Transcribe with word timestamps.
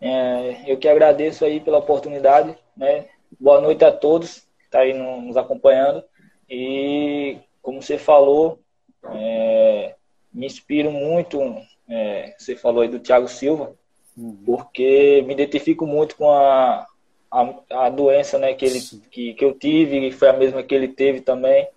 É, 0.00 0.64
eu 0.66 0.78
que 0.78 0.88
agradeço 0.88 1.44
aí 1.44 1.60
pela 1.60 1.76
oportunidade, 1.76 2.56
né? 2.74 3.04
Boa 3.40 3.60
noite 3.60 3.84
a 3.84 3.92
todos 3.92 4.40
que 4.58 4.64
estão 4.64 4.80
tá 4.80 4.80
aí 4.80 4.92
nos 4.92 5.36
acompanhando. 5.36 6.02
E, 6.48 7.38
como 7.62 7.82
você 7.82 7.98
falou, 7.98 8.60
é, 9.04 9.94
me 10.32 10.46
inspiro 10.46 10.90
muito, 10.90 11.40
é, 11.88 12.34
você 12.38 12.54
falou 12.54 12.82
aí 12.82 12.88
do 12.88 13.00
Thiago 13.00 13.28
Silva, 13.28 13.72
uhum. 14.16 14.36
porque 14.44 15.22
me 15.26 15.32
identifico 15.32 15.86
muito 15.86 16.16
com 16.16 16.30
a, 16.30 16.86
a, 17.30 17.54
a, 17.70 17.90
doença 17.90 18.38
né, 18.38 18.54
que, 18.54 18.64
ele, 18.64 18.80
que, 19.10 19.34
que 19.34 19.44
eu 19.44 19.54
tive, 19.54 20.06
e 20.06 20.12
foi 20.12 20.28
a 20.28 20.34
mesma 20.34 20.62
que 20.62 20.74
ele 20.74 20.88
teve 20.88 21.20
também. 21.20 21.68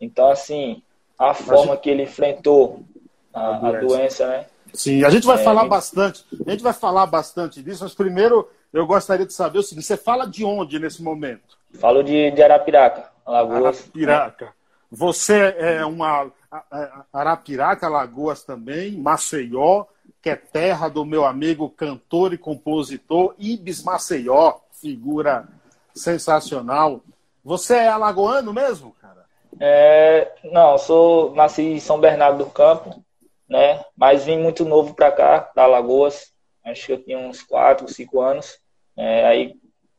Então, 0.00 0.30
assim, 0.30 0.82
a 1.18 1.34
forma 1.34 1.76
que 1.76 1.90
ele 1.90 2.04
enfrentou 2.04 2.80
a, 3.32 3.68
a 3.68 3.72
doença, 3.72 4.26
né? 4.26 4.46
Sim, 4.72 5.02
a 5.04 5.10
gente 5.10 5.26
vai 5.26 5.40
é, 5.40 5.44
falar 5.44 5.64
bastante, 5.66 6.24
a 6.46 6.50
gente 6.50 6.62
vai 6.62 6.72
falar 6.74 7.06
bastante 7.06 7.62
disso, 7.62 7.82
mas 7.82 7.94
primeiro 7.94 8.48
eu 8.72 8.86
gostaria 8.86 9.26
de 9.26 9.32
saber 9.32 9.58
o 9.58 9.62
seguinte: 9.62 9.86
você 9.86 9.96
fala 9.96 10.26
de 10.26 10.44
onde 10.44 10.78
nesse 10.78 11.02
momento? 11.02 11.58
Falo 11.74 12.02
de, 12.02 12.30
de 12.30 12.42
Arapiraca, 12.42 13.10
Alagoas. 13.24 13.80
Arapiraca. 13.82 14.52
Você 14.90 15.54
é 15.58 15.84
uma 15.84 16.30
Arapiraca, 17.12 17.86
Alagoas 17.86 18.42
também, 18.42 18.96
Maceió, 18.96 19.84
que 20.22 20.30
é 20.30 20.36
terra 20.36 20.88
do 20.88 21.04
meu 21.04 21.24
amigo 21.24 21.68
cantor 21.68 22.32
e 22.32 22.38
compositor 22.38 23.34
Ibis 23.38 23.82
Maceió, 23.82 24.54
figura 24.72 25.46
sensacional. 25.94 27.02
Você 27.44 27.76
é 27.76 27.88
alagoano 27.88 28.52
mesmo, 28.52 28.94
cara? 29.00 29.24
É, 29.60 30.32
não, 30.44 30.78
sou 30.78 31.34
nasci 31.34 31.62
em 31.62 31.80
São 31.80 32.00
Bernardo 32.00 32.44
do 32.44 32.50
Campo, 32.50 33.02
né? 33.48 33.84
Mas 33.96 34.24
vim 34.24 34.38
muito 34.38 34.64
novo 34.64 34.94
para 34.94 35.12
cá, 35.12 35.50
da 35.54 35.64
Alagoas, 35.64 36.32
acho 36.64 36.86
que 36.86 36.92
eu 36.92 37.02
tinha 37.02 37.18
uns 37.18 37.42
4, 37.42 37.88
5 37.88 38.20
anos. 38.20 38.58
É, 38.96 39.26
aí, 39.26 39.56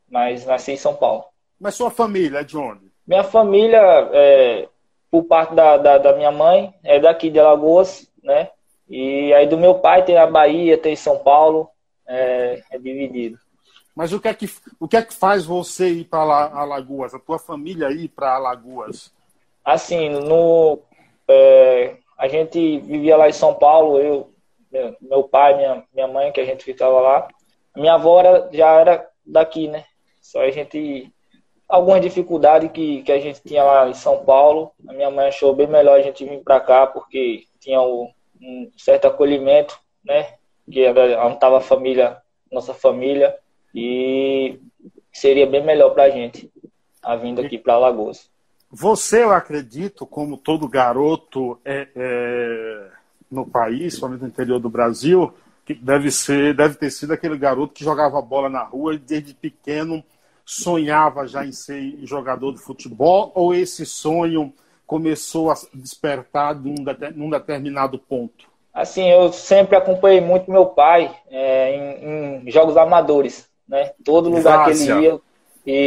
mas 0.08 0.44
nasci 0.44 0.72
em 0.72 0.76
São 0.76 0.94
Paulo. 0.94 1.24
Mas 1.58 1.74
sua 1.74 1.90
família 1.90 2.40
é 2.40 2.44
de 2.44 2.56
onde? 2.56 2.90
Minha 3.06 3.24
família, 3.24 3.80
é, 4.12 4.68
por 5.10 5.24
parte 5.24 5.54
da, 5.54 5.76
da, 5.76 5.98
da, 5.98 6.16
minha 6.16 6.30
mãe, 6.30 6.72
é 6.82 6.98
daqui 6.98 7.30
de 7.30 7.38
Alagoas, 7.38 8.10
né? 8.22 8.50
E 8.88 9.32
aí 9.34 9.46
do 9.46 9.58
meu 9.58 9.76
pai 9.76 10.04
tem 10.04 10.16
a 10.16 10.26
Bahia, 10.26 10.76
tem 10.76 10.96
São 10.96 11.18
Paulo, 11.18 11.68
é, 12.06 12.62
é 12.70 12.78
dividido. 12.78 13.38
Mas 13.94 14.12
o 14.12 14.20
que 14.20 14.28
é 14.28 14.34
que, 14.34 14.48
o 14.78 14.88
que, 14.88 14.96
é 14.96 15.02
que 15.02 15.12
faz 15.12 15.44
você 15.44 15.88
ir 15.90 16.04
para 16.04 16.20
Alagoas, 16.20 17.14
a 17.14 17.18
tua 17.18 17.38
família 17.38 17.90
ir 17.90 18.08
para 18.08 18.34
Alagoas? 18.34 19.12
Assim, 19.64 20.08
no, 20.08 20.78
é, 21.28 21.96
a 22.18 22.28
gente 22.28 22.78
vivia 22.80 23.16
lá 23.16 23.28
em 23.28 23.32
São 23.32 23.54
Paulo, 23.54 23.98
eu, 23.98 24.30
meu 25.00 25.24
pai, 25.24 25.56
minha, 25.56 25.84
minha 25.92 26.08
mãe, 26.08 26.32
que 26.32 26.40
a 26.40 26.44
gente 26.44 26.64
ficava 26.64 27.00
lá. 27.00 27.28
Minha 27.76 27.94
avó 27.94 28.20
era, 28.20 28.48
já 28.52 28.72
era 28.80 29.08
daqui, 29.24 29.68
né? 29.68 29.84
Só 30.20 30.40
a 30.40 30.50
gente. 30.50 31.12
Algumas 31.68 32.00
dificuldades 32.00 32.70
que, 32.72 33.02
que 33.02 33.12
a 33.12 33.20
gente 33.20 33.40
tinha 33.42 33.62
lá 33.62 33.88
em 33.88 33.94
São 33.94 34.24
Paulo, 34.24 34.72
a 34.88 34.92
minha 34.92 35.10
mãe 35.10 35.28
achou 35.28 35.54
bem 35.54 35.68
melhor 35.68 35.98
a 35.98 36.02
gente 36.02 36.24
vir 36.24 36.42
para 36.42 36.58
cá, 36.58 36.86
porque 36.86 37.44
tinha 37.60 37.80
o, 37.80 38.10
um 38.40 38.70
certo 38.76 39.06
acolhimento, 39.06 39.78
né? 40.04 40.34
Que 40.70 40.84
era 40.84 41.24
onde 41.24 41.34
estava 41.34 41.58
a 41.58 41.60
família, 41.60 42.20
nossa 42.50 42.74
família, 42.74 43.36
e 43.72 44.58
seria 45.12 45.46
bem 45.46 45.62
melhor 45.62 45.90
para 45.90 46.04
a 46.04 46.10
gente 46.10 46.50
a 47.02 47.16
vinda 47.16 47.42
aqui 47.42 47.56
para 47.56 47.74
Alagoas. 47.74 48.28
Você, 48.70 49.24
eu 49.24 49.32
acredito, 49.32 50.06
como 50.06 50.36
todo 50.36 50.68
garoto 50.68 51.60
é, 51.64 51.88
é 51.94 52.90
no 53.30 53.46
país, 53.46 53.94
somente 53.94 54.22
no 54.22 54.28
interior 54.28 54.58
do 54.58 54.68
Brasil, 54.68 55.32
que 55.64 55.74
deve 55.74 56.10
ser, 56.10 56.54
deve 56.54 56.74
ter 56.74 56.90
sido 56.90 57.12
aquele 57.12 57.38
garoto 57.38 57.74
que 57.74 57.84
jogava 57.84 58.20
bola 58.20 58.48
na 58.48 58.62
rua 58.62 58.94
e 58.94 58.98
desde 58.98 59.34
pequeno 59.34 60.02
sonhava 60.44 61.26
já 61.28 61.46
em 61.46 61.52
ser 61.52 61.98
jogador 62.02 62.52
de 62.52 62.58
futebol, 62.58 63.30
ou 63.34 63.54
esse 63.54 63.86
sonho 63.86 64.52
começou 64.84 65.50
a 65.50 65.54
despertar 65.72 66.56
num, 66.56 66.74
num 67.14 67.30
determinado 67.30 67.98
ponto? 67.98 68.50
Assim, 68.74 69.08
eu 69.08 69.32
sempre 69.32 69.76
acompanhei 69.76 70.20
muito 70.20 70.50
meu 70.50 70.66
pai 70.66 71.14
é, 71.30 71.76
em, 71.76 72.46
em, 72.46 72.50
jogos 72.50 72.76
amadores, 72.76 73.48
né? 73.68 73.92
Todo 74.04 74.28
lugar 74.28 74.64
que 74.64 74.70
ele 74.72 75.02
ia, 75.02 75.20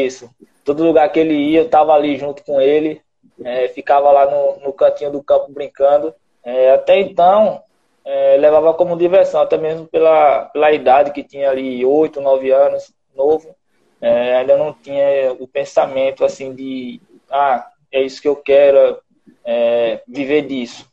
isso, 0.06 0.30
todo 0.64 0.86
lugar 0.86 1.12
que 1.12 1.20
ele 1.20 1.34
ia, 1.34 1.60
eu 1.60 1.66
estava 1.66 1.94
ali 1.94 2.18
junto 2.18 2.44
com 2.44 2.62
ele, 2.62 3.02
é, 3.44 3.68
ficava 3.70 4.12
lá 4.12 4.30
no, 4.30 4.66
no 4.66 4.74
cantinho 4.74 5.12
do 5.12 5.24
campo 5.24 5.52
brincando. 5.52 6.14
É, 6.44 6.72
até 6.72 7.00
então, 7.00 7.62
é, 8.06 8.38
levava 8.38 8.74
como 8.74 8.98
diversão, 8.98 9.42
até 9.42 9.58
mesmo 9.58 9.88
pela, 9.88 10.46
pela 10.46 10.72
idade 10.72 11.12
que 11.12 11.24
tinha 11.24 11.50
ali, 11.50 11.86
8, 11.86 12.20
9 12.20 12.52
anos, 12.52 12.94
novo. 13.16 13.56
É, 14.02 14.36
ainda 14.38 14.58
não 14.58 14.74
tinha 14.74 15.32
o 15.40 15.48
pensamento 15.48 16.26
assim 16.26 16.54
de, 16.54 17.02
ah, 17.30 17.66
é 17.92 18.02
isso 18.02 18.22
que 18.22 18.28
eu 18.28 18.36
quero, 18.36 19.00
é, 19.46 20.02
viver 20.08 20.42
disso. 20.42 20.92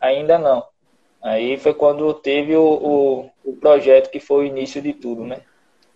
Ainda 0.00 0.38
não. 0.38 0.64
Aí 1.20 1.56
foi 1.56 1.74
quando 1.74 2.12
teve 2.14 2.56
o, 2.56 2.64
o, 2.64 3.30
o, 3.44 3.56
projeto 3.56 4.10
que 4.10 4.18
foi 4.18 4.44
o 4.44 4.46
início 4.46 4.82
de 4.82 4.92
tudo, 4.92 5.24
né? 5.24 5.40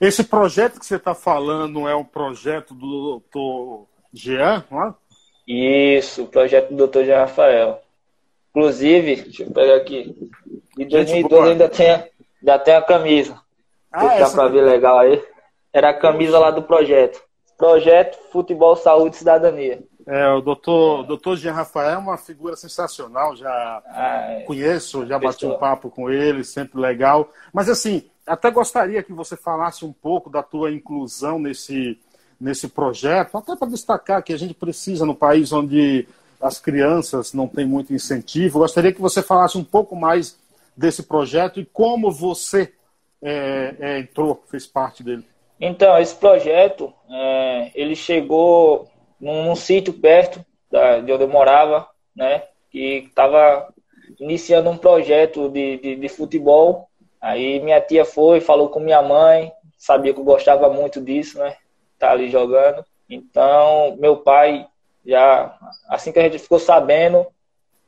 Esse 0.00 0.23
projeto 0.23 0.78
que 0.78 0.87
você 0.87 0.97
está 0.97 1.15
falando 1.15 1.88
é 1.88 1.97
um 1.97 2.05
projeto 2.05 2.75
do 2.75 2.87
doutor 2.87 3.87
Jean, 4.12 4.65
não 4.71 4.84
é? 4.84 4.94
Isso, 5.49 6.25
o 6.25 6.28
projeto 6.28 6.71
do 6.71 6.77
doutor 6.77 7.05
Jean 7.05 7.21
Rafael. 7.21 7.81
Inclusive, 8.56 9.17
deixa 9.17 9.43
eu 9.43 9.50
pegar 9.50 9.77
aqui. 9.77 10.17
Em 10.78 10.89
2012 10.89 11.50
ainda 11.50 11.69
tem, 11.69 11.91
ainda 11.91 12.58
tem 12.58 12.75
a 12.75 12.81
camisa. 12.81 13.38
Ah, 13.93 14.19
dá 14.19 14.31
pra 14.31 14.49
ver 14.49 14.62
legal 14.62 14.99
aí. 14.99 15.23
Era 15.75 15.91
a 15.91 15.94
camisa 15.94 16.38
lá 16.38 16.50
do 16.50 16.62
projeto. 16.62 17.20
Projeto 17.58 18.19
Futebol, 18.32 18.75
Saúde 18.75 19.17
e 19.17 19.19
Cidadania. 19.19 19.82
É, 20.06 20.26
o 20.31 20.41
doutor, 20.41 21.05
doutor 21.05 21.37
Jean 21.37 21.53
Rafael 21.53 21.91
é 21.91 21.99
uma 21.99 22.17
figura 22.17 22.56
sensacional, 22.56 23.37
já 23.37 23.82
ah, 23.88 24.26
é. 24.31 24.41
conheço, 24.43 25.05
já 25.05 25.19
bati 25.19 25.44
um 25.44 25.58
papo 25.58 25.91
com 25.91 26.08
ele, 26.08 26.43
sempre 26.43 26.81
legal. 26.81 27.31
Mas 27.53 27.69
assim, 27.69 28.08
até 28.26 28.50
gostaria 28.50 29.03
que 29.03 29.12
você 29.12 29.37
falasse 29.37 29.85
um 29.85 29.93
pouco 29.93 30.31
da 30.31 30.43
tua 30.43 30.73
inclusão 30.73 31.38
nesse, 31.38 31.99
nesse 32.41 32.69
projeto, 32.69 33.37
até 33.37 33.55
para 33.55 33.69
destacar 33.69 34.23
que 34.23 34.32
a 34.32 34.38
gente 34.38 34.55
precisa 34.55 35.05
no 35.05 35.14
país 35.14 35.53
onde 35.53 36.08
as 36.46 36.60
crianças 36.60 37.32
não 37.32 37.48
têm 37.48 37.66
muito 37.66 37.93
incentivo. 37.93 38.60
Gostaria 38.60 38.93
que 38.93 39.00
você 39.00 39.22
falasse 39.22 39.58
um 39.58 39.64
pouco 39.64 39.96
mais 39.96 40.38
desse 40.76 41.02
projeto 41.02 41.58
e 41.60 41.64
como 41.64 42.10
você 42.10 42.72
é, 43.22 43.75
é, 43.81 43.98
entrou, 43.98 44.43
fez 44.48 44.66
parte 44.66 45.02
dele. 45.02 45.25
Então, 45.60 45.98
esse 45.98 46.14
projeto, 46.14 46.93
é, 47.10 47.70
ele 47.75 47.96
chegou 47.96 48.88
num, 49.20 49.44
num, 49.44 49.56
sítio 49.56 49.93
perto 49.93 50.44
da, 50.70 51.00
de 51.00 51.10
onde 51.12 51.25
eu 51.25 51.28
morava, 51.28 51.88
né, 52.14 52.43
que 52.70 53.06
estava 53.08 53.72
iniciando 54.20 54.69
um 54.69 54.76
projeto 54.76 55.48
de, 55.48 55.78
de, 55.78 55.96
de 55.96 56.08
futebol. 56.08 56.88
Aí 57.20 57.58
minha 57.60 57.81
tia 57.81 58.04
foi, 58.04 58.40
falou 58.40 58.69
com 58.69 58.81
minha 58.81 59.02
mãe, 59.02 59.50
sabia 59.78 60.12
que 60.12 60.20
eu 60.20 60.25
gostava 60.25 60.69
muito 60.69 61.00
disso, 61.00 61.38
né? 61.38 61.56
Tá 61.98 62.10
ali 62.10 62.31
jogando. 62.31 62.84
Então, 63.08 63.96
meu 63.98 64.19
pai 64.19 64.66
já, 65.06 65.56
assim 65.88 66.11
que 66.11 66.19
a 66.19 66.23
gente 66.23 66.38
ficou 66.38 66.58
sabendo, 66.58 67.26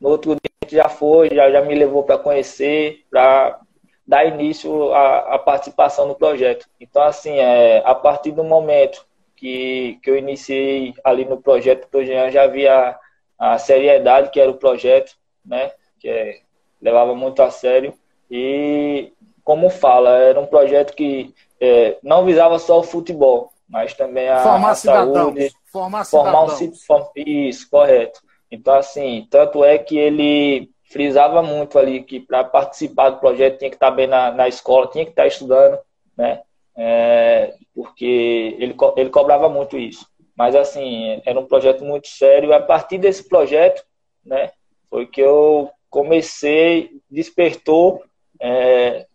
no 0.01 0.11
outro 0.11 0.31
dia 0.31 0.51
a 0.63 0.65
gente 0.65 0.77
já 0.77 0.89
foi, 0.89 1.29
já, 1.35 1.51
já 1.51 1.61
me 1.63 1.75
levou 1.75 2.05
para 2.05 2.17
conhecer, 2.17 3.05
para 3.11 3.61
dar 4.07 4.25
início 4.25 4.93
à, 4.95 5.35
à, 5.35 5.39
participação 5.39 6.07
no 6.07 6.15
projeto. 6.15 6.67
Então, 6.81 7.03
assim, 7.03 7.39
é, 7.39 7.83
a 7.85 7.95
partir 7.95 8.31
do 8.31 8.45
momento 8.45 9.05
que, 9.37 9.99
que 10.03 10.11
eu 10.11 10.17
iniciei 10.17 10.95
ali 11.05 11.25
no 11.25 11.43
projeto, 11.43 11.89
eu 11.93 12.07
já, 12.07 12.31
já 12.31 12.47
via 12.47 12.97
a, 13.39 13.55
a 13.55 13.59
seriedade 13.59 14.31
que 14.31 14.41
era 14.41 14.51
o 14.51 14.57
projeto, 14.57 15.13
né? 15.45 15.73
Que 16.01 16.09
é, 16.09 16.41
levava 16.81 17.15
muito 17.15 17.43
a 17.43 17.51
sério. 17.51 17.93
E, 18.31 19.13
como 19.43 19.69
fala, 19.69 20.11
era 20.19 20.41
um 20.41 20.47
projeto 20.47 20.95
que 20.95 21.35
é, 21.61 21.99
não 22.03 22.25
visava 22.25 22.59
só 22.59 22.79
o 22.79 22.85
futebol, 22.85 23.53
mas 23.69 23.95
também 23.95 24.29
a, 24.29 24.39
formar 24.39 24.71
a 24.71 24.75
saúde, 24.75 25.51
formar, 25.71 26.05
formar 26.05 26.45
um 26.45 26.75
form, 26.75 27.07
isso, 27.17 27.69
correto. 27.71 28.21
Então 28.51 28.75
assim, 28.75 29.27
tanto 29.31 29.65
é 29.65 29.77
que 29.79 29.99
ele 29.99 30.71
frisava 30.91 31.43
muito 31.43 31.79
ali 31.79 32.03
que 32.03 32.19
para 32.19 32.43
participar 32.45 33.11
do 33.11 33.19
projeto 33.19 33.59
tinha 33.59 33.71
que 33.71 33.77
estar 33.77 33.91
bem 33.91 34.07
na, 34.07 34.31
na 34.31 34.49
escola, 34.49 34.87
tinha 34.87 35.05
que 35.05 35.11
estar 35.11 35.27
estudando, 35.27 35.79
né? 36.17 36.43
É, 36.77 37.55
porque 37.75 38.57
ele, 38.59 38.75
ele 38.97 39.11
cobrava 39.11 39.49
muito 39.49 39.77
isso. 39.77 40.07
Mas 40.37 40.55
assim, 40.55 41.21
era 41.27 41.39
um 41.39 41.47
projeto 41.47 41.85
muito 41.85 42.07
sério. 42.07 42.51
E 42.51 42.55
a 42.55 42.63
partir 42.63 42.97
desse 42.97 43.29
projeto, 43.29 43.85
né, 44.25 44.53
foi 44.89 45.05
que 45.05 45.21
eu 45.21 45.69
comecei, 45.91 47.01
despertou 47.11 48.05
é, 48.41 49.07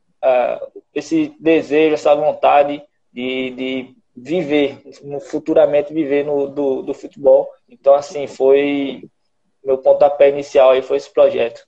esse 0.93 1.33
desejo, 1.39 1.93
essa 1.93 2.13
vontade 2.13 2.83
de, 3.11 3.51
de 3.51 3.95
viver, 4.15 4.81
futuramente 5.29 5.93
viver 5.93 6.25
no, 6.25 6.47
do, 6.47 6.81
do 6.81 6.93
futebol. 6.93 7.49
Então, 7.67 7.95
assim, 7.95 8.27
foi 8.27 9.09
meu 9.63 9.77
pontapé 9.77 10.29
inicial 10.29 10.71
aí 10.71 10.81
foi 10.81 10.97
esse 10.97 11.11
projeto. 11.11 11.65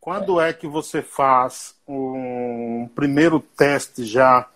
Quando 0.00 0.40
é 0.40 0.52
que 0.52 0.66
você 0.66 1.02
faz 1.02 1.74
um 1.86 2.88
primeiro 2.94 3.40
teste 3.40 4.04
já, 4.04 4.48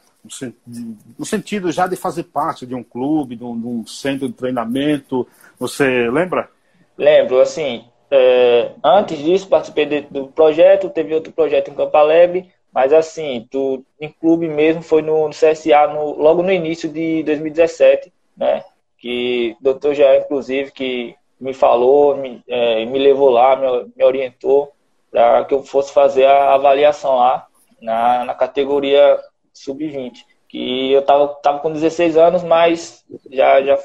no 1.18 1.26
sentido 1.26 1.72
já 1.72 1.86
de 1.86 1.96
fazer 1.96 2.24
parte 2.24 2.64
de 2.66 2.74
um 2.74 2.82
clube, 2.82 3.36
de 3.36 3.44
um, 3.44 3.58
de 3.58 3.66
um 3.66 3.86
centro 3.86 4.28
de 4.28 4.34
treinamento? 4.34 5.26
Você 5.58 6.08
lembra? 6.10 6.48
Lembro, 6.96 7.40
assim, 7.40 7.84
é, 8.10 8.72
antes 8.84 9.18
disso 9.18 9.48
participei 9.48 9.86
de, 9.86 10.02
do 10.02 10.28
projeto, 10.28 10.90
teve 10.90 11.14
outro 11.14 11.32
projeto 11.32 11.70
em 11.70 11.74
Campo 11.74 11.96
Alegre, 11.96 12.50
mas 12.72 12.92
assim, 12.92 13.46
tu, 13.50 13.84
em 14.00 14.08
clube 14.08 14.48
mesmo 14.48 14.82
foi 14.82 15.02
no, 15.02 15.28
no 15.28 15.34
CSA 15.34 15.86
no, 15.88 16.16
logo 16.16 16.42
no 16.42 16.50
início 16.50 16.88
de 16.88 17.22
2017, 17.24 18.12
né? 18.36 18.64
Que 18.96 19.56
o 19.60 19.62
doutor 19.62 19.94
Jair, 19.94 20.22
inclusive, 20.22 20.70
que 20.70 21.14
me 21.38 21.52
falou, 21.52 22.16
me, 22.16 22.42
é, 22.48 22.84
me 22.86 22.98
levou 22.98 23.28
lá, 23.28 23.56
me, 23.56 23.92
me 23.94 24.04
orientou 24.04 24.72
para 25.10 25.44
que 25.44 25.52
eu 25.52 25.62
fosse 25.62 25.92
fazer 25.92 26.24
a 26.24 26.54
avaliação 26.54 27.16
lá 27.16 27.46
na, 27.80 28.24
na 28.24 28.34
categoria 28.34 29.18
sub-20. 29.52 30.24
Que 30.48 30.92
eu 30.92 31.02
tava, 31.02 31.28
tava 31.42 31.58
com 31.58 31.72
16 31.72 32.16
anos, 32.16 32.42
mas 32.42 33.04
já, 33.30 33.60
já 33.62 33.78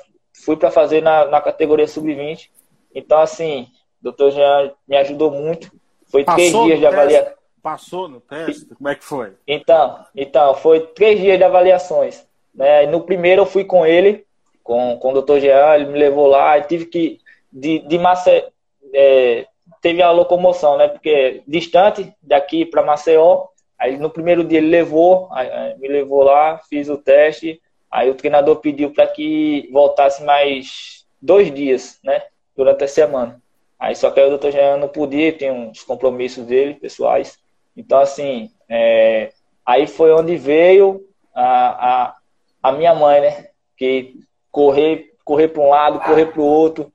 fui 0.46 0.56
para 0.56 0.72
fazer 0.72 1.02
na, 1.02 1.26
na 1.26 1.42
categoria 1.42 1.88
sub-20. 1.88 2.50
Então, 2.96 3.20
assim, 3.20 3.68
o 4.00 4.04
doutor 4.04 4.32
Jean 4.32 4.72
me 4.88 4.96
ajudou 4.98 5.32
muito. 5.32 5.72
Foi 6.10 6.24
Passou 6.24 6.38
três 6.38 6.66
dias 6.66 6.80
de 6.80 6.86
avaliação. 6.86 7.37
Passou 7.68 8.08
no 8.08 8.22
teste? 8.22 8.74
Como 8.74 8.88
é 8.88 8.96
que 8.96 9.04
foi? 9.04 9.34
Então, 9.46 10.06
então 10.16 10.56
foi 10.56 10.80
três 10.80 11.20
dias 11.20 11.38
de 11.38 11.44
avaliações. 11.44 12.26
Né? 12.56 12.86
No 12.86 13.02
primeiro 13.02 13.42
eu 13.42 13.46
fui 13.46 13.66
com 13.66 13.86
ele, 13.86 14.26
com, 14.64 14.98
com 14.98 15.12
o 15.12 15.22
Dr. 15.22 15.40
Jean, 15.40 15.76
ele 15.76 15.88
me 15.88 16.00
levou 16.00 16.28
lá, 16.28 16.58
e 16.58 16.62
tive 16.62 16.86
que, 16.86 17.20
de, 17.52 17.80
de 17.80 17.98
Mace, 17.98 18.46
é, 18.94 19.48
teve 19.82 20.02
a 20.02 20.12
locomoção, 20.12 20.78
né? 20.78 20.88
Porque 20.88 21.44
distante 21.46 22.16
daqui 22.22 22.66
para 22.66 22.86
Maceió, 22.86 23.48
aí 23.78 23.98
no 23.98 24.10
primeiro 24.10 24.46
dia 24.46 24.60
ele 24.60 24.70
levou, 24.70 25.30
me 25.78 25.90
levou 25.90 26.24
lá, 26.24 26.62
fiz 26.70 26.88
o 26.88 26.98
teste, 26.98 27.62
aí 27.92 28.10
o 28.10 28.16
treinador 28.16 28.62
pediu 28.62 28.92
para 28.92 29.08
que 29.08 29.68
voltasse 29.74 30.24
mais 30.24 31.06
dois 31.22 31.54
dias, 31.54 32.00
né? 32.02 32.24
Durante 32.56 32.86
a 32.86 32.88
semana. 32.88 33.42
Aí 33.78 33.94
só 33.94 34.10
que 34.10 34.22
aí 34.22 34.26
o 34.26 34.30
doutor 34.30 34.54
Jean 34.54 34.78
não 34.78 34.88
podia, 34.88 35.34
tem 35.34 35.52
uns 35.52 35.84
compromissos 35.84 36.46
dele, 36.46 36.74
pessoais. 36.76 37.38
Então, 37.78 38.00
assim, 38.00 38.50
é, 38.68 39.32
aí 39.64 39.86
foi 39.86 40.12
onde 40.12 40.36
veio 40.36 41.06
a, 41.34 42.06
a, 42.06 42.16
a, 42.64 42.72
minha 42.72 42.96
mãe, 42.96 43.22
né? 43.22 43.50
Que 43.78 44.16
correr, 44.52 45.14
correr 45.24 45.50
para 45.50 45.62
um 45.62 45.70
lado, 45.70 46.00
correr 46.00 46.26
para 46.26 46.42
o 46.42 46.46
outro. 46.46 46.92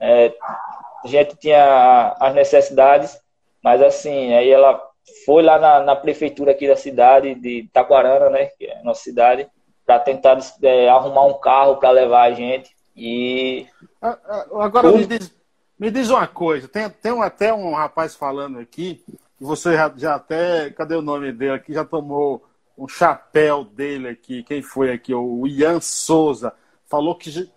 É, 0.00 0.34
a 1.04 1.06
gente 1.06 1.36
tinha 1.36 2.16
as 2.18 2.34
necessidades, 2.34 3.16
mas 3.62 3.80
assim, 3.80 4.34
aí 4.34 4.50
ela 4.50 4.82
foi 5.24 5.44
lá 5.44 5.58
na, 5.60 5.80
na 5.80 5.94
prefeitura 5.94 6.50
aqui 6.50 6.66
da 6.66 6.76
cidade 6.76 7.36
de 7.36 7.70
Taquarana, 7.72 8.28
né? 8.28 8.46
Que 8.58 8.66
é 8.66 8.80
a 8.80 8.82
nossa 8.82 9.04
cidade, 9.04 9.48
para 9.86 10.00
tentar 10.00 10.38
é, 10.60 10.88
arrumar 10.88 11.26
um 11.26 11.38
carro 11.38 11.76
para 11.76 11.92
levar 11.92 12.22
a 12.22 12.32
gente. 12.32 12.74
E. 12.96 13.64
Agora 14.60 14.90
me 14.90 15.06
diz, 15.06 15.32
me 15.78 15.88
diz 15.88 16.10
uma 16.10 16.26
coisa, 16.26 16.66
tem, 16.66 16.90
tem 16.90 17.22
até 17.22 17.54
um 17.54 17.72
rapaz 17.74 18.16
falando 18.16 18.58
aqui 18.58 19.04
você 19.40 19.74
já, 19.74 19.92
já 19.96 20.14
até, 20.14 20.70
cadê 20.70 20.94
o 20.94 21.02
nome 21.02 21.32
dele 21.32 21.52
aqui? 21.52 21.72
Já 21.72 21.84
tomou 21.84 22.44
um 22.76 22.88
chapéu 22.88 23.64
dele 23.64 24.08
aqui. 24.08 24.42
Quem 24.42 24.62
foi 24.62 24.92
aqui? 24.92 25.14
O 25.14 25.46
Ian 25.46 25.80
Souza. 25.80 26.52
Falou 26.86 27.14
que. 27.14 27.50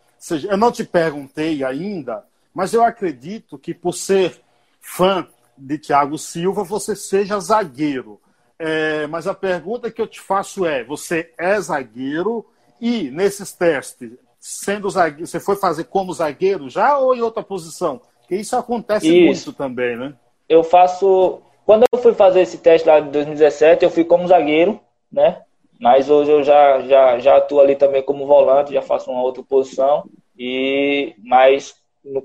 Eu 0.49 0.57
não 0.57 0.71
te 0.71 0.83
perguntei 0.83 1.63
ainda, 1.63 2.25
mas 2.53 2.73
eu 2.73 2.83
acredito 2.83 3.57
que 3.57 3.73
por 3.73 3.93
ser 3.93 4.41
fã 4.81 5.25
de 5.57 5.77
Thiago 5.77 6.17
Silva, 6.17 6.63
você 6.63 6.95
seja 6.95 7.39
zagueiro. 7.39 8.19
É, 8.57 9.07
mas 9.07 9.27
a 9.27 9.33
pergunta 9.33 9.89
que 9.89 10.01
eu 10.01 10.07
te 10.07 10.19
faço 10.19 10.65
é: 10.65 10.83
você 10.83 11.31
é 11.37 11.59
zagueiro 11.59 12.45
e 12.81 13.09
nesses 13.09 13.53
testes, 13.53 14.11
sendo 14.39 14.89
zagueiro, 14.89 15.27
você 15.27 15.39
foi 15.39 15.55
fazer 15.55 15.85
como 15.85 16.13
zagueiro 16.13 16.69
já 16.69 16.97
ou 16.97 17.15
em 17.15 17.21
outra 17.21 17.41
posição? 17.41 18.01
Porque 18.19 18.35
isso 18.35 18.55
acontece 18.55 19.07
isso. 19.07 19.25
muito 19.25 19.53
também, 19.53 19.97
né? 19.97 20.13
Eu 20.47 20.63
faço 20.63 21.41
quando 21.69 21.85
eu 21.93 21.99
fui 21.99 22.15
fazer 22.15 22.41
esse 22.41 22.57
teste 22.57 22.87
lá 22.87 22.99
de 22.99 23.11
2017, 23.11 23.85
eu 23.85 23.91
fui 23.91 24.03
como 24.03 24.27
zagueiro, 24.27 24.79
né? 25.11 25.43
Mas 25.79 26.09
hoje 26.09 26.31
eu 26.31 26.43
já, 26.43 26.81
já, 26.81 27.19
já 27.19 27.37
atuo 27.37 27.59
ali 27.59 27.75
também 27.75 28.01
como 28.01 28.25
volante, 28.25 28.73
já 28.73 28.81
faço 28.81 29.11
uma 29.11 29.21
outra 29.21 29.43
posição. 29.43 30.09
E, 30.35 31.13
mas 31.23 31.75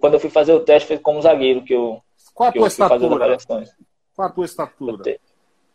quando 0.00 0.14
eu 0.14 0.20
fui 0.20 0.30
fazer 0.30 0.54
o 0.54 0.60
teste, 0.60 0.86
foi 0.86 0.98
como 0.98 1.20
zagueiro 1.20 1.62
que 1.62 1.74
eu, 1.74 2.00
Qual 2.32 2.48
a 2.48 2.52
que 2.52 2.58
tua 2.58 2.68
estatura? 2.68 3.36
Qual 4.16 4.28
a 4.28 4.32
tua 4.32 4.46
estatura? 4.46 5.18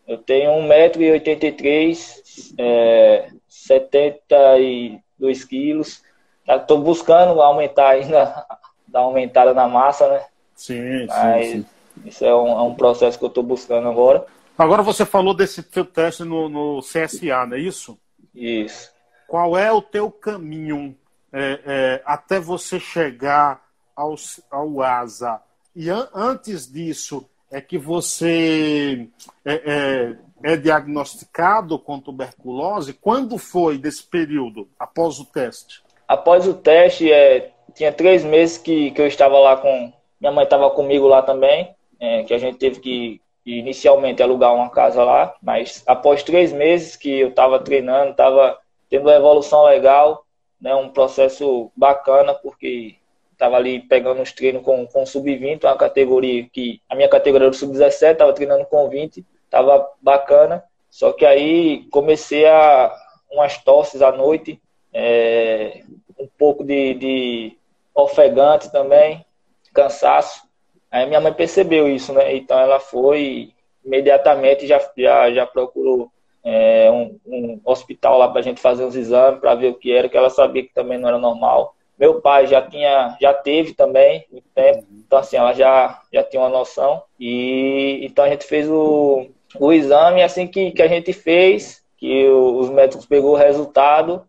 Eu, 0.07 0.17
tenho 0.17 0.49
1,83m, 0.49 2.55
é, 2.57 3.29
72 3.47 5.45
quilos. 5.45 6.01
Estou 6.47 6.79
buscando 6.79 7.39
aumentar 7.39 7.89
ainda, 7.89 8.47
dar 8.87 9.01
uma 9.01 9.09
aumentada 9.09 9.53
na 9.53 9.67
massa, 9.67 10.09
né? 10.09 10.25
Sim, 10.55 11.05
mas, 11.05 11.45
sim, 11.45 11.61
sim. 11.61 11.65
Isso 12.05 12.25
é 12.25 12.35
um, 12.35 12.47
é 12.47 12.61
um 12.61 12.75
processo 12.75 13.17
que 13.17 13.25
eu 13.25 13.29
estou 13.29 13.43
buscando 13.43 13.87
agora. 13.87 14.25
Agora 14.57 14.83
você 14.83 15.05
falou 15.05 15.33
desse 15.33 15.63
teu 15.63 15.85
teste 15.85 16.23
no, 16.23 16.49
no 16.49 16.81
CSA, 16.81 17.45
não 17.45 17.55
é 17.55 17.59
isso? 17.59 17.97
Isso. 18.35 18.91
Qual 19.27 19.57
é 19.57 19.71
o 19.71 19.81
teu 19.81 20.11
caminho 20.11 20.95
é, 21.31 21.59
é, 21.65 22.01
até 22.05 22.39
você 22.39 22.79
chegar 22.79 23.61
ao, 23.95 24.15
ao 24.51 24.81
ASA? 24.81 25.41
E 25.75 25.89
an 25.89 26.09
antes 26.13 26.69
disso, 26.69 27.25
é 27.51 27.61
que 27.61 27.77
você 27.77 29.07
é, 29.45 29.53
é, 29.53 30.15
é, 30.43 30.57
diagnosticado 30.57 31.79
com 31.79 31.99
tuberculose? 31.99 32.93
Quando 32.93 33.37
foi 33.37 33.77
desse 33.77 34.03
período, 34.03 34.67
após 34.77 35.19
o 35.19 35.25
teste? 35.25 35.81
Após 36.07 36.47
o 36.47 36.53
teste, 36.53 37.11
é, 37.11 37.51
tinha 37.73 37.93
três 37.93 38.25
meses 38.25 38.57
que, 38.57 38.91
que 38.91 39.01
eu 39.01 39.07
estava 39.07 39.39
lá 39.39 39.55
com. 39.57 39.93
Minha 40.19 40.33
mãe 40.33 40.43
estava 40.43 40.69
comigo 40.71 41.07
lá 41.07 41.21
também 41.21 41.73
é, 41.99 42.23
que 42.23 42.33
a 42.33 42.37
gente 42.37 42.57
teve 42.57 42.79
que 42.79 43.21
inicialmente 43.45 44.21
alugar 44.21 44.53
uma 44.53 44.69
casa 44.69 45.03
lá, 45.03 45.35
mas 45.41 45.83
após 45.87 46.23
três 46.23 46.53
meses 46.53 46.95
que 46.95 47.19
eu 47.19 47.29
estava 47.29 47.59
treinando, 47.59 48.11
estava 48.11 48.57
tendo 48.89 49.03
uma 49.03 49.15
evolução 49.15 49.63
legal, 49.63 50.25
né, 50.61 50.75
um 50.75 50.89
processo 50.89 51.71
bacana, 51.75 52.33
porque 52.33 52.95
estava 53.31 53.55
ali 53.55 53.79
pegando 53.79 54.21
os 54.21 54.33
treinos 54.33 54.61
com, 54.63 54.85
com 54.85 55.05
sub-20, 55.05 55.63
uma 55.63 55.77
categoria 55.77 56.47
que 56.51 56.81
a 56.89 56.95
minha 56.95 57.07
categoria 57.07 57.47
era 57.47 57.53
sub-17, 57.53 58.11
estava 58.11 58.33
treinando 58.33 58.65
com 58.65 58.89
20, 58.89 59.25
estava 59.45 59.89
bacana, 60.01 60.63
só 60.89 61.13
que 61.13 61.25
aí 61.25 61.87
comecei 61.89 62.45
a 62.45 62.93
umas 63.31 63.57
tosses 63.59 64.01
à 64.01 64.11
noite, 64.11 64.61
é, 64.93 65.83
um 66.19 66.27
pouco 66.37 66.63
de, 66.63 66.93
de 66.95 67.57
ofegante 67.95 68.71
também, 68.71 69.25
cansaço, 69.73 70.48
Aí 70.91 71.05
minha 71.05 71.21
mãe 71.21 71.33
percebeu 71.33 71.87
isso, 71.87 72.13
né? 72.13 72.35
Então 72.35 72.59
ela 72.59 72.79
foi 72.79 73.53
imediatamente 73.85 74.67
já 74.67 74.79
já, 74.97 75.31
já 75.31 75.45
procurou 75.45 76.11
é, 76.43 76.89
um, 76.91 77.19
um, 77.25 77.61
hospital 77.65 78.17
lá 78.17 78.27
para 78.27 78.39
a 78.39 78.43
gente 78.43 78.61
fazer 78.61 78.83
uns 78.83 78.95
exames 78.95 79.39
para 79.39 79.55
ver 79.55 79.69
o 79.69 79.75
que 79.75 79.91
era, 79.91 80.09
que 80.09 80.17
ela 80.17 80.29
sabia 80.29 80.63
que 80.63 80.73
também 80.73 80.97
não 80.97 81.09
era 81.09 81.17
normal. 81.17 81.75
Meu 81.97 82.21
pai 82.21 82.47
já 82.47 82.61
tinha, 82.61 83.17
já 83.19 83.33
teve 83.33 83.73
também 83.73 84.25
muito 84.31 84.47
tempo, 84.55 84.85
então 84.91 85.19
assim 85.19 85.35
ela 85.35 85.53
já 85.53 86.01
já 86.11 86.23
tinha 86.23 86.41
uma 86.41 86.49
noção 86.49 87.03
e 87.19 87.99
então 88.03 88.23
a 88.23 88.29
gente 88.29 88.45
fez 88.45 88.69
o, 88.69 89.27
o 89.59 89.73
exame 89.73 90.23
assim 90.23 90.47
que, 90.47 90.71
que 90.71 90.81
a 90.81 90.87
gente 90.87 91.11
fez, 91.11 91.83
que 91.97 92.27
os 92.27 92.69
médicos 92.69 93.05
pegou 93.05 93.33
o 93.33 93.37
resultado, 93.37 94.25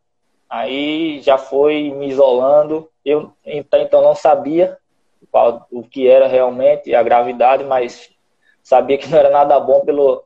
aí 0.49 1.21
já 1.23 1.39
foi 1.39 1.91
me 1.91 2.09
isolando. 2.09 2.89
Eu 3.05 3.33
então 3.47 4.03
não 4.03 4.15
sabia 4.15 4.77
qual, 5.31 5.67
o 5.71 5.83
que 5.83 6.09
era 6.09 6.27
realmente 6.27 6.95
a 6.95 7.03
gravidade, 7.03 7.65
mas 7.65 8.11
sabia 8.63 8.99
que 8.99 9.09
não 9.09 9.19
era 9.19 9.31
nada 9.31 9.59
bom 9.59 9.81
pelo 9.81 10.25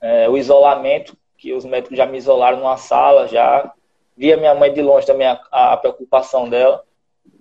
é, 0.00 0.28
o 0.28 0.36
isolamento, 0.36 1.16
que 1.38 1.52
os 1.52 1.64
médicos 1.64 1.96
já 1.96 2.06
me 2.06 2.18
isolaram 2.18 2.58
numa 2.58 2.76
sala, 2.76 3.28
já 3.28 3.72
via 4.16 4.36
minha 4.36 4.54
mãe 4.54 4.72
de 4.72 4.82
longe 4.82 5.06
também 5.06 5.26
a, 5.26 5.40
a 5.50 5.76
preocupação 5.76 6.48
dela. 6.48 6.84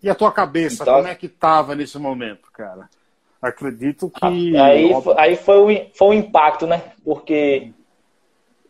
E 0.01 0.09
a 0.09 0.15
tua 0.15 0.31
cabeça, 0.31 0.83
então, 0.83 0.95
como 0.95 1.07
é 1.07 1.15
que 1.15 1.27
estava 1.27 1.75
nesse 1.75 1.97
momento, 1.99 2.51
cara? 2.51 2.89
Acredito 3.41 4.09
que. 4.09 4.55
Aí, 4.57 4.91
aí 5.17 5.35
foi, 5.35 5.57
o, 5.57 5.89
foi 5.95 6.07
o 6.07 6.13
impacto, 6.13 6.67
né? 6.67 6.93
Porque 7.03 7.73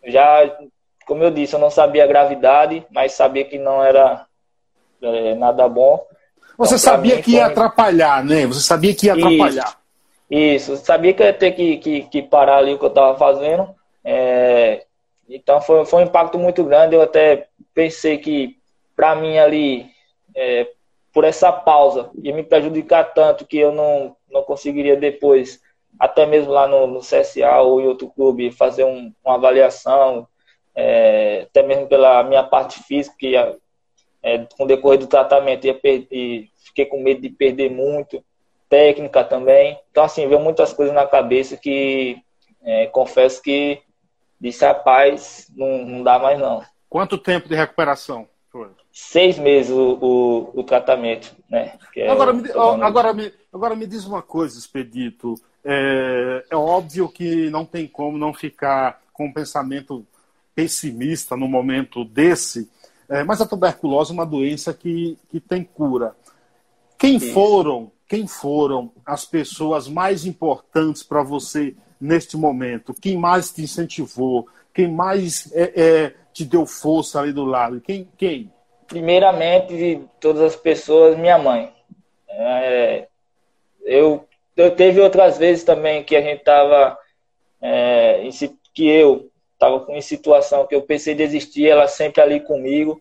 já, 0.06 0.58
como 1.06 1.24
eu 1.24 1.32
disse, 1.32 1.54
eu 1.54 1.60
não 1.60 1.70
sabia 1.70 2.06
a 2.06 2.08
gravidade, 2.08 2.86
mas 2.90 3.12
sabia 3.12 3.44
que 3.44 3.58
não 3.58 3.84
era 3.84 4.26
é, 5.02 5.36
nada 5.36 5.68
bom. 5.68 6.06
Você 6.58 6.76
então, 6.76 6.80
sabia 6.80 7.22
que 7.22 7.32
ia 7.32 7.46
foi... 7.46 7.52
atrapalhar, 7.52 8.24
né? 8.24 8.46
Você 8.46 8.62
sabia 8.62 8.94
que 8.94 9.08
ia 9.08 9.14
atrapalhar. 9.14 9.78
Isso, 10.30 10.74
isso. 10.74 10.86
sabia 10.86 11.14
que 11.14 11.24
ia 11.24 11.34
ter 11.34 11.52
que, 11.52 11.78
que, 11.78 12.02
que 12.04 12.22
parar 12.22 12.58
ali 12.58 12.74
o 12.74 12.80
que 12.80 12.86
eu 12.86 12.90
estava 12.90 13.18
fazendo. 13.18 13.76
É... 14.04 14.86
Então 15.28 15.62
foi, 15.62 15.86
foi 15.86 16.04
um 16.04 16.06
impacto 16.06 16.38
muito 16.38 16.64
grande. 16.64 16.96
Eu 16.96 17.02
até 17.02 17.48
pensei 17.74 18.18
que, 18.18 18.58
para 18.96 19.16
mim, 19.16 19.38
ali, 19.38 19.88
é, 20.36 20.68
por 21.14 21.24
essa 21.24 21.52
pausa, 21.52 22.10
ia 22.22 22.34
me 22.34 22.44
prejudicar 22.44 23.14
tanto 23.14 23.46
que 23.46 23.58
eu 23.58 23.72
não, 23.72 24.16
não 24.30 24.44
conseguiria 24.44 24.96
depois, 24.96 25.62
até 26.00 26.26
mesmo 26.26 26.52
lá 26.52 26.68
no, 26.68 26.88
no 26.88 27.00
CSA 27.00 27.62
ou 27.62 27.82
em 27.82 27.88
outro 27.88 28.10
clube, 28.10 28.52
fazer 28.52 28.84
um, 28.84 29.12
uma 29.24 29.36
avaliação, 29.36 30.28
é, 30.76 31.46
até 31.50 31.64
mesmo 31.64 31.88
pela 31.88 32.24
minha 32.24 32.44
parte 32.44 32.82
física, 32.84 33.16
que 33.18 33.36
é, 34.24 34.38
com 34.40 34.64
o 34.64 34.68
decorrer 34.68 35.00
do 35.00 35.08
tratamento 35.08 35.66
ia 35.66 35.74
perder, 35.74 36.50
fiquei 36.64 36.86
com 36.86 37.02
medo 37.02 37.22
de 37.22 37.30
perder 37.30 37.72
muito, 37.72 38.24
técnica 38.70 39.24
também. 39.24 39.78
Então, 39.92 40.04
assim, 40.04 40.28
veio 40.28 40.40
muitas 40.40 40.72
coisas 40.74 40.94
na 40.94 41.06
cabeça 41.06 41.58
que 41.58 42.18
é, 42.64 42.86
confesso 42.88 43.42
que 43.42 43.82
disse, 44.40 44.66
rapaz, 44.66 45.52
não, 45.56 45.86
não 45.86 46.04
dá 46.04 46.18
mais 46.18 46.40
não. 46.40 46.64
Quanto 46.90 47.18
tempo 47.18 47.48
de 47.48 47.56
recuperação 47.56 48.28
foi? 48.52 48.70
Seis 48.92 49.38
meses 49.38 49.72
o, 49.72 49.98
o, 50.02 50.60
o 50.60 50.64
tratamento, 50.64 51.34
né? 51.50 51.78
É 51.96 52.10
agora, 52.10 52.34
me, 52.34 52.50
agora, 52.52 53.14
me, 53.14 53.34
agora 53.54 53.76
me 53.76 53.88
diz 53.88 54.06
uma 54.06 54.22
coisa, 54.22 54.60
Expedito. 54.60 55.36
É, 55.64 56.44
é 56.50 56.56
óbvio 56.56 57.08
que 57.08 57.50
não 57.50 57.66
tem 57.66 57.88
como 57.88 58.18
não 58.18 58.34
ficar 58.34 59.00
com 59.14 59.26
um 59.26 59.34
pensamento 59.34 60.06
pessimista 60.54 61.38
no 61.38 61.48
momento 61.48 62.04
desse, 62.04 62.70
é, 63.12 63.26
mas 63.26 63.42
a 63.42 63.46
tuberculose 63.46 64.12
é 64.12 64.14
uma 64.14 64.26
doença 64.26 64.74
que, 64.74 65.18
que 65.30 65.42
tem 65.42 65.66
cura. 65.66 66.16
Quem 66.98 67.18
Isso. 67.18 67.34
foram, 67.34 67.92
quem 68.08 68.26
foram 68.26 68.90
as 69.06 69.26
pessoas 69.26 69.90
mais 69.90 70.26
importantes 70.26 71.04
para 71.04 71.22
você 71.22 71.76
neste 72.00 72.38
momento? 72.38 72.94
Quem 72.94 73.18
mais 73.18 73.52
te 73.52 73.64
incentivou? 73.64 74.48
Quem 74.74 74.88
mais 74.88 75.52
é, 75.54 75.74
é, 75.76 76.14
te 76.32 76.46
deu 76.46 76.66
força 76.66 77.20
ali 77.20 77.34
do 77.34 77.44
lado? 77.44 77.82
Quem? 77.82 78.08
quem? 78.18 78.50
Primeiramente, 78.88 79.76
de 79.76 80.02
todas 80.20 80.42
as 80.42 80.56
pessoas, 80.56 81.18
minha 81.18 81.38
mãe. 81.38 81.70
É, 82.30 83.08
eu, 83.84 84.26
eu 84.56 84.74
teve 84.74 85.02
outras 85.02 85.38
vezes 85.38 85.66
também 85.66 86.02
que 86.02 86.16
a 86.16 86.22
gente 86.22 86.40
estava 86.40 86.98
é, 87.62 88.30
que 88.74 88.88
eu 88.88 89.31
estava 89.62 89.86
em 89.90 90.02
situação 90.02 90.66
que 90.66 90.74
eu 90.74 90.82
pensei 90.82 91.14
desistir, 91.14 91.70
ela 91.70 91.88
sempre 91.88 92.20
ali 92.20 92.40
comigo. 92.40 93.00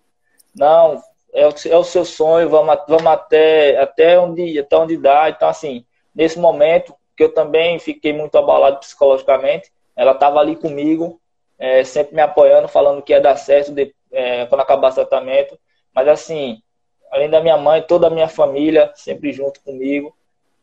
Não, 0.54 1.02
é 1.32 1.46
o, 1.46 1.54
é 1.66 1.76
o 1.76 1.84
seu 1.84 2.04
sonho, 2.04 2.50
vamos, 2.50 2.76
vamos 2.86 3.06
até, 3.06 3.78
até, 3.78 4.18
onde, 4.18 4.58
até 4.58 4.76
onde 4.76 4.96
dá. 4.98 5.30
Então, 5.30 5.48
assim, 5.48 5.86
nesse 6.14 6.38
momento, 6.38 6.94
que 7.16 7.24
eu 7.24 7.32
também 7.32 7.78
fiquei 7.78 8.12
muito 8.12 8.36
abalado 8.36 8.78
psicologicamente, 8.78 9.72
ela 9.96 10.12
estava 10.12 10.38
ali 10.38 10.54
comigo, 10.54 11.18
é, 11.58 11.82
sempre 11.82 12.14
me 12.14 12.22
apoiando, 12.22 12.68
falando 12.68 13.02
que 13.02 13.12
ia 13.12 13.20
dar 13.20 13.36
certo 13.36 13.72
de, 13.72 13.94
é, 14.12 14.44
quando 14.46 14.60
acabar 14.60 14.90
o 14.90 14.94
tratamento. 14.94 15.58
Mas, 15.94 16.08
assim, 16.08 16.62
além 17.10 17.30
da 17.30 17.40
minha 17.40 17.56
mãe, 17.56 17.82
toda 17.82 18.08
a 18.08 18.10
minha 18.10 18.28
família 18.28 18.92
sempre 18.94 19.32
junto 19.32 19.62
comigo, 19.62 20.14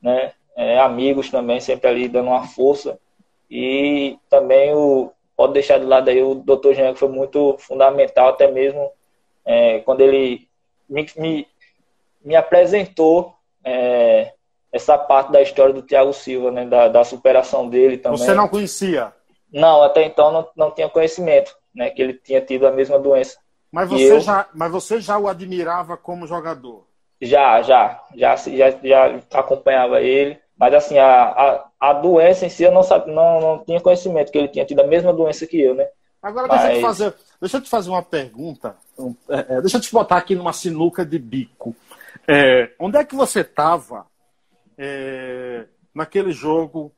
né? 0.01 0.33
É, 0.55 0.79
amigos 0.79 1.29
também, 1.29 1.59
sempre 1.59 1.87
ali 1.87 2.07
dando 2.07 2.29
uma 2.29 2.47
força. 2.47 2.99
E 3.49 4.17
também 4.27 4.73
o, 4.73 5.11
pode 5.37 5.53
deixar 5.53 5.77
de 5.77 5.85
lado 5.85 6.09
aí 6.09 6.21
o 6.21 6.33
Dr. 6.33 6.73
Jean, 6.73 6.93
que 6.93 6.99
foi 6.99 7.09
muito 7.09 7.55
fundamental, 7.59 8.29
até 8.29 8.51
mesmo 8.51 8.91
é, 9.45 9.79
quando 9.81 10.01
ele 10.01 10.49
me, 10.89 11.05
me, 11.15 11.47
me 12.25 12.35
apresentou 12.35 13.35
é, 13.63 14.33
essa 14.73 14.97
parte 14.97 15.31
da 15.31 15.41
história 15.41 15.73
do 15.73 15.83
Thiago 15.83 16.11
Silva, 16.11 16.51
né, 16.51 16.65
da, 16.65 16.87
da, 16.87 17.03
superação 17.03 17.69
dele 17.69 17.97
também. 17.97 18.17
Você 18.17 18.33
não 18.33 18.47
conhecia? 18.47 19.13
Não, 19.53 19.83
até 19.83 20.03
então 20.03 20.31
não, 20.31 20.49
não 20.55 20.71
tinha 20.71 20.89
conhecimento, 20.89 21.55
né, 21.73 21.91
que 21.91 22.01
ele 22.01 22.13
tinha 22.13 22.41
tido 22.41 22.65
a 22.65 22.71
mesma 22.71 22.97
doença. 22.97 23.37
Mas 23.71 23.89
você, 23.89 24.11
eu, 24.11 24.19
já, 24.19 24.47
mas 24.55 24.71
você 24.71 24.99
já 24.99 25.19
o 25.19 25.27
admirava 25.27 25.95
como 25.95 26.25
jogador? 26.25 26.87
Já, 27.21 27.61
já, 27.61 28.03
já, 28.15 28.35
já, 28.35 28.69
já 28.81 29.21
acompanhava 29.33 30.01
ele. 30.01 30.39
Mas 30.59 30.73
assim, 30.73 30.97
a, 30.97 31.23
a, 31.23 31.69
a 31.79 31.93
doença 31.93 32.45
em 32.45 32.49
si 32.49 32.63
eu 32.63 32.71
não, 32.71 32.83
sabia, 32.83 33.13
não, 33.13 33.39
não 33.39 33.63
tinha 33.63 33.79
conhecimento 33.79 34.31
que 34.31 34.37
ele 34.37 34.47
tinha 34.47 34.65
tido 34.65 34.81
a 34.81 34.87
mesma 34.87 35.13
doença 35.13 35.45
que 35.45 35.59
eu, 35.59 35.75
né? 35.75 35.87
Agora 36.21 36.47
Mas... 36.47 36.61
deixa, 36.61 36.73
eu 36.73 36.77
te 36.77 36.81
fazer, 36.81 37.15
deixa 37.39 37.57
eu 37.57 37.61
te 37.61 37.69
fazer 37.69 37.89
uma 37.89 38.01
pergunta. 38.01 38.75
É, 39.29 39.55
é, 39.55 39.61
deixa 39.61 39.77
eu 39.77 39.81
te 39.81 39.91
botar 39.91 40.17
aqui 40.17 40.35
numa 40.35 40.53
sinuca 40.53 41.05
de 41.05 41.19
bico. 41.19 41.75
É, 42.27 42.71
onde 42.79 42.97
é 42.97 43.05
que 43.05 43.15
você 43.15 43.41
estava 43.41 44.05
é, 44.77 45.65
naquele 45.93 46.31
jogo 46.31 46.91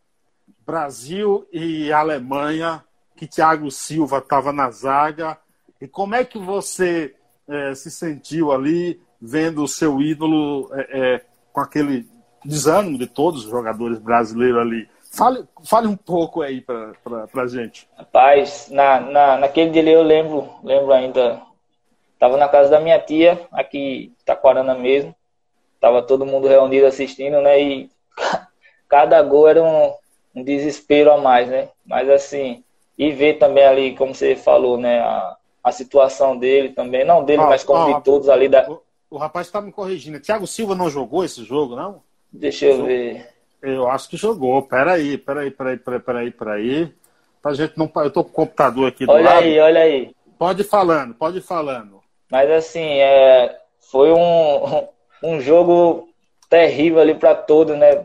Brasil 0.66 1.48
e 1.51 1.92
Alemanha, 1.92 2.84
que 3.16 3.28
Thiago 3.28 3.70
Silva 3.70 4.20
estava 4.20 4.54
na 4.54 4.72
zaga? 4.72 5.38
E 5.82 5.88
como 5.88 6.16
é 6.16 6.24
que 6.24 6.39
você 6.39 7.13
é, 7.48 7.75
se 7.75 7.92
sentiu 7.92 8.51
ali 8.51 9.01
vendo 9.22 9.63
o 9.63 9.68
seu 9.68 10.01
ídolo 10.01 10.70
é, 10.74 11.22
com 11.51 11.60
aquele 11.60 12.10
desânimo 12.43 12.98
de 12.98 13.08
todos 13.08 13.46
os 13.46 13.51
jogadores 13.51 14.00
brasileiros 14.00 14.60
ali. 14.60 14.88
Fale, 15.12 15.43
fale 15.63 15.88
um 15.88 15.96
pouco 15.96 16.41
aí 16.41 16.62
para 16.62 16.93
a 17.36 17.48
gente. 17.48 17.88
Rapaz, 17.98 18.69
na, 18.69 19.00
na, 19.00 19.38
naquele 19.38 19.72
dia 19.72 19.91
eu 19.91 20.03
lembro, 20.03 20.50
lembro 20.63 20.93
ainda, 20.93 21.41
estava 22.13 22.38
na 22.38 22.48
casa 22.48 22.69
da 22.69 22.79
minha 22.79 23.00
tia, 23.00 23.41
aqui 23.51 24.13
em 24.13 24.24
Taquarana 24.24 24.75
mesmo, 24.75 25.15
tava 25.81 26.03
todo 26.03 26.25
mundo 26.25 26.48
reunido 26.48 26.86
assistindo, 26.86 27.41
né, 27.41 27.62
e 27.62 27.89
cada 28.88 29.22
gol 29.24 29.48
era 29.48 29.63
um, 29.63 29.93
um 30.36 30.43
desespero 30.43 31.12
a 31.12 31.17
mais, 31.17 31.50
né, 31.50 31.69
mas 31.86 32.08
assim, 32.08 32.63
e 32.98 33.12
ver 33.12 33.39
também 33.39 33.65
ali, 33.65 33.96
como 33.96 34.13
você 34.13 34.36
falou, 34.36 34.77
né, 34.77 35.00
a, 35.00 35.38
a 35.63 35.72
situação 35.72 36.38
dele 36.38 36.69
também, 36.69 37.03
não 37.03 37.25
dele, 37.25 37.41
mas 37.41 37.63
como 37.63 37.96
de 37.96 38.03
todos 38.03 38.29
ali 38.29 38.48
da... 38.48 38.69
O, 38.69 38.81
o 39.10 39.17
rapaz 39.17 39.48
está 39.48 39.60
me 39.60 39.72
corrigindo, 39.72 40.19
Thiago 40.19 40.46
Silva 40.46 40.75
não 40.75 40.89
jogou 40.89 41.24
esse 41.24 41.43
jogo, 41.43 41.75
não? 41.75 42.03
Deixa 42.31 42.65
eu 42.65 42.86
ver. 42.86 43.27
Eu 43.62 43.89
acho 43.89 44.09
que 44.09 44.17
jogou. 44.17 44.62
Peraí, 44.63 45.17
peraí, 45.17 45.51
peraí, 45.51 45.77
peraí, 45.77 46.00
peraí, 46.00 46.31
peraí. 46.31 46.93
Pra 47.41 47.53
gente 47.53 47.77
não. 47.77 47.91
Eu 47.95 48.12
tô 48.12 48.24
com 48.24 48.29
o 48.29 48.33
computador 48.33 48.88
aqui 48.88 49.05
do 49.05 49.12
olha 49.12 49.24
lado. 49.24 49.38
Olha 49.38 49.45
aí, 49.45 49.59
olha 49.59 49.81
aí. 49.81 50.15
Pode 50.38 50.62
ir 50.62 50.65
falando, 50.65 51.13
pode 51.15 51.39
ir 51.39 51.41
falando. 51.41 52.00
Mas 52.31 52.50
assim, 52.51 53.00
é, 53.00 53.59
foi 53.91 54.12
um, 54.12 54.88
um 55.24 55.41
jogo 55.41 56.09
terrível 56.50 57.00
ali 57.00 57.13
para 57.13 57.36
todos, 57.36 57.77
né? 57.77 58.03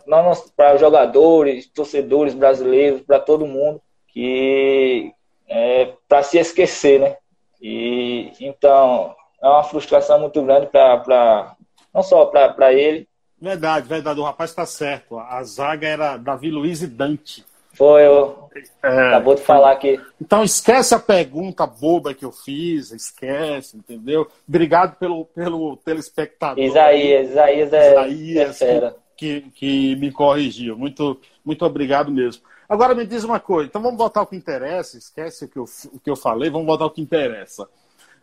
Para 0.57 0.77
jogadores, 0.77 1.67
torcedores 1.67 2.35
brasileiros, 2.35 3.03
para 3.03 3.19
todo 3.19 3.47
mundo, 3.47 3.81
que 4.09 5.13
é 5.49 5.93
para 6.09 6.23
se 6.23 6.39
esquecer, 6.39 7.01
né? 7.01 7.17
E 7.61 8.33
então 8.41 9.15
é 9.43 9.49
uma 9.49 9.63
frustração 9.63 10.19
muito 10.21 10.43
grande 10.43 10.67
para 10.67 11.57
não 11.93 12.03
só 12.03 12.27
para 12.27 12.73
ele, 12.73 13.09
Verdade, 13.41 13.89
verdade. 13.89 14.21
O 14.21 14.25
rapaz 14.25 14.51
está 14.51 14.65
certo. 14.65 15.19
A 15.19 15.43
zaga 15.43 15.87
era 15.87 16.17
Davi 16.17 16.51
Luiz 16.51 16.83
e 16.83 16.87
Dante. 16.87 17.45
Foi, 17.75 18.07
eu... 18.07 18.49
É, 18.83 19.09
acabou 19.09 19.35
de 19.35 19.43
falar 19.43 19.73
aqui. 19.73 20.01
Então 20.21 20.45
esquece 20.45 20.95
a 20.95 20.99
pergunta 20.99 21.67
boba 21.67 22.15
que 22.15 22.25
eu 22.25 22.31
fiz, 22.31 22.93
esquece, 22.93 23.77
entendeu? 23.77 24.31
Obrigado 24.49 24.97
pelo, 24.97 25.25
pelo 25.25 25.77
telespectador. 25.79 26.63
Isaías, 26.63 27.31
Isaías 27.31 27.73
é, 27.73 27.91
Isaías, 27.93 28.63
é 28.63 28.95
que, 29.17 29.41
que 29.57 29.97
me 29.97 30.13
corrigiu. 30.13 30.79
Muito, 30.79 31.21
muito 31.45 31.65
obrigado 31.65 32.13
mesmo. 32.13 32.45
Agora 32.69 32.95
me 32.95 33.05
diz 33.05 33.25
uma 33.25 33.41
coisa, 33.41 33.69
então 33.69 33.83
vamos 33.83 33.99
voltar 33.99 34.21
ao 34.21 34.27
que 34.27 34.37
interessa, 34.37 34.97
esquece 34.97 35.45
o 35.45 35.49
que 35.49 35.59
eu, 35.59 35.65
o 35.93 35.99
que 35.99 36.11
eu 36.11 36.17
falei, 36.17 36.49
vamos 36.49 36.67
voltar 36.67 36.85
ao 36.85 36.91
que 36.91 37.03
interessa. 37.03 37.69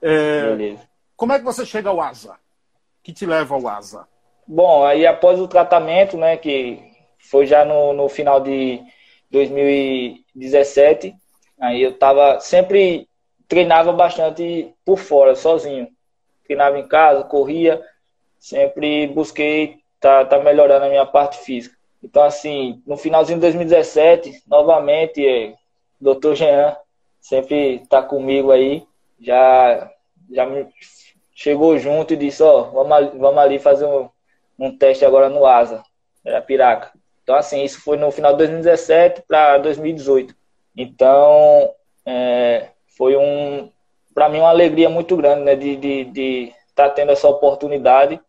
É, 0.02 0.78
como 1.16 1.34
é 1.34 1.40
que 1.40 1.46
você 1.46 1.66
chega 1.66 1.90
ao 1.90 2.02
ASA? 2.02 2.36
que 3.04 3.12
te 3.12 3.26
leva 3.26 3.56
ao 3.56 3.68
ASA? 3.68 4.08
Bom, 4.54 4.84
aí 4.84 5.08
após 5.08 5.40
o 5.40 5.48
tratamento, 5.48 6.18
né, 6.18 6.36
que 6.36 6.78
foi 7.20 7.46
já 7.46 7.64
no, 7.64 7.94
no 7.94 8.10
final 8.10 8.42
de 8.42 8.82
2017, 9.30 11.16
aí 11.58 11.82
eu 11.82 11.98
tava 11.98 12.38
sempre 12.42 13.08
treinava 13.48 13.94
bastante 13.94 14.76
por 14.84 14.98
fora, 14.98 15.36
sozinho. 15.36 15.88
Treinava 16.46 16.78
em 16.78 16.86
casa, 16.86 17.24
corria, 17.24 17.82
sempre 18.38 19.08
busquei 19.08 19.80
tá, 20.02 20.26
tá 20.26 20.38
melhorando 20.38 20.84
a 20.84 20.90
minha 20.90 21.06
parte 21.06 21.38
física. 21.38 21.78
Então, 22.04 22.22
assim, 22.22 22.84
no 22.86 22.98
finalzinho 22.98 23.38
de 23.38 23.44
2017, 23.44 24.44
novamente, 24.48 25.26
é, 25.26 25.54
Dr. 25.98 26.34
Jean 26.34 26.76
sempre 27.22 27.76
está 27.76 28.04
comigo 28.04 28.52
aí, 28.52 28.86
já, 29.18 29.90
já 30.30 30.46
me 30.46 30.68
chegou 31.34 31.78
junto 31.78 32.14
e 32.14 32.18
disse, 32.18 32.44
ó, 32.44 32.64
oh, 32.64 32.84
vamos, 32.84 33.18
vamos 33.18 33.38
ali 33.38 33.58
fazer 33.58 33.86
um, 33.86 34.10
um 34.62 34.78
teste 34.78 35.04
agora 35.04 35.28
no 35.28 35.44
ASA, 35.44 35.82
era 36.24 36.40
Piraca. 36.40 36.92
Então, 37.24 37.36
assim, 37.36 37.64
isso 37.64 37.82
foi 37.82 37.98
no 37.98 38.12
final 38.12 38.34
de 38.34 38.38
2017 38.38 39.24
para 39.28 39.58
2018. 39.58 40.36
Então, 40.78 41.74
é, 42.06 42.68
foi 42.96 43.18
um, 43.18 43.72
para 44.14 44.30
mim, 44.30 44.38
uma 44.38 44.50
alegria 44.50 44.88
muito 44.88 45.18
grande, 45.18 45.44
né, 45.44 45.56
de 45.56 45.72
estar 45.72 45.82
de, 45.82 46.06
de 46.06 46.54
tá 46.76 46.90
tendo 46.90 47.12
essa 47.12 47.28
oportunidade 47.28 48.22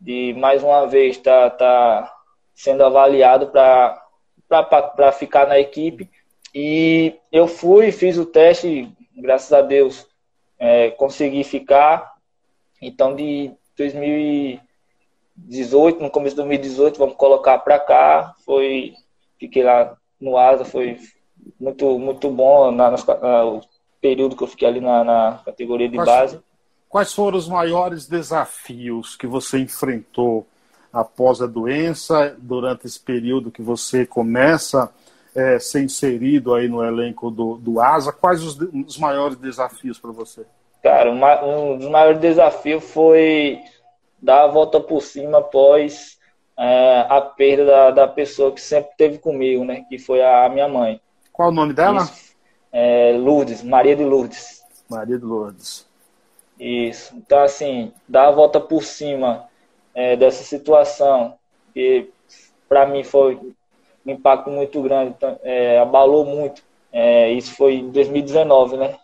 de, 0.00 0.32
mais 0.34 0.62
uma 0.62 0.86
vez, 0.86 1.16
estar 1.16 1.50
tá, 1.50 1.56
tá 1.56 2.16
sendo 2.54 2.84
avaliado 2.84 3.48
para 3.48 5.12
ficar 5.12 5.48
na 5.48 5.58
equipe. 5.58 6.08
E 6.54 7.16
eu 7.32 7.48
fui, 7.48 7.90
fiz 7.90 8.16
o 8.16 8.24
teste, 8.24 8.92
graças 9.16 9.52
a 9.52 9.60
Deus, 9.60 10.06
é, 10.56 10.92
consegui 10.92 11.42
ficar. 11.42 12.14
Então, 12.80 13.16
de 13.16 13.52
2018, 15.36 16.00
no 16.00 16.10
começo 16.10 16.34
de 16.34 16.42
2018, 16.42 16.98
vamos 16.98 17.16
colocar 17.16 17.58
para 17.58 17.78
cá, 17.78 18.34
foi, 18.44 18.94
fiquei 19.38 19.62
lá 19.62 19.96
no 20.20 20.38
ASA, 20.38 20.64
foi 20.64 20.98
muito, 21.58 21.98
muito 21.98 22.30
bom 22.30 22.70
na, 22.70 22.92
na, 22.92 23.44
o 23.44 23.60
período 24.00 24.36
que 24.36 24.42
eu 24.42 24.48
fiquei 24.48 24.68
ali 24.68 24.80
na, 24.80 25.04
na 25.04 25.40
categoria 25.44 25.88
de 25.88 25.96
quais, 25.96 26.08
base. 26.08 26.40
Quais 26.88 27.12
foram 27.12 27.38
os 27.38 27.48
maiores 27.48 28.06
desafios 28.06 29.16
que 29.16 29.26
você 29.26 29.58
enfrentou 29.58 30.46
após 30.92 31.42
a 31.42 31.46
doença, 31.46 32.36
durante 32.38 32.86
esse 32.86 33.00
período 33.00 33.50
que 33.50 33.62
você 33.62 34.06
começa 34.06 34.92
é, 35.34 35.58
ser 35.58 35.82
inserido 35.82 36.54
aí 36.54 36.68
no 36.68 36.84
elenco 36.84 37.30
do, 37.30 37.56
do 37.56 37.80
ASA? 37.80 38.12
Quais 38.12 38.42
os, 38.42 38.56
os 38.86 38.96
maiores 38.96 39.36
desafios 39.36 39.98
para 39.98 40.12
você? 40.12 40.46
Cara, 40.82 41.10
um 41.10 41.78
dos 41.78 41.88
maiores 41.88 42.20
desafios 42.20 42.84
foi 42.84 43.58
dar 44.24 44.44
a 44.44 44.46
volta 44.46 44.80
por 44.80 45.02
cima 45.02 45.38
após 45.38 46.18
é, 46.58 47.06
a 47.08 47.20
perda 47.20 47.64
da, 47.64 47.90
da, 47.90 48.08
pessoa 48.08 48.52
que 48.52 48.60
sempre 48.60 48.92
teve 48.96 49.18
comigo, 49.18 49.64
né? 49.64 49.84
Que 49.88 49.98
foi 49.98 50.22
a 50.22 50.48
minha 50.48 50.66
mãe. 50.68 51.00
Qual 51.32 51.50
o 51.50 51.52
nome 51.52 51.74
dela? 51.74 52.02
Isso, 52.02 52.34
é, 52.72 53.12
Lourdes, 53.18 53.62
Maria 53.62 53.94
de 53.94 54.04
Lourdes. 54.04 54.62
Maria 54.88 55.18
de 55.18 55.24
Lourdes. 55.24 55.86
Isso. 56.58 57.14
Então, 57.16 57.40
assim, 57.40 57.92
dar 58.08 58.28
a 58.28 58.30
volta 58.30 58.60
por 58.60 58.82
cima 58.82 59.48
é, 59.94 60.16
dessa 60.16 60.42
situação, 60.44 61.36
que 61.74 62.10
para 62.68 62.86
mim 62.86 63.04
foi 63.04 63.36
um 64.06 64.10
impacto 64.10 64.48
muito 64.48 64.80
grande, 64.80 65.14
então, 65.16 65.38
é, 65.42 65.78
abalou 65.78 66.24
muito. 66.24 66.62
É, 66.92 67.30
isso 67.32 67.54
foi 67.56 67.74
em 67.74 67.90
2019, 67.90 68.76
né? 68.76 68.96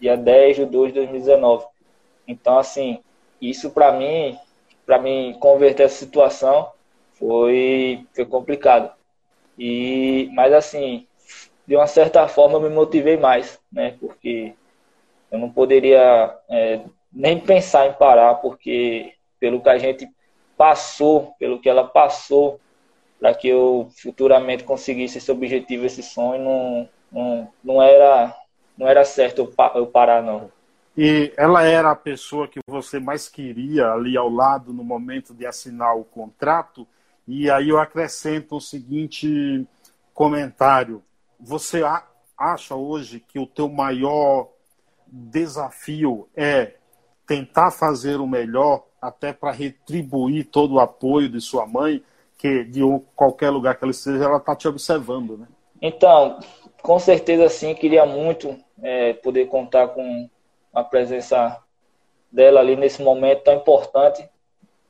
dia 0.00 0.16
10 0.16 0.56
de 0.56 0.64
2 0.66 0.92
de 0.92 1.00
2019. 1.00 1.66
Então, 2.26 2.58
assim, 2.58 3.00
isso 3.40 3.70
para 3.70 3.92
mim, 3.92 4.38
para 4.86 4.98
mim 4.98 5.36
converter 5.40 5.84
essa 5.84 5.96
situação 5.96 6.70
foi, 7.14 8.06
foi 8.14 8.24
complicado. 8.24 8.92
E, 9.58 10.30
mas 10.32 10.52
assim, 10.52 11.06
de 11.66 11.76
uma 11.76 11.86
certa 11.86 12.26
forma 12.28 12.56
eu 12.56 12.62
me 12.62 12.68
motivei 12.68 13.16
mais, 13.16 13.58
né? 13.72 13.96
Porque 14.00 14.54
eu 15.30 15.38
não 15.38 15.50
poderia 15.50 16.34
é, 16.48 16.80
nem 17.12 17.38
pensar 17.38 17.88
em 17.88 17.92
parar, 17.94 18.36
porque 18.36 19.14
pelo 19.40 19.60
que 19.60 19.68
a 19.68 19.78
gente 19.78 20.08
passou, 20.56 21.34
pelo 21.38 21.60
que 21.60 21.68
ela 21.68 21.84
passou, 21.84 22.60
para 23.18 23.34
que 23.34 23.48
eu 23.48 23.88
futuramente 24.00 24.64
conseguisse 24.64 25.18
esse 25.18 25.30
objetivo, 25.30 25.86
esse 25.86 26.02
sonho, 26.02 26.42
não, 26.42 26.88
não, 27.10 27.52
não 27.64 27.82
era 27.82 28.34
não 28.76 28.86
era 28.86 29.04
certo 29.04 29.50
eu 29.74 29.86
parar, 29.86 30.22
não. 30.22 30.50
E 30.96 31.32
ela 31.36 31.62
era 31.62 31.90
a 31.90 31.96
pessoa 31.96 32.48
que 32.48 32.58
você 32.66 32.98
mais 32.98 33.28
queria 33.28 33.92
ali 33.92 34.16
ao 34.16 34.30
lado 34.30 34.72
no 34.72 34.82
momento 34.82 35.34
de 35.34 35.44
assinar 35.44 35.94
o 35.94 36.04
contrato. 36.04 36.86
E 37.28 37.50
aí 37.50 37.68
eu 37.68 37.78
acrescento 37.78 38.56
o 38.56 38.60
seguinte 38.60 39.66
comentário: 40.14 41.02
você 41.38 41.82
acha 42.36 42.74
hoje 42.74 43.20
que 43.20 43.38
o 43.38 43.46
teu 43.46 43.68
maior 43.68 44.48
desafio 45.06 46.28
é 46.34 46.74
tentar 47.26 47.70
fazer 47.70 48.18
o 48.20 48.26
melhor 48.26 48.84
até 49.00 49.32
para 49.32 49.52
retribuir 49.52 50.46
todo 50.46 50.74
o 50.74 50.80
apoio 50.80 51.28
de 51.28 51.40
sua 51.40 51.66
mãe, 51.66 52.02
que 52.38 52.64
de 52.64 52.80
qualquer 53.14 53.50
lugar 53.50 53.76
que 53.76 53.84
ela 53.84 53.90
esteja, 53.90 54.24
ela 54.24 54.38
está 54.38 54.56
te 54.56 54.66
observando, 54.66 55.36
né? 55.36 55.46
Então, 55.80 56.40
com 56.82 56.98
certeza 56.98 57.48
sim, 57.48 57.74
queria 57.74 58.06
muito 58.06 58.56
é, 58.82 59.12
poder 59.12 59.46
contar 59.46 59.88
com 59.88 60.28
a 60.76 60.84
presença 60.84 61.58
dela 62.30 62.60
ali 62.60 62.76
nesse 62.76 63.02
momento 63.02 63.44
tão 63.44 63.54
importante, 63.54 64.28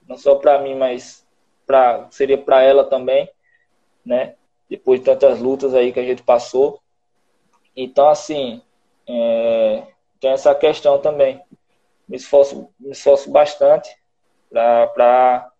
não 0.08 0.18
só 0.18 0.34
para 0.34 0.60
mim, 0.60 0.74
mas 0.74 1.24
pra, 1.64 2.08
seria 2.10 2.36
para 2.36 2.60
ela 2.60 2.82
também, 2.82 3.30
né? 4.04 4.34
Depois 4.68 4.98
de 4.98 5.06
tantas 5.06 5.38
lutas 5.38 5.74
aí 5.74 5.92
que 5.92 6.00
a 6.00 6.04
gente 6.04 6.24
passou. 6.24 6.80
Então, 7.76 8.08
assim, 8.08 8.60
é, 9.06 9.84
tem 10.18 10.32
essa 10.32 10.52
questão 10.56 10.98
também. 10.98 11.40
Me 12.08 12.16
esforço, 12.16 12.68
me 12.80 12.90
esforço 12.90 13.30
bastante 13.30 13.96
para 14.50 15.52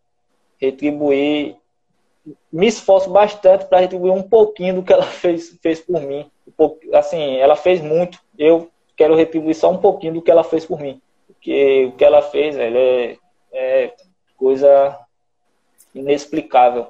retribuir 0.61 1.57
me 2.51 2.67
esforço 2.67 3.09
bastante 3.11 3.65
para 3.67 3.79
retribuir 3.79 4.13
um 4.13 4.23
pouquinho 4.23 4.75
do 4.75 4.83
que 4.83 4.93
ela 4.93 5.07
fez, 5.07 5.57
fez 5.63 5.79
por 5.79 6.01
mim. 6.01 6.29
Assim, 6.93 7.37
ela 7.37 7.55
fez 7.55 7.81
muito, 7.81 8.19
eu 8.37 8.73
quero 8.97 9.15
retribuir 9.15 9.55
só 9.55 9.71
um 9.71 9.79
pouquinho 9.79 10.15
do 10.15 10.23
que 10.23 10.31
ela 10.31 10.43
fez 10.43 10.65
por 10.65 10.81
mim. 10.81 11.01
Porque 11.27 11.87
o 11.87 11.93
que 11.93 12.05
ela 12.05 12.23
fez, 12.23 12.57
velho, 12.57 12.77
é, 12.77 13.19
é 13.53 13.95
coisa 14.37 14.99
inexplicável. 15.95 16.89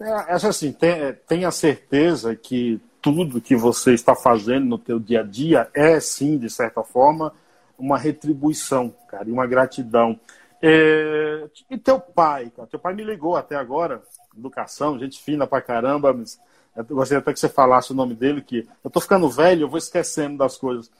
É, 0.00 0.32
assim, 0.32 0.72
tenha, 0.72 1.12
tenha 1.12 1.50
certeza 1.50 2.34
que 2.34 2.80
tudo 3.02 3.40
que 3.40 3.56
você 3.56 3.92
está 3.92 4.14
fazendo 4.14 4.66
no 4.66 4.78
teu 4.78 4.98
dia 4.98 5.20
a 5.20 5.22
dia 5.22 5.68
é, 5.74 6.00
sim, 6.00 6.38
de 6.38 6.48
certa 6.48 6.82
forma, 6.82 7.32
uma 7.78 7.98
retribuição, 7.98 8.94
cara, 9.08 9.28
e 9.28 9.32
uma 9.32 9.46
gratidão. 9.46 10.18
É, 10.62 11.48
e 11.70 11.78
teu 11.78 11.98
pai, 11.98 12.50
cara? 12.54 12.68
Teu 12.68 12.78
pai 12.78 12.94
me 12.94 13.02
ligou 13.02 13.36
até 13.36 13.56
agora, 13.56 14.02
educação, 14.36 14.98
gente 14.98 15.22
fina 15.22 15.46
pra 15.46 15.62
caramba, 15.62 16.12
mas 16.12 16.40
eu 16.76 16.84
gostaria 16.84 17.18
até 17.18 17.32
que 17.32 17.40
você 17.40 17.48
falasse 17.48 17.92
o 17.92 17.96
nome 17.96 18.14
dele, 18.14 18.42
que 18.42 18.68
eu 18.84 18.90
tô 18.90 19.00
ficando 19.00 19.28
velho, 19.28 19.62
eu 19.62 19.68
vou 19.68 19.78
esquecendo 19.78 20.38
das 20.38 20.56
coisas. 20.56 20.90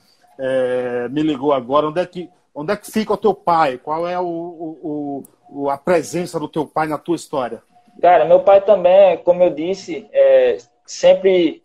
É, 0.43 1.07
me 1.09 1.21
ligou 1.21 1.53
agora, 1.53 1.87
onde 1.87 2.01
é 2.01 2.05
que, 2.05 2.27
onde 2.53 2.73
é 2.73 2.75
que 2.75 2.91
fica 2.91 3.13
o 3.13 3.17
teu 3.17 3.33
pai? 3.33 3.77
Qual 3.77 4.07
é 4.07 4.19
o, 4.19 4.25
o, 4.25 5.23
o, 5.49 5.69
a 5.69 5.77
presença 5.77 6.39
do 6.39 6.47
teu 6.47 6.65
pai 6.65 6.87
na 6.87 6.97
tua 6.97 7.15
história? 7.15 7.61
Cara, 8.01 8.25
meu 8.25 8.39
pai 8.39 8.61
também, 8.61 9.17
como 9.19 9.43
eu 9.43 9.51
disse, 9.51 10.09
é, 10.11 10.57
sempre 10.83 11.61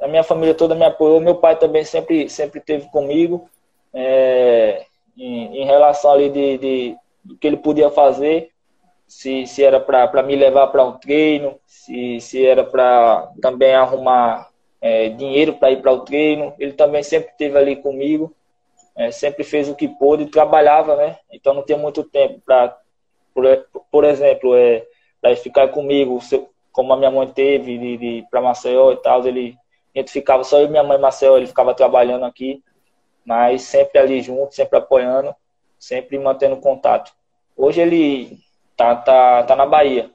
a 0.00 0.06
minha 0.06 0.22
família 0.22 0.54
toda 0.54 0.76
me 0.76 0.84
apoiou, 0.84 1.20
meu 1.20 1.34
pai 1.34 1.56
também 1.56 1.84
sempre 1.84 2.28
sempre 2.28 2.60
teve 2.60 2.88
comigo 2.90 3.48
é, 3.92 4.84
em, 5.16 5.62
em, 5.62 5.64
relação 5.64 6.12
ali 6.12 6.30
de, 6.30 6.58
de 6.58 6.96
que 7.40 7.46
ele 7.46 7.56
podia 7.56 7.90
fazer, 7.90 8.50
se, 9.06 9.46
se 9.46 9.64
era 9.64 9.80
para 9.80 10.22
me 10.22 10.36
levar 10.36 10.68
para 10.68 10.84
um 10.84 10.92
treino, 10.92 11.58
se, 11.66 12.20
se 12.20 12.46
era 12.46 12.64
para 12.64 13.28
também 13.42 13.74
arrumar 13.74 14.48
é, 14.80 15.08
dinheiro 15.10 15.54
para 15.54 15.70
ir 15.70 15.80
para 15.80 15.92
o 15.92 16.00
treino. 16.00 16.54
Ele 16.58 16.72
também 16.72 17.02
sempre 17.02 17.30
esteve 17.30 17.56
ali 17.56 17.76
comigo, 17.76 18.34
é, 18.96 19.10
sempre 19.10 19.44
fez 19.44 19.68
o 19.68 19.74
que 19.74 19.88
pôde, 19.88 20.26
trabalhava, 20.26 20.96
né? 20.96 21.18
Então 21.32 21.54
não 21.54 21.64
tinha 21.64 21.78
muito 21.78 22.02
tempo 22.02 22.40
para, 22.44 22.76
por, 23.34 23.44
por 23.90 24.04
exemplo, 24.04 24.54
é, 24.54 24.84
para 25.20 25.34
ficar 25.36 25.68
comigo, 25.68 26.18
como 26.72 26.92
a 26.92 26.96
minha 26.96 27.10
mãe 27.10 27.26
teve, 27.28 27.78
de, 27.78 27.96
de 27.96 28.24
para 28.30 28.40
Maceió 28.40 28.92
e 28.92 28.96
tal. 28.96 29.26
Ele, 29.26 29.56
a 29.94 29.98
gente 29.98 30.10
ficava 30.10 30.44
só 30.44 30.58
eu 30.58 30.66
e 30.66 30.70
minha 30.70 30.84
mãe 30.84 30.98
Maceió, 30.98 31.36
ele 31.36 31.46
ficava 31.46 31.74
trabalhando 31.74 32.24
aqui, 32.24 32.62
mas 33.24 33.62
sempre 33.62 33.98
ali 33.98 34.20
junto, 34.22 34.54
sempre 34.54 34.78
apoiando 34.78 35.34
sempre 35.80 36.18
mantendo 36.18 36.58
contato. 36.58 37.12
Hoje 37.56 37.80
ele 37.80 38.38
tá, 38.76 38.94
tá, 38.94 39.42
tá 39.44 39.56
na 39.56 39.64
Bahia. 39.64 40.10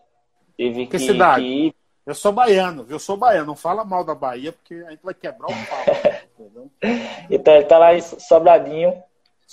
Teve 0.55 0.85
que, 0.85 0.91
que 0.91 0.99
cidade? 0.99 1.41
Que... 1.41 1.75
Eu 2.05 2.13
sou 2.13 2.31
baiano, 2.31 2.83
viu? 2.83 2.95
Eu 2.95 2.99
sou 2.99 3.17
baiano. 3.17 3.47
Não 3.47 3.55
fala 3.55 3.83
mal 3.83 4.03
da 4.03 4.13
Bahia, 4.13 4.51
porque 4.51 4.75
a 4.85 4.91
gente 4.91 5.03
vai 5.03 5.13
quebrar 5.13 5.47
o 5.47 5.49
pau. 5.49 6.69
então 7.29 7.55
ele 7.55 7.65
tá 7.65 7.77
lá 7.79 7.95
em 7.95 8.01
Sobradinho. 8.01 8.93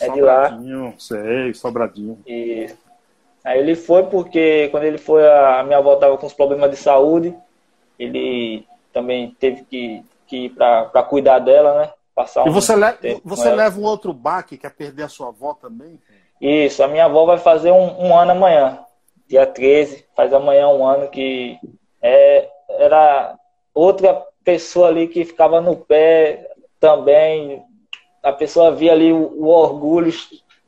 É 0.01 0.07
Sobradinho, 0.07 0.61
de 0.61 0.93
lá. 0.93 0.95
sei, 0.99 1.55
Sobradinho. 1.55 2.19
E 2.27 2.71
aí 3.43 3.59
ele 3.59 3.75
foi 3.75 4.05
porque 4.05 4.69
quando 4.71 4.85
ele 4.85 4.99
foi, 4.99 5.27
a 5.27 5.63
minha 5.63 5.79
avó 5.79 5.97
tava 5.97 6.19
com 6.19 6.27
os 6.27 6.35
problemas 6.35 6.71
de 6.71 6.77
saúde. 6.77 7.35
Ele 7.99 8.67
também 8.93 9.35
teve 9.41 9.65
que, 9.65 10.05
que 10.27 10.37
ir 10.47 10.51
para 10.51 11.03
cuidar 11.05 11.39
dela, 11.39 11.81
né? 11.81 11.93
Passar 12.15 12.47
e 12.47 12.51
você, 12.51 12.77
le 12.77 13.21
você 13.25 13.51
leva 13.51 13.81
um 13.81 13.85
outro 13.85 14.13
baque, 14.13 14.59
que 14.59 14.67
é 14.67 14.71
perder 14.71 15.05
a 15.05 15.09
sua 15.09 15.29
avó 15.29 15.55
também? 15.55 15.99
Isso, 16.39 16.83
a 16.83 16.89
minha 16.89 17.07
avó 17.07 17.25
vai 17.25 17.39
fazer 17.39 17.71
um, 17.71 18.09
um 18.09 18.19
ano 18.19 18.33
amanhã, 18.33 18.81
dia 19.27 19.47
13, 19.47 20.05
faz 20.15 20.35
amanhã 20.35 20.69
um 20.69 20.85
ano 20.85 21.09
que 21.09 21.59
é, 22.03 22.49
era 22.69 23.39
outra 23.75 24.27
pessoa 24.45 24.89
ali 24.89 25.09
que 25.09 25.25
ficava 25.25 25.61
no 25.61 25.77
pé 25.77 26.51
também. 26.81 27.63
A 28.23 28.33
pessoa 28.33 28.73
via 28.73 28.93
ali 28.93 29.13
o, 29.13 29.33
o 29.39 29.47
orgulho. 29.47 30.13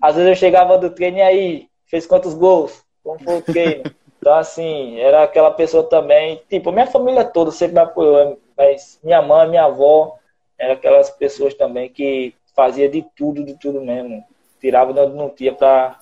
Às 0.00 0.14
vezes 0.14 0.30
eu 0.30 0.36
chegava 0.36 0.78
do 0.78 0.90
treino 0.90 1.18
e 1.18 1.22
aí, 1.22 1.68
fez 1.86 2.06
quantos 2.06 2.34
gols? 2.34 2.84
Como 3.02 3.18
foi 3.18 3.38
o 3.38 3.42
treino? 3.42 3.84
Então, 4.24 4.36
assim, 4.36 4.98
era 4.98 5.22
aquela 5.22 5.50
pessoa 5.50 5.82
também. 5.82 6.40
Tipo, 6.48 6.72
minha 6.72 6.86
família 6.86 7.22
toda 7.26 7.50
sempre 7.50 7.74
me 7.74 7.80
apoiou, 7.80 8.40
mas 8.56 8.98
minha 9.04 9.20
mãe, 9.20 9.50
minha 9.50 9.66
avó, 9.66 10.16
eram 10.58 10.72
aquelas 10.72 11.10
pessoas 11.10 11.52
também 11.52 11.90
que 11.90 12.34
fazia 12.56 12.88
de 12.88 13.04
tudo, 13.14 13.44
de 13.44 13.52
tudo 13.58 13.82
mesmo. 13.82 14.24
Tirava 14.58 14.94
de 14.94 15.00
onde 15.00 15.14
não 15.14 15.28
tinha 15.28 15.52
para 15.52 15.98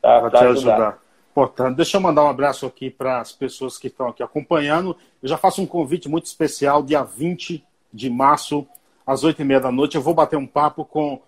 ajudar. 0.00 0.48
ajudar. 0.48 0.99
Portanto, 1.34 1.76
deixa 1.76 1.96
eu 1.96 2.00
mandar 2.00 2.24
um 2.24 2.28
abraço 2.28 2.66
aqui 2.66 2.90
para 2.90 3.20
as 3.20 3.32
pessoas 3.32 3.78
que 3.78 3.86
estão 3.86 4.08
aqui 4.08 4.22
acompanhando. 4.22 4.96
Eu 5.22 5.28
já 5.28 5.36
faço 5.36 5.62
um 5.62 5.66
convite 5.66 6.08
muito 6.08 6.26
especial, 6.26 6.82
dia 6.82 7.02
20 7.02 7.64
de 7.92 8.10
março, 8.10 8.66
às 9.06 9.22
8h30 9.22 9.60
da 9.60 9.72
noite. 9.72 9.96
Eu 9.96 10.02
vou 10.02 10.14
bater 10.14 10.36
um 10.36 10.46
papo 10.46 10.84
com 10.84 11.20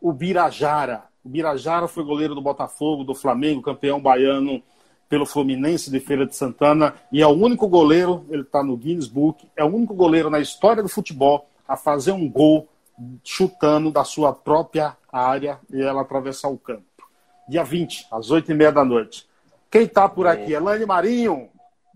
o 0.00 0.12
Birajara. 0.12 1.04
O 1.24 1.28
Birajara 1.28 1.88
foi 1.88 2.04
goleiro 2.04 2.34
do 2.34 2.40
Botafogo, 2.40 3.04
do 3.04 3.14
Flamengo, 3.14 3.60
campeão 3.60 4.00
baiano 4.00 4.62
pelo 5.08 5.26
Fluminense 5.26 5.90
de 5.90 6.00
Feira 6.00 6.26
de 6.26 6.36
Santana 6.36 6.94
e 7.10 7.22
é 7.22 7.26
o 7.26 7.30
único 7.30 7.66
goleiro, 7.66 8.26
ele 8.28 8.42
está 8.42 8.62
no 8.62 8.76
Guinness 8.76 9.06
Book, 9.06 9.48
é 9.56 9.64
o 9.64 9.68
único 9.74 9.94
goleiro 9.94 10.28
na 10.28 10.38
história 10.38 10.82
do 10.82 10.88
futebol 10.88 11.48
a 11.66 11.76
fazer 11.76 12.12
um 12.12 12.28
gol 12.28 12.68
chutando 13.24 13.90
da 13.90 14.04
sua 14.04 14.32
própria 14.32 14.96
área 15.10 15.58
e 15.72 15.80
ela 15.80 16.02
atravessar 16.02 16.48
o 16.48 16.58
campo. 16.58 16.84
Dia 17.48 17.64
20, 17.64 18.06
às 18.10 18.30
8h30 18.30 18.72
da 18.72 18.84
noite. 18.84 19.27
Quem 19.70 19.82
está 19.82 20.08
por 20.08 20.26
aqui? 20.26 20.52
Elane 20.52 20.86
Marinho, 20.86 21.48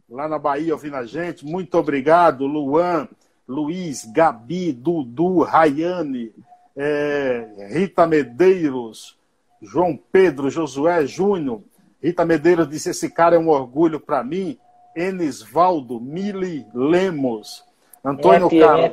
lá 0.08 0.28
na 0.28 0.38
Bahia 0.38 0.74
ouvindo 0.74 0.96
a 0.96 1.06
gente. 1.06 1.44
Muito 1.44 1.76
obrigado, 1.76 2.46
Luan, 2.46 3.08
Luiz, 3.48 4.04
Gabi, 4.04 4.72
Dudu, 4.72 5.40
Rayane, 5.40 6.32
é, 6.76 7.68
Rita 7.72 8.06
Medeiros, 8.06 9.18
João 9.60 9.98
Pedro, 10.10 10.50
Josué 10.50 11.06
Júnior, 11.06 11.62
Rita 12.02 12.24
Medeiros 12.24 12.68
disse: 12.68 12.90
esse 12.90 13.08
cara 13.08 13.36
é 13.36 13.38
um 13.38 13.48
orgulho 13.48 14.00
para 14.00 14.24
mim. 14.24 14.58
Enisvaldo, 14.94 15.98
Mili 16.00 16.66
Lemos, 16.74 17.64
Antônio 18.04 18.50
Carlos. 18.50 18.90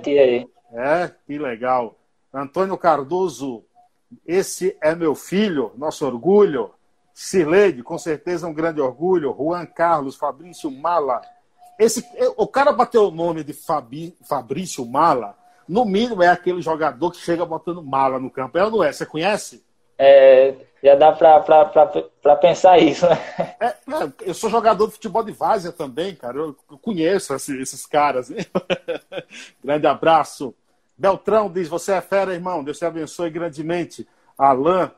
É, 0.72 1.12
que 1.26 1.38
legal. 1.38 1.96
Antônio 2.34 2.78
Cardoso, 2.78 3.64
esse 4.26 4.78
é 4.82 4.96
meu 4.96 5.16
filho, 5.16 5.72
nosso 5.76 6.06
orgulho. 6.06 6.70
Sileide, 7.22 7.84
com 7.84 7.98
certeza 7.98 8.48
um 8.48 8.54
grande 8.54 8.80
orgulho. 8.80 9.36
Juan 9.38 9.66
Carlos, 9.66 10.16
Fabrício 10.16 10.72
Mala. 10.72 11.22
Esse, 11.78 12.02
o 12.38 12.48
cara 12.48 12.72
bateu 12.72 13.10
o 13.10 13.12
nome 13.12 13.44
de 13.44 13.52
Fabi, 13.52 14.18
Fabrício 14.24 14.86
Mala, 14.86 15.36
no 15.68 15.84
mínimo 15.84 16.24
é 16.24 16.30
aquele 16.30 16.62
jogador 16.62 17.12
que 17.12 17.18
chega 17.18 17.46
botando 17.46 17.84
mala 17.84 18.20
no 18.20 18.32
campo. 18.32 18.58
É 18.58 18.64
ou 18.64 18.72
não 18.72 18.82
é? 18.82 18.94
Você 18.94 19.06
conhece? 19.06 19.62
É, 19.98 20.56
já 20.82 20.96
dá 20.96 21.12
para 21.12 22.36
pensar 22.38 22.80
isso, 22.80 23.06
né? 23.06 23.18
É, 23.60 23.66
é, 23.66 23.76
eu 24.22 24.34
sou 24.34 24.50
jogador 24.50 24.88
de 24.88 24.94
futebol 24.94 25.22
de 25.22 25.34
várzea 25.34 25.74
também, 25.74 26.16
cara. 26.16 26.38
Eu, 26.38 26.56
eu 26.72 26.78
conheço 26.78 27.36
esses, 27.36 27.60
esses 27.60 27.86
caras. 27.86 28.32
Grande 29.62 29.88
abraço. 29.88 30.56
Beltrão 30.98 31.52
diz: 31.52 31.68
Você 31.68 31.92
é 31.92 32.00
fera, 32.00 32.34
irmão. 32.34 32.64
Deus 32.64 32.80
te 32.80 32.86
abençoe 32.86 33.30
grandemente. 33.30 34.08
Alain, 34.38 34.90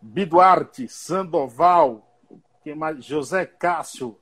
Biduarte, 0.00 0.88
Sandoval, 0.88 2.06
quem 2.62 2.74
mais? 2.74 3.04
José 3.04 3.44
Cássio. 3.46 4.16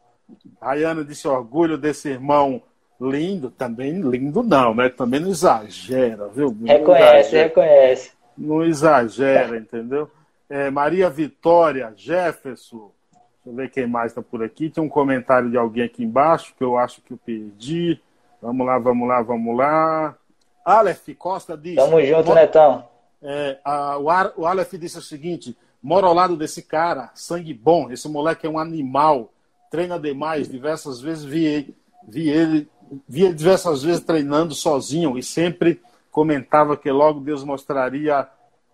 Rayana 0.60 1.04
disse: 1.04 1.28
Orgulho 1.28 1.76
desse 1.76 2.08
irmão 2.08 2.62
lindo. 3.00 3.50
Também 3.50 4.00
lindo, 4.00 4.42
não, 4.42 4.74
né? 4.74 4.88
Também 4.88 5.20
não 5.20 5.30
exagera, 5.30 6.28
viu? 6.28 6.56
reconhece, 6.64 7.28
exagera. 7.28 7.48
reconhece. 7.48 8.12
Não 8.36 8.62
exagera, 8.64 9.56
entendeu? 9.56 10.10
É, 10.48 10.70
Maria 10.70 11.10
Vitória, 11.10 11.92
Jefferson, 11.96 12.92
deixa 13.12 13.46
eu 13.46 13.54
ver 13.54 13.70
quem 13.70 13.86
mais 13.86 14.12
está 14.12 14.22
por 14.22 14.42
aqui. 14.42 14.70
Tem 14.70 14.82
um 14.82 14.88
comentário 14.88 15.50
de 15.50 15.56
alguém 15.56 15.84
aqui 15.84 16.04
embaixo 16.04 16.54
que 16.56 16.62
eu 16.62 16.76
acho 16.76 17.02
que 17.02 17.12
eu 17.12 17.18
perdi. 17.18 18.00
Vamos 18.40 18.66
lá, 18.66 18.78
vamos 18.78 19.08
lá, 19.08 19.22
vamos 19.22 19.56
lá. 19.56 20.16
Aleph 20.64 21.08
Costa 21.18 21.56
diz. 21.56 21.76
Tamo 21.76 22.00
junto, 22.04 22.34
Netão. 22.34 22.86
É, 23.22 23.58
a, 23.64 23.98
o, 23.98 24.10
Ar, 24.10 24.32
o 24.36 24.46
Aleph 24.46 24.74
disse 24.74 24.98
o 24.98 25.02
seguinte: 25.02 25.56
mora 25.86 26.08
ao 26.08 26.12
lado 26.12 26.36
desse 26.36 26.62
cara, 26.62 27.12
sangue 27.14 27.54
bom. 27.54 27.92
Esse 27.92 28.08
moleque 28.08 28.44
é 28.44 28.50
um 28.50 28.58
animal, 28.58 29.32
treina 29.70 30.00
demais. 30.00 30.48
Diversas 30.48 31.00
vezes 31.00 31.22
vi, 31.22 31.76
vi 32.08 32.28
ele, 32.28 32.68
vi 33.08 33.22
ele 33.22 33.34
diversas 33.34 33.84
vezes 33.84 34.00
treinando 34.00 34.52
sozinho 34.52 35.16
e 35.16 35.22
sempre 35.22 35.80
comentava 36.10 36.76
que 36.76 36.90
logo 36.90 37.20
Deus 37.20 37.44
mostraria 37.44 38.26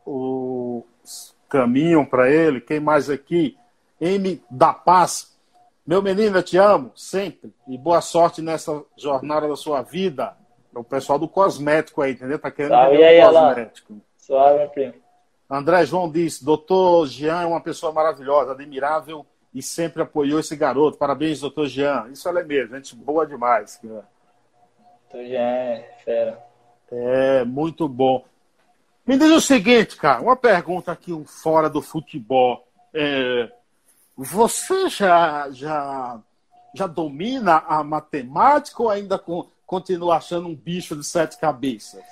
o 0.07 0.87
caminho 1.51 2.07
para 2.07 2.31
ele. 2.31 2.63
Quem 2.63 2.81
mais 2.81 3.11
aqui? 3.11 3.59
M 4.01 4.43
da 4.51 4.73
Paz. 4.73 5.37
Meu 5.87 6.01
menino, 6.01 6.39
eu 6.39 6.43
te 6.43 6.57
amo 6.57 6.93
sempre. 6.97 7.53
E 7.69 7.77
boa 7.77 8.01
sorte 8.01 8.41
nessa 8.41 8.83
jornada 8.97 9.47
da 9.47 9.57
sua 9.57 9.83
vida. 9.83 10.35
É 10.75 10.79
o 10.79 10.85
pessoal 10.85 11.19
do 11.19 11.29
cosmético 11.29 12.01
aí, 12.01 12.13
entendeu? 12.13 12.39
Tá 12.39 12.51
querendo 12.51 12.71
Salve 12.71 13.05
aí, 13.05 13.21
cosmético. 13.21 14.01
Suave, 14.17 14.59
meu 14.61 14.69
primo. 14.71 15.02
André 15.53 15.85
João 15.85 16.11
diz: 16.11 16.43
Doutor 16.43 17.07
Jean 17.07 17.43
é 17.43 17.47
uma 17.47 17.61
pessoa 17.61 17.93
maravilhosa, 17.93 18.53
admirável 18.53 19.27
e 19.53 19.63
sempre 19.63 20.01
apoiou 20.01 20.41
esse 20.41 20.57
garoto. 20.57 20.97
Parabéns, 20.97 21.41
doutor 21.41 21.67
Jean. 21.67 22.09
Isso 22.11 22.27
é 22.27 22.43
mesmo, 22.43 22.75
gente 22.75 22.97
boa 22.97 23.27
demais. 23.27 23.79
Doutor 23.83 25.27
Jean 25.27 25.41
é 25.41 25.99
fera. 26.03 26.43
É, 26.91 27.45
muito 27.45 27.87
bom. 27.87 28.25
Me 29.07 29.19
diz 29.19 29.31
o 29.31 29.41
seguinte, 29.43 29.97
cara, 29.97 30.23
uma 30.23 30.37
pergunta 30.37 30.91
aqui 30.91 31.13
um 31.13 31.27
fora 31.27 31.69
do 31.69 31.83
futebol. 31.83 32.67
É, 32.95 33.53
você 34.17 34.89
já, 34.89 35.51
já, 35.51 36.19
já 36.75 36.87
domina 36.87 37.59
a 37.67 37.85
matemática 37.85 38.83
ou 38.83 38.89
ainda 38.89 39.19
com, 39.19 39.47
continua 39.67 40.17
achando 40.17 40.49
um 40.49 40.55
bicho 40.55 40.97
de 40.97 41.05
sete 41.05 41.39
cabeças? 41.39 42.03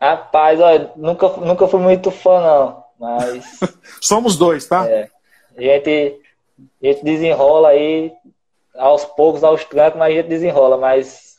Rapaz, 0.00 0.60
olha, 0.60 0.92
nunca, 0.96 1.28
nunca 1.28 1.66
fui 1.66 1.80
muito 1.80 2.10
fã, 2.10 2.40
não. 2.40 2.84
Mas. 2.98 3.60
Somos 4.00 4.36
dois, 4.36 4.66
tá? 4.66 4.88
É, 4.88 5.08
a, 5.56 5.60
gente, 5.60 6.20
a 6.82 6.86
gente 6.86 7.04
desenrola 7.04 7.68
aí 7.68 8.12
aos 8.76 9.04
poucos, 9.04 9.42
aos 9.42 9.64
trancos, 9.64 9.98
mas 9.98 10.12
a 10.12 10.16
gente 10.16 10.28
desenrola. 10.28 10.76
Mas 10.76 11.38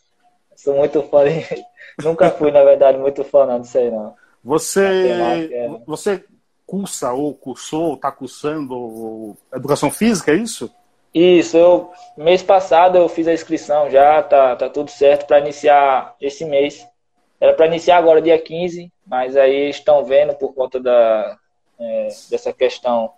sou 0.56 0.76
muito 0.76 1.02
fã 1.04 1.24
de, 1.24 1.46
Nunca 2.04 2.30
fui, 2.30 2.52
na 2.52 2.64
verdade, 2.64 2.98
muito 2.98 3.24
fã 3.24 3.46
não 3.46 3.60
disso 3.60 3.78
aí, 3.78 3.92
não. 3.92 4.14
Você, 4.44 5.50
é. 5.52 5.70
você 5.86 6.24
cursa 6.66 7.12
ou 7.12 7.34
cursou, 7.34 7.96
está 7.96 8.12
cursando 8.12 9.36
educação 9.54 9.92
física, 9.92 10.32
é 10.32 10.36
isso? 10.36 10.72
Isso, 11.14 11.58
eu 11.58 11.92
mês 12.16 12.44
passado 12.44 12.98
eu 12.98 13.10
fiz 13.10 13.28
a 13.28 13.34
inscrição 13.34 13.90
já, 13.90 14.22
tá, 14.22 14.56
tá 14.56 14.70
tudo 14.70 14.92
certo 14.92 15.26
para 15.26 15.40
iniciar 15.40 16.16
esse 16.22 16.46
mês. 16.46 16.88
Era 17.40 17.54
para 17.54 17.68
iniciar 17.68 17.98
agora 17.98 18.22
dia 18.22 18.40
15, 18.40 18.92
mas 19.06 19.38
aí 19.38 19.70
estão 19.70 20.04
vendo 20.04 20.36
por 20.36 20.54
conta 20.54 20.80
da, 20.80 21.38
é, 21.80 22.08
dessa 22.30 22.52
questão 22.52 23.12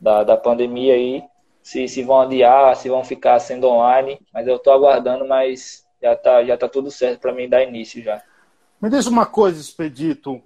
da, 0.00 0.24
da 0.24 0.36
pandemia 0.36 0.94
aí, 0.94 1.22
se, 1.62 1.86
se 1.86 2.02
vão 2.02 2.20
adiar, 2.20 2.74
se 2.76 2.88
vão 2.88 3.04
ficar 3.04 3.38
sendo 3.38 3.68
online, 3.68 4.18
mas 4.32 4.46
eu 4.46 4.56
estou 4.56 4.72
aguardando, 4.72 5.26
mas 5.26 5.84
já 6.02 6.16
tá, 6.16 6.44
já 6.44 6.56
tá 6.56 6.68
tudo 6.68 6.90
certo 6.90 7.20
para 7.20 7.32
mim 7.32 7.48
dar 7.48 7.62
início 7.62 8.02
já. 8.02 8.22
Me 8.80 8.88
diz 8.88 9.06
uma 9.06 9.26
coisa, 9.26 9.60
Expedito. 9.60 10.40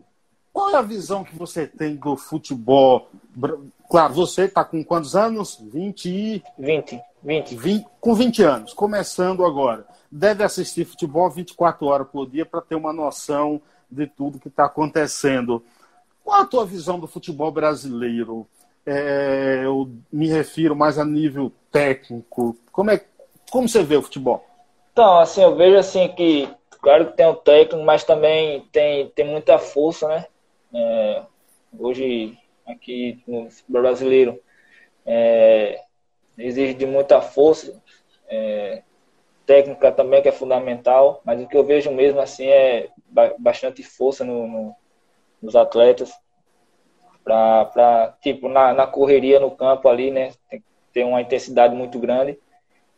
Qual 0.52 0.70
é 0.70 0.76
a 0.76 0.82
visão 0.82 1.24
que 1.24 1.34
você 1.36 1.66
tem 1.66 1.96
do 1.96 2.16
futebol? 2.16 3.08
Claro, 3.90 4.12
você 4.12 4.44
está 4.44 4.64
com 4.64 4.84
quantos 4.84 5.16
anos? 5.16 5.58
20 5.60 6.08
e... 6.08 6.42
20. 6.58 7.00
20. 7.22 7.56
20. 7.56 7.86
Com 8.00 8.14
20 8.14 8.42
anos, 8.42 8.74
começando 8.74 9.44
agora. 9.44 9.86
Deve 10.14 10.44
assistir 10.44 10.84
futebol 10.84 11.30
24 11.30 11.86
horas 11.86 12.06
por 12.06 12.28
dia 12.28 12.44
para 12.44 12.60
ter 12.60 12.74
uma 12.74 12.92
noção 12.92 13.62
de 13.90 14.06
tudo 14.06 14.38
que 14.38 14.48
está 14.48 14.66
acontecendo. 14.66 15.64
Qual 16.22 16.38
a 16.38 16.44
tua 16.44 16.66
visão 16.66 17.00
do 17.00 17.06
futebol 17.06 17.50
brasileiro? 17.50 18.46
É, 18.84 19.62
eu 19.64 19.90
me 20.12 20.28
refiro 20.28 20.76
mais 20.76 20.98
a 20.98 21.04
nível 21.04 21.50
técnico. 21.70 22.54
Como 22.70 22.90
é 22.90 23.02
Como 23.50 23.66
você 23.66 23.82
vê 23.82 23.96
o 23.96 24.02
futebol? 24.02 24.46
Então, 24.92 25.18
assim, 25.18 25.42
eu 25.42 25.56
vejo 25.56 25.78
assim 25.78 26.06
que, 26.08 26.46
claro 26.82 27.06
que 27.06 27.16
tem 27.16 27.26
o 27.26 27.34
técnico, 27.34 27.82
mas 27.82 28.04
também 28.04 28.68
tem, 28.70 29.08
tem 29.08 29.26
muita 29.26 29.58
força, 29.58 30.06
né? 30.08 30.26
É, 30.74 31.22
hoje, 31.78 32.36
aqui 32.66 33.22
no 33.26 33.48
brasileiro, 33.66 34.38
é, 35.06 35.80
exige 36.36 36.74
de 36.74 36.84
muita 36.84 37.22
força, 37.22 37.80
é, 38.28 38.82
técnica 39.46 39.92
também 39.92 40.22
que 40.22 40.28
é 40.28 40.32
fundamental, 40.32 41.20
mas 41.24 41.40
o 41.40 41.46
que 41.46 41.56
eu 41.56 41.64
vejo 41.64 41.90
mesmo 41.90 42.20
assim 42.20 42.46
é 42.46 42.88
bastante 43.38 43.82
força 43.82 44.24
no, 44.24 44.46
no, 44.46 44.76
nos 45.40 45.56
atletas 45.56 46.12
para 47.24 48.16
tipo 48.20 48.48
na, 48.48 48.72
na 48.72 48.86
correria 48.86 49.38
no 49.38 49.50
campo 49.50 49.88
ali, 49.88 50.10
né? 50.10 50.32
Tem 50.50 50.62
ter 50.92 51.04
uma 51.04 51.22
intensidade 51.22 51.74
muito 51.74 51.98
grande. 51.98 52.38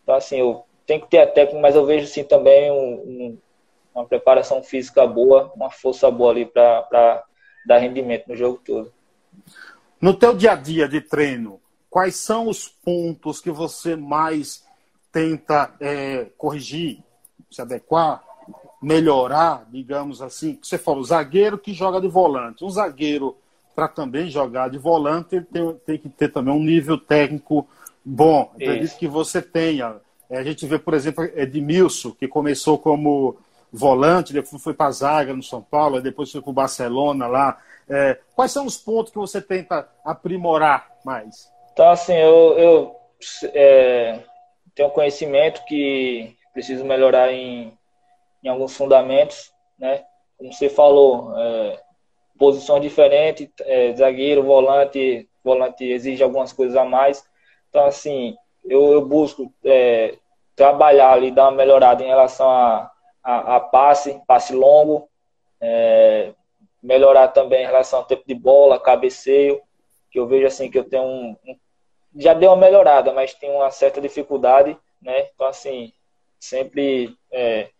Então 0.02 0.14
assim, 0.14 0.38
eu 0.38 0.64
tenho 0.87 1.00
que 1.00 1.09
ter 1.09 1.18
a 1.18 1.26
técnica, 1.26 1.61
mas 1.61 1.74
eu 1.74 1.87
vejo 1.87 2.07
sim 2.07 2.24
também 2.24 2.70
um, 2.70 2.94
um, 2.94 3.38
uma 3.94 4.04
preparação 4.04 4.62
física 4.62 5.07
boa, 5.07 5.52
uma 5.54 5.70
força 5.70 6.11
boa 6.11 6.30
ali 6.30 6.44
para 6.44 7.24
dar 7.66 7.78
rendimento 7.78 8.28
no 8.28 8.37
jogo 8.37 8.61
todo. 8.64 8.92
No 10.00 10.14
teu 10.14 10.35
dia 10.35 10.52
a 10.52 10.57
dia 10.57 10.88
de 10.88 11.00
treino, 11.00 11.61
quais 11.88 12.16
são 12.16 12.48
os 12.48 12.68
pontos 12.68 13.40
que 13.40 13.50
você 13.50 13.96
mais 13.96 14.64
tenta 15.14 15.72
é, 15.79 16.27
corrigir, 16.37 16.98
se 17.48 17.62
adequar, 17.62 18.20
melhorar, 18.83 19.64
digamos 19.70 20.20
assim? 20.20 20.59
Você 20.61 20.77
falou, 20.77 21.05
zagueiro 21.05 21.57
que 21.57 21.72
joga 21.72 22.00
de 22.00 22.09
volante. 22.09 22.64
Um 22.64 22.70
zagueiro, 22.70 23.37
para 23.77 23.87
também 23.87 24.29
jogar 24.29 24.68
de 24.68 24.77
volante, 24.77 25.37
ele 25.37 25.44
tem, 25.44 25.74
tem, 25.87 25.98
que 25.98 26.09
ter 26.09 26.33
também 26.33 26.53
um 26.53 26.62
nível 26.62 26.98
técnico 26.98 27.64
bom. 28.05 28.50
Acredito 28.57 28.98
que 28.98 29.07
você 29.07 29.40
tenha. 29.40 29.96
É, 30.29 30.38
a 30.38 30.42
gente 30.42 30.66
vê, 30.66 30.81
por 30.81 30.94
exemplo, 30.94 31.24
Edmilson, 31.24 32.11
que 32.11 32.27
começou 32.27 32.77
como 32.77 33.37
volante, 33.72 34.33
depois 34.33 34.62
foi 34.62 34.74
para 34.74 34.87
a 34.87 34.92
zaga 34.92 35.35
no 35.35 35.42
São 35.44 35.62
Paulo, 35.62 36.00
depois 36.00 36.31
foi 36.31 36.42
para 36.42 36.50
o 36.50 36.55
Barcelona 36.55 37.29
lá. 37.29 37.59
É, 37.88 38.18
quais 38.35 38.50
são 38.50 38.66
os 38.66 38.77
pontos 38.77 39.12
que 39.12 39.18
você 39.18 39.40
tenta 39.40 39.88
aprimorar 40.05 40.88
mais? 41.05 41.48
Então, 41.72 41.90
assim, 41.90 42.14
eu, 42.14 42.59
eu 42.59 42.96
é, 43.53 44.20
tenho 44.74 44.90
conhecimento 44.90 45.64
que 45.64 46.37
preciso 46.52 46.84
melhorar 46.84 47.32
em, 47.32 47.76
em 48.42 48.48
alguns 48.48 48.76
fundamentos, 48.76 49.52
né? 49.78 50.04
Como 50.37 50.52
você 50.52 50.68
falou, 50.68 51.37
é, 51.38 51.80
posições 52.38 52.82
diferentes, 52.82 53.48
é, 53.60 53.92
zagueiro, 53.94 54.42
volante, 54.42 55.28
volante 55.42 55.84
exige 55.84 56.22
algumas 56.22 56.52
coisas 56.52 56.76
a 56.76 56.84
mais. 56.84 57.24
Então, 57.68 57.87
assim, 57.87 58.37
eu, 58.64 58.92
eu 58.92 59.04
busco 59.04 59.52
é, 59.64 60.16
trabalhar 60.56 61.12
ali, 61.12 61.30
dar 61.30 61.44
uma 61.44 61.56
melhorada 61.56 62.02
em 62.02 62.08
relação 62.08 62.48
a, 62.48 62.90
a, 63.22 63.56
a 63.56 63.60
passe, 63.60 64.20
passe 64.26 64.54
longo, 64.54 65.08
é, 65.60 66.32
melhorar 66.82 67.28
também 67.28 67.62
em 67.62 67.66
relação 67.66 68.00
ao 68.00 68.04
tempo 68.04 68.24
de 68.26 68.34
bola, 68.34 68.80
cabeceio, 68.80 69.60
que 70.10 70.18
eu 70.18 70.26
vejo 70.26 70.46
assim 70.46 70.70
que 70.70 70.78
eu 70.78 70.84
tenho 70.84 71.02
um, 71.02 71.37
um 71.46 71.56
já 72.14 72.35
deu 72.35 72.50
uma 72.50 72.57
melhorada, 72.57 73.12
mas 73.12 73.35
tem 73.35 73.50
uma 73.50 73.70
certa 73.70 74.00
dificuldade, 74.00 74.77
né? 75.00 75.29
Então, 75.35 75.46
assim, 75.46 75.92
sempre 76.38 77.16
é, 77.33 77.70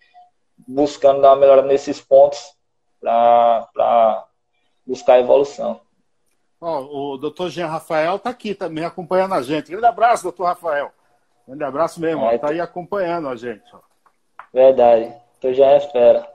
buscando 0.67 1.21
dar 1.21 1.31
uma 1.31 1.37
melhorada 1.37 1.69
nesses 1.69 2.01
pontos 2.01 2.55
para 3.01 4.27
buscar 4.87 5.21
evolução. 5.21 5.81
Oh, 6.61 7.13
o 7.13 7.19
doutor 7.19 7.51
Jean 7.51 7.67
Rafael 7.67 8.17
está 8.17 8.31
aqui 8.31 8.55
também 8.55 8.85
acompanhando 8.85 9.35
a 9.35 9.43
gente. 9.43 9.71
Grande 9.71 9.87
abraço, 9.87 10.23
doutor 10.23 10.45
Rafael. 10.45 10.91
Grande 11.47 11.65
abraço 11.65 12.01
mesmo, 12.01 12.31
está 12.31 12.49
é, 12.49 12.53
aí 12.53 12.61
acompanhando 12.61 13.29
a 13.29 13.37
gente. 13.37 13.65
Ó. 13.75 13.81
Verdade, 14.53 15.15
doutor 15.33 15.55
Jean 15.55 15.71
é 15.71 15.81
fera. 15.81 16.35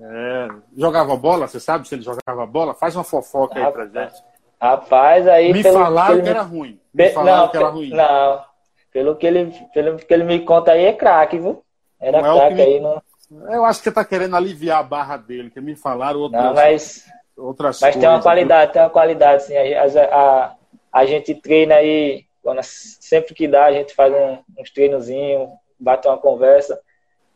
É, 0.00 0.48
jogava 0.76 1.16
bola, 1.16 1.46
você 1.46 1.60
sabe 1.60 1.86
se 1.86 1.94
ele 1.94 2.02
jogava 2.02 2.44
bola? 2.44 2.74
Faz 2.74 2.96
uma 2.96 3.04
fofoca 3.04 3.64
aí 3.64 3.72
pra 3.72 3.86
gente. 3.86 4.20
Rapaz, 4.62 5.26
aí. 5.26 5.52
Me 5.52 5.60
pelo, 5.60 5.76
falaram 5.76 6.16
que, 6.16 6.22
que 6.22 6.28
era 6.28 6.42
ruim. 6.42 6.80
Me 6.94 7.10
falaram 7.10 7.42
não, 7.42 7.48
que 7.48 7.56
era 7.56 7.68
ruim. 7.68 7.90
Não, 7.90 8.44
pelo 8.92 9.16
que 9.16 9.26
ele, 9.26 9.52
pelo 9.74 9.96
que 9.96 10.14
ele 10.14 10.22
me 10.22 10.38
conta 10.38 10.70
aí 10.70 10.84
é 10.84 10.92
craque, 10.92 11.36
viu? 11.36 11.64
Era 11.98 12.22
não 12.22 12.38
craque 12.38 12.60
é 12.60 12.64
aí. 12.64 12.80
Não... 12.80 13.02
Eu 13.50 13.64
acho 13.64 13.80
que 13.80 13.84
você 13.84 13.92
tá 13.92 14.04
querendo 14.04 14.36
aliviar 14.36 14.78
a 14.78 14.84
barra 14.84 15.16
dele, 15.16 15.50
que 15.50 15.60
me 15.60 15.74
falaram 15.74 16.20
outras, 16.20 16.44
não, 16.44 16.54
mas, 16.54 17.04
outras 17.36 17.80
mas 17.80 17.94
coisas. 17.94 17.96
Mas 17.96 18.00
tem 18.00 18.08
uma 18.08 18.22
qualidade, 18.22 18.66
viu? 18.66 18.72
tem 18.72 18.82
uma 18.82 18.90
qualidade, 18.90 19.42
sim. 19.42 19.56
A, 19.56 20.16
a, 20.16 20.54
a 20.92 21.06
gente 21.06 21.34
treina 21.34 21.74
aí, 21.74 22.24
quando, 22.40 22.60
sempre 22.62 23.34
que 23.34 23.48
dá, 23.48 23.64
a 23.64 23.72
gente 23.72 23.92
faz 23.96 24.14
um, 24.14 24.38
uns 24.56 24.70
treinozinhos, 24.70 25.48
bate 25.76 26.06
uma 26.06 26.18
conversa. 26.18 26.80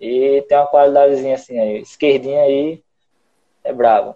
E 0.00 0.44
tem 0.48 0.56
uma 0.58 0.68
qualidadezinha 0.68 1.34
assim 1.34 1.58
aí. 1.58 1.80
Esquerdinha 1.80 2.42
aí 2.42 2.84
é 3.64 3.72
bravo. 3.72 4.14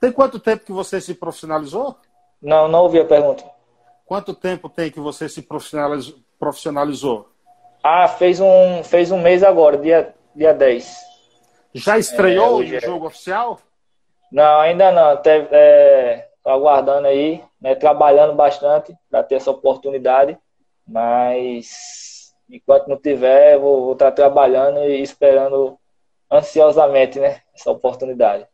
Tem 0.00 0.10
quanto 0.10 0.40
tempo 0.40 0.64
que 0.64 0.72
você 0.72 1.00
se 1.00 1.14
profissionalizou? 1.14 1.96
Não, 2.40 2.68
não 2.68 2.82
ouvi 2.82 3.00
a 3.00 3.04
pergunta. 3.04 3.44
Quanto 4.06 4.34
tempo 4.34 4.68
tem 4.68 4.90
que 4.90 5.00
você 5.00 5.28
se 5.28 5.46
profissionalizou? 6.38 7.28
Ah, 7.82 8.08
fez 8.08 8.40
um, 8.40 8.82
fez 8.82 9.10
um 9.10 9.20
mês 9.20 9.42
agora, 9.42 9.76
dia, 9.76 10.14
dia 10.34 10.54
10. 10.54 10.96
Já 11.74 11.98
estreou 11.98 12.62
é, 12.62 12.66
no 12.66 12.76
é... 12.76 12.80
jogo 12.80 13.06
oficial? 13.06 13.60
Não, 14.32 14.60
ainda 14.60 14.90
não. 14.90 15.10
Até, 15.10 15.46
é, 15.50 16.28
aguardando 16.44 17.06
aí, 17.06 17.42
né, 17.60 17.74
trabalhando 17.74 18.34
bastante 18.34 18.96
para 19.10 19.22
ter 19.22 19.36
essa 19.36 19.50
oportunidade. 19.50 20.38
Mas 20.86 22.32
enquanto 22.48 22.88
não 22.88 22.96
tiver, 22.96 23.58
vou, 23.58 23.84
vou 23.84 23.92
estar 23.92 24.06
tá 24.06 24.12
trabalhando 24.12 24.80
e 24.84 25.02
esperando 25.02 25.78
ansiosamente 26.30 27.18
né, 27.18 27.42
essa 27.54 27.70
oportunidade 27.70 28.46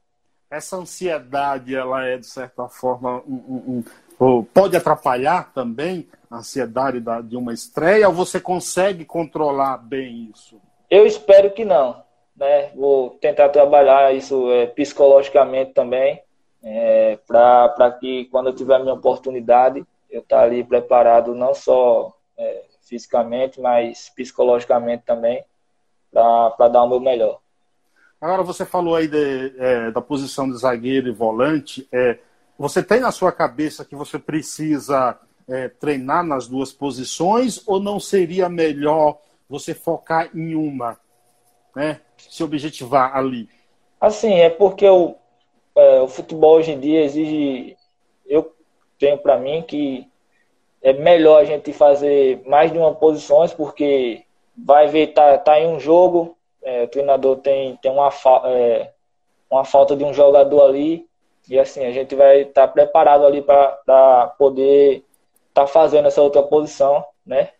essa 0.50 0.76
ansiedade, 0.76 1.74
ela 1.74 2.04
é, 2.04 2.18
de 2.18 2.26
certa 2.26 2.68
forma, 2.68 3.22
um, 3.26 3.84
um, 4.18 4.26
um, 4.26 4.44
pode 4.44 4.76
atrapalhar 4.76 5.52
também 5.52 6.08
a 6.30 6.36
ansiedade 6.36 7.00
da, 7.00 7.20
de 7.20 7.36
uma 7.36 7.52
estreia, 7.52 8.08
ou 8.08 8.14
você 8.14 8.40
consegue 8.40 9.04
controlar 9.04 9.78
bem 9.78 10.30
isso? 10.32 10.60
Eu 10.90 11.06
espero 11.06 11.50
que 11.52 11.64
não. 11.64 12.02
Né? 12.36 12.70
Vou 12.74 13.10
tentar 13.20 13.48
trabalhar 13.48 14.14
isso 14.14 14.50
é, 14.50 14.66
psicologicamente 14.66 15.72
também, 15.72 16.22
é, 16.62 17.18
para 17.26 17.96
que 18.00 18.24
quando 18.26 18.48
eu 18.48 18.54
tiver 18.54 18.76
a 18.76 18.78
minha 18.78 18.94
oportunidade, 18.94 19.84
eu 20.10 20.20
estar 20.20 20.38
tá 20.38 20.42
ali 20.42 20.64
preparado 20.64 21.34
não 21.34 21.54
só 21.54 22.12
é, 22.36 22.64
fisicamente, 22.82 23.60
mas 23.60 24.10
psicologicamente 24.14 25.04
também, 25.04 25.44
para 26.10 26.68
dar 26.68 26.84
o 26.84 26.88
meu 26.88 27.00
melhor. 27.00 27.40
Agora, 28.24 28.42
você 28.42 28.64
falou 28.64 28.96
aí 28.96 29.06
de, 29.06 29.52
é, 29.58 29.90
da 29.90 30.00
posição 30.00 30.50
de 30.50 30.56
zagueiro 30.56 31.08
e 31.08 31.12
volante. 31.12 31.86
É, 31.92 32.16
você 32.58 32.82
tem 32.82 32.98
na 32.98 33.12
sua 33.12 33.30
cabeça 33.30 33.84
que 33.84 33.94
você 33.94 34.18
precisa 34.18 35.20
é, 35.46 35.68
treinar 35.68 36.24
nas 36.24 36.48
duas 36.48 36.72
posições 36.72 37.62
ou 37.66 37.78
não 37.78 38.00
seria 38.00 38.48
melhor 38.48 39.18
você 39.46 39.74
focar 39.74 40.30
em 40.34 40.54
uma, 40.54 40.98
né? 41.76 42.00
Se 42.16 42.42
objetivar 42.42 43.14
ali? 43.14 43.46
Assim, 44.00 44.32
é 44.32 44.48
porque 44.48 44.88
o, 44.88 45.16
é, 45.76 46.00
o 46.00 46.08
futebol 46.08 46.56
hoje 46.56 46.70
em 46.72 46.80
dia 46.80 47.04
exige. 47.04 47.76
Eu 48.24 48.56
tenho 48.98 49.18
para 49.18 49.36
mim 49.36 49.60
que 49.60 50.08
é 50.80 50.94
melhor 50.94 51.42
a 51.42 51.44
gente 51.44 51.74
fazer 51.74 52.42
mais 52.46 52.72
de 52.72 52.78
uma 52.78 52.94
posições, 52.94 53.52
porque 53.52 54.24
vai 54.56 54.88
ver, 54.88 55.08
tá, 55.08 55.36
tá 55.36 55.60
em 55.60 55.66
um 55.66 55.78
jogo, 55.78 56.33
é, 56.64 56.82
o 56.82 56.88
treinador 56.88 57.36
tem, 57.36 57.76
tem 57.76 57.90
uma, 57.90 58.10
é, 58.46 58.90
uma 59.50 59.64
falta 59.64 59.94
de 59.94 60.02
um 60.02 60.12
jogador 60.12 60.62
ali 60.62 61.06
e 61.48 61.58
assim, 61.58 61.84
a 61.84 61.92
gente 61.92 62.14
vai 62.14 62.42
estar 62.42 62.66
tá 62.66 62.72
preparado 62.72 63.26
ali 63.26 63.42
para 63.42 64.34
poder 64.38 65.04
estar 65.48 65.62
tá 65.62 65.66
fazendo 65.66 66.08
essa 66.08 66.22
outra 66.22 66.42
posição, 66.42 67.04
né? 67.24 67.50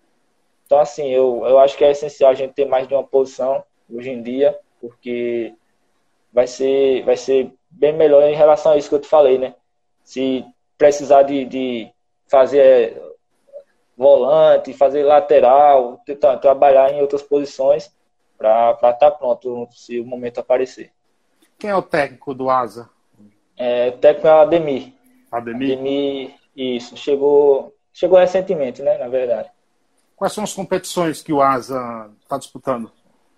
Então, 0.64 0.78
assim, 0.78 1.10
eu, 1.10 1.44
eu 1.46 1.58
acho 1.58 1.76
que 1.76 1.84
é 1.84 1.90
essencial 1.90 2.30
a 2.30 2.34
gente 2.34 2.54
ter 2.54 2.64
mais 2.64 2.88
de 2.88 2.94
uma 2.94 3.04
posição 3.04 3.62
hoje 3.92 4.10
em 4.10 4.22
dia, 4.22 4.58
porque 4.80 5.54
vai 6.32 6.46
ser, 6.46 7.04
vai 7.04 7.16
ser 7.16 7.52
bem 7.70 7.92
melhor 7.92 8.22
em 8.24 8.34
relação 8.34 8.72
a 8.72 8.76
isso 8.78 8.88
que 8.88 8.94
eu 8.94 9.00
te 9.00 9.06
falei, 9.06 9.38
né? 9.38 9.54
Se 10.02 10.44
precisar 10.78 11.22
de, 11.24 11.44
de 11.44 11.92
fazer 12.26 13.00
volante, 13.96 14.72
fazer 14.72 15.04
lateral, 15.04 16.00
tentar 16.06 16.38
trabalhar 16.38 16.92
em 16.92 17.00
outras 17.00 17.22
posições, 17.22 17.94
para 18.44 18.90
estar 18.90 18.92
tá 18.92 19.10
pronto 19.10 19.68
se 19.72 19.98
o 19.98 20.04
momento 20.04 20.40
aparecer. 20.40 20.90
Quem 21.58 21.70
é 21.70 21.76
o 21.76 21.82
técnico 21.82 22.34
do 22.34 22.50
Asa? 22.50 22.90
É, 23.56 23.88
o 23.88 23.92
técnico 23.92 24.28
é 24.28 24.34
o 24.34 24.38
Ademir. 24.40 24.92
Ademir? 25.30 25.72
Ademir, 25.72 26.34
isso. 26.54 26.96
Chegou, 26.96 27.74
chegou 27.92 28.18
recentemente, 28.18 28.82
né, 28.82 28.98
na 28.98 29.08
verdade. 29.08 29.48
Quais 30.16 30.32
são 30.32 30.44
as 30.44 30.52
competições 30.52 31.22
que 31.22 31.32
o 31.32 31.40
Asa 31.40 32.10
está 32.22 32.36
disputando? 32.36 32.90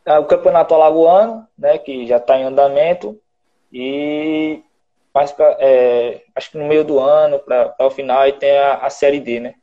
É 0.05 0.19
o 0.19 0.25
Campeonato 0.25 0.75
Alagoano, 0.75 1.47
né, 1.59 1.79
que 1.79 2.07
já 2.07 2.17
está 2.17 2.39
em 2.39 2.45
andamento, 2.45 3.19
e 3.73 4.63
mais 5.15 5.33
pra, 5.33 5.57
é, 5.59 6.23
acho 6.35 6.51
que 6.51 6.59
no 6.59 6.67
meio 6.67 6.85
do 6.85 6.99
ano, 6.99 7.39
para 7.39 7.75
o 7.81 7.91
final, 7.91 8.21
aí 8.21 8.33
tem 8.33 8.57
a, 8.59 8.75
a, 8.75 8.91
Série 8.91 9.21
D, 9.21 9.41
né? 9.41 9.55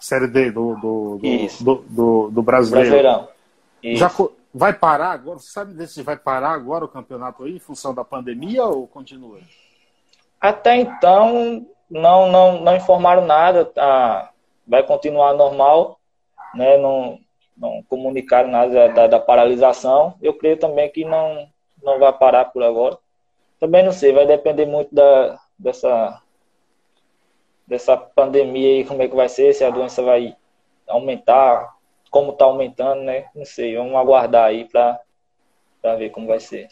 Série 0.00 0.26
D 0.26 0.50
do, 0.50 0.74
do, 0.76 1.18
do, 1.18 1.64
do, 1.64 1.84
do, 1.88 2.30
do 2.30 2.42
brasileiro. 2.42 2.90
Brasileirão. 2.90 3.28
Já 3.82 4.10
vai 4.54 4.72
parar 4.72 5.10
agora? 5.10 5.38
Você 5.40 5.50
sabe 5.50 5.86
se 5.88 6.02
vai 6.02 6.16
parar 6.16 6.52
agora 6.52 6.84
o 6.84 6.88
campeonato 6.88 7.42
aí 7.42 7.56
em 7.56 7.58
função 7.58 7.92
da 7.92 8.04
pandemia 8.04 8.64
ou 8.64 8.86
continua? 8.86 9.40
Até 10.40 10.76
então 10.76 11.66
não 11.90 12.30
não, 12.30 12.60
não 12.60 12.76
informaram 12.76 13.26
nada. 13.26 13.64
Tá? 13.64 14.30
Vai 14.66 14.84
continuar 14.84 15.34
normal, 15.34 15.98
né? 16.54 16.78
Não, 16.78 17.18
não 17.56 17.82
comunicaram 17.88 18.48
nada 18.48 18.88
da, 18.90 19.06
da, 19.08 19.20
paralisação. 19.20 20.14
Eu 20.22 20.34
creio 20.34 20.56
também 20.56 20.88
que 20.90 21.04
não 21.04 21.48
não 21.82 21.98
vai 21.98 22.12
parar 22.12 22.46
por 22.46 22.62
agora. 22.62 22.96
Também 23.58 23.82
não 23.82 23.92
sei, 23.92 24.12
vai 24.12 24.26
depender 24.26 24.66
muito 24.66 24.94
da 24.94 25.38
dessa 25.58 26.20
dessa 27.66 27.96
pandemia 27.96 28.68
aí, 28.78 28.84
como 28.84 29.02
é 29.02 29.08
que 29.08 29.16
vai 29.16 29.28
ser, 29.28 29.54
se 29.54 29.64
a 29.64 29.70
doença 29.70 30.02
vai 30.02 30.36
aumentar, 30.86 31.73
como 32.14 32.30
está 32.30 32.44
aumentando, 32.44 33.02
né? 33.02 33.24
Não 33.34 33.44
sei, 33.44 33.76
vamos 33.76 33.96
aguardar 33.96 34.44
aí 34.44 34.68
para 34.68 35.00
ver 35.98 36.10
como 36.10 36.28
vai 36.28 36.38
ser. 36.38 36.68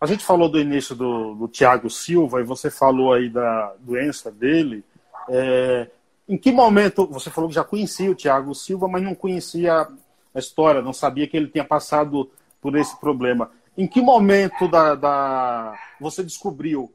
A 0.00 0.06
gente 0.06 0.24
falou 0.24 0.48
do 0.48 0.58
início 0.58 0.96
do, 0.96 1.34
do 1.34 1.48
Thiago 1.48 1.90
Silva 1.90 2.40
e 2.40 2.44
você 2.44 2.70
falou 2.70 3.12
aí 3.12 3.28
da 3.28 3.74
doença 3.78 4.32
dele. 4.32 4.82
É, 5.28 5.86
em 6.26 6.38
que 6.38 6.50
momento 6.50 7.06
você 7.08 7.28
falou 7.28 7.50
que 7.50 7.54
já 7.54 7.62
conhecia 7.62 8.10
o 8.10 8.14
Thiago 8.14 8.54
Silva, 8.54 8.88
mas 8.88 9.02
não 9.02 9.14
conhecia 9.14 9.86
a 10.34 10.38
história, 10.38 10.80
não 10.80 10.94
sabia 10.94 11.28
que 11.28 11.36
ele 11.36 11.48
tinha 11.48 11.64
passado 11.64 12.30
por 12.58 12.74
esse 12.74 12.98
problema. 12.98 13.50
Em 13.76 13.86
que 13.86 14.00
momento 14.00 14.66
da, 14.66 14.94
da 14.94 15.78
você 16.00 16.22
descobriu 16.22 16.90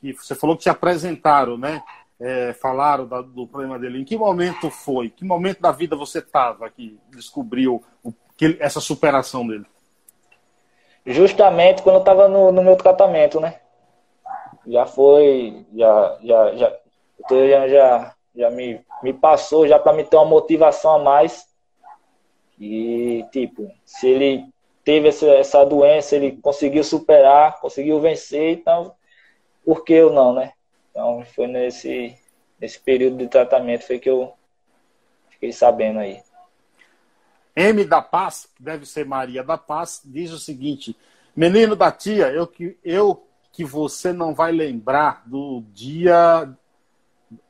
que 0.00 0.14
você 0.14 0.34
falou 0.34 0.56
que 0.56 0.62
te 0.62 0.70
apresentaram, 0.70 1.58
né? 1.58 1.82
É, 2.22 2.52
falaram 2.52 3.04
da, 3.06 3.20
do 3.20 3.48
problema 3.48 3.78
dele. 3.78 4.00
Em 4.00 4.04
que 4.04 4.16
momento 4.16 4.70
foi? 4.70 5.10
Que 5.10 5.24
momento 5.24 5.60
da 5.60 5.72
vida 5.72 5.96
você 5.96 6.20
estava 6.20 6.70
que 6.70 6.96
descobriu 7.10 7.82
o, 8.02 8.12
que, 8.36 8.56
essa 8.60 8.80
superação 8.80 9.44
dele? 9.46 9.66
Justamente 11.04 11.82
quando 11.82 11.96
eu 11.96 12.00
estava 12.00 12.28
no, 12.28 12.52
no, 12.52 12.62
meu 12.62 12.76
tratamento, 12.76 13.40
né? 13.40 13.58
Já 14.64 14.86
foi, 14.86 15.66
já, 15.74 16.18
já, 16.22 16.54
já, 16.54 16.72
já, 17.28 17.68
já, 17.68 18.14
já 18.36 18.50
me, 18.50 18.80
me 19.02 19.12
passou 19.12 19.66
já 19.66 19.80
para 19.80 19.92
me 19.92 20.04
ter 20.04 20.16
uma 20.16 20.24
motivação 20.24 20.94
a 20.94 20.98
mais. 21.00 21.44
E, 22.56 23.26
tipo, 23.32 23.68
se 23.84 24.06
ele 24.06 24.46
teve 24.84 25.08
essa, 25.08 25.26
essa 25.26 25.64
doença, 25.64 26.14
ele 26.14 26.36
conseguiu 26.40 26.84
superar, 26.84 27.58
conseguiu 27.60 28.00
vencer, 28.00 28.52
então, 28.52 28.94
por 29.64 29.82
que 29.84 29.94
eu 29.94 30.12
não, 30.12 30.32
né? 30.32 30.52
Então 30.92 31.24
foi 31.24 31.46
nesse, 31.46 32.14
nesse 32.60 32.78
período 32.78 33.16
de 33.16 33.26
tratamento 33.26 33.86
foi 33.86 33.98
que 33.98 34.08
eu 34.08 34.32
fiquei 35.30 35.52
sabendo 35.52 35.98
aí. 35.98 36.22
M 37.56 37.84
da 37.84 38.00
Paz, 38.00 38.48
que 38.54 38.62
deve 38.62 38.86
ser 38.86 39.04
Maria 39.04 39.42
da 39.42 39.58
Paz, 39.58 40.00
diz 40.04 40.30
o 40.30 40.38
seguinte: 40.38 40.96
Menino 41.34 41.74
da 41.74 41.90
tia, 41.90 42.30
eu 42.30 42.46
que, 42.46 42.78
eu 42.84 43.26
que 43.50 43.64
você 43.64 44.12
não 44.12 44.34
vai 44.34 44.52
lembrar 44.52 45.22
do 45.26 45.62
dia 45.72 46.48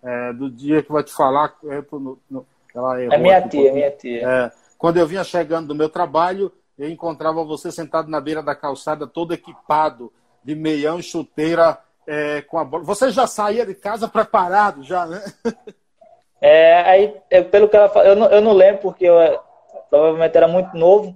é, 0.02 0.32
do 0.32 0.48
dia 0.48 0.82
que 0.82 0.92
vai 0.92 1.02
te 1.02 1.12
falar. 1.12 1.56
É, 1.64 1.82
no, 1.92 2.18
no, 2.30 2.46
ela 2.74 3.00
é 3.00 3.18
minha 3.18 3.38
aqui, 3.38 3.50
tia, 3.50 3.72
minha 3.72 3.90
tia. 3.90 4.28
É, 4.28 4.52
quando 4.78 4.96
eu 4.96 5.06
vinha 5.06 5.24
chegando 5.24 5.68
do 5.68 5.74
meu 5.74 5.88
trabalho, 5.88 6.52
eu 6.78 6.88
encontrava 6.88 7.44
você 7.44 7.70
sentado 7.70 8.08
na 8.08 8.20
beira 8.20 8.42
da 8.42 8.54
calçada, 8.54 9.06
todo 9.06 9.34
equipado 9.34 10.12
de 10.42 10.54
meião 10.54 10.98
e 10.98 11.02
chuteira 11.02 11.78
é, 12.06 12.42
com 12.42 12.58
a 12.58 12.64
bola. 12.64 12.84
Você 12.84 13.10
já 13.10 13.26
saía 13.26 13.66
de 13.66 13.74
casa 13.74 14.08
preparado, 14.08 14.82
já, 14.82 15.06
né? 15.06 15.22
É, 16.40 16.74
aí, 16.82 17.16
é, 17.30 17.40
pelo 17.40 17.68
que 17.68 17.76
ela 17.76 17.88
fala, 17.88 18.08
eu 18.08 18.16
não, 18.16 18.26
eu 18.26 18.40
não 18.40 18.52
lembro 18.52 18.82
porque 18.82 19.04
eu 19.04 19.14
provavelmente 19.88 20.36
era 20.36 20.48
muito 20.48 20.76
novo, 20.76 21.14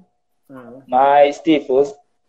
uhum. 0.49 0.83
mas, 0.87 1.41
tipo, 1.41 1.83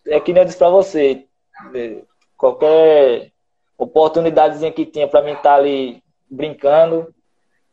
é 0.08 0.20
que 0.20 0.34
nem 0.34 0.42
eu 0.42 0.46
disse 0.46 0.58
pra 0.58 0.70
você, 0.70 1.28
é, 1.76 1.98
qualquer 2.36 3.32
oportunidadezinha 3.78 4.72
que 4.72 4.86
tinha 4.86 5.08
pra 5.08 5.22
mim 5.22 5.34
estar 5.34 5.44
tá 5.44 5.56
ali 5.56 6.02
brincando, 6.28 7.14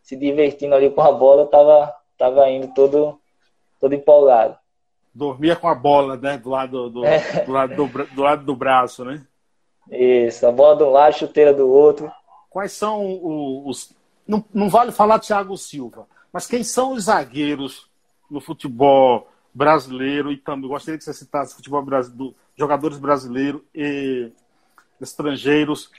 se 0.02 0.14
divertindo 0.14 0.74
ali 0.74 0.90
com 0.90 1.00
a 1.00 1.10
bola, 1.10 1.42
eu 1.42 1.46
tava, 1.46 1.94
tava 2.18 2.50
indo 2.50 2.68
todo, 2.74 3.18
todo 3.80 3.94
empolgado. 3.94 4.58
Dormia 5.14 5.56
com 5.56 5.68
a 5.68 5.74
bola, 5.74 6.16
né? 6.16 6.36
Do 6.36 6.50
lado 6.50 6.90
do, 6.90 7.04
é. 7.04 7.44
do, 7.44 7.52
lado 7.52 7.74
do, 7.74 8.06
do 8.06 8.22
lado 8.22 8.44
do 8.44 8.54
braço, 8.54 9.04
né? 9.04 9.24
Isso, 9.90 10.46
a 10.46 10.52
bola 10.52 10.76
de 10.76 10.82
um 10.82 10.90
lado, 10.90 11.14
chuteira 11.14 11.52
do 11.52 11.68
outro. 11.68 12.10
Quais 12.50 12.72
são 12.72 13.20
os. 13.66 13.92
Não, 14.26 14.44
não 14.52 14.68
vale 14.68 14.92
falar 14.92 15.18
Thiago 15.18 15.56
Silva, 15.56 16.06
mas 16.32 16.46
quem 16.46 16.64
são 16.64 16.92
os 16.92 17.04
zagueiros 17.04 17.88
no 18.30 18.40
futebol 18.40 19.28
brasileiro 19.52 20.32
e 20.32 20.36
também 20.36 20.68
gostaria 20.68 20.98
que 20.98 21.04
você 21.04 21.12
citasse 21.12 21.54
futebol 21.54 21.82
brasileiro, 21.82 22.34
jogadores 22.56 22.98
brasileiros 22.98 23.60
e 23.74 24.30
estrangeiros 25.00 25.90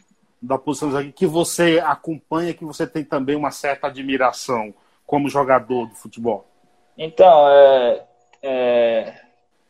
da 0.42 0.58
posição 0.58 0.90
de 0.90 0.94
zagueiro 0.96 1.16
que 1.16 1.28
você 1.28 1.82
acompanha, 1.84 2.54
que 2.54 2.66
você 2.66 2.88
tem 2.88 3.04
também 3.04 3.36
uma 3.36 3.52
certa 3.52 3.88
admiração 3.88 4.74
como 5.06 5.30
jogador 5.30 5.88
de 5.90 5.96
futebol? 5.96 6.46
Então, 6.98 7.48
é, 7.50 8.04
é, 8.42 9.22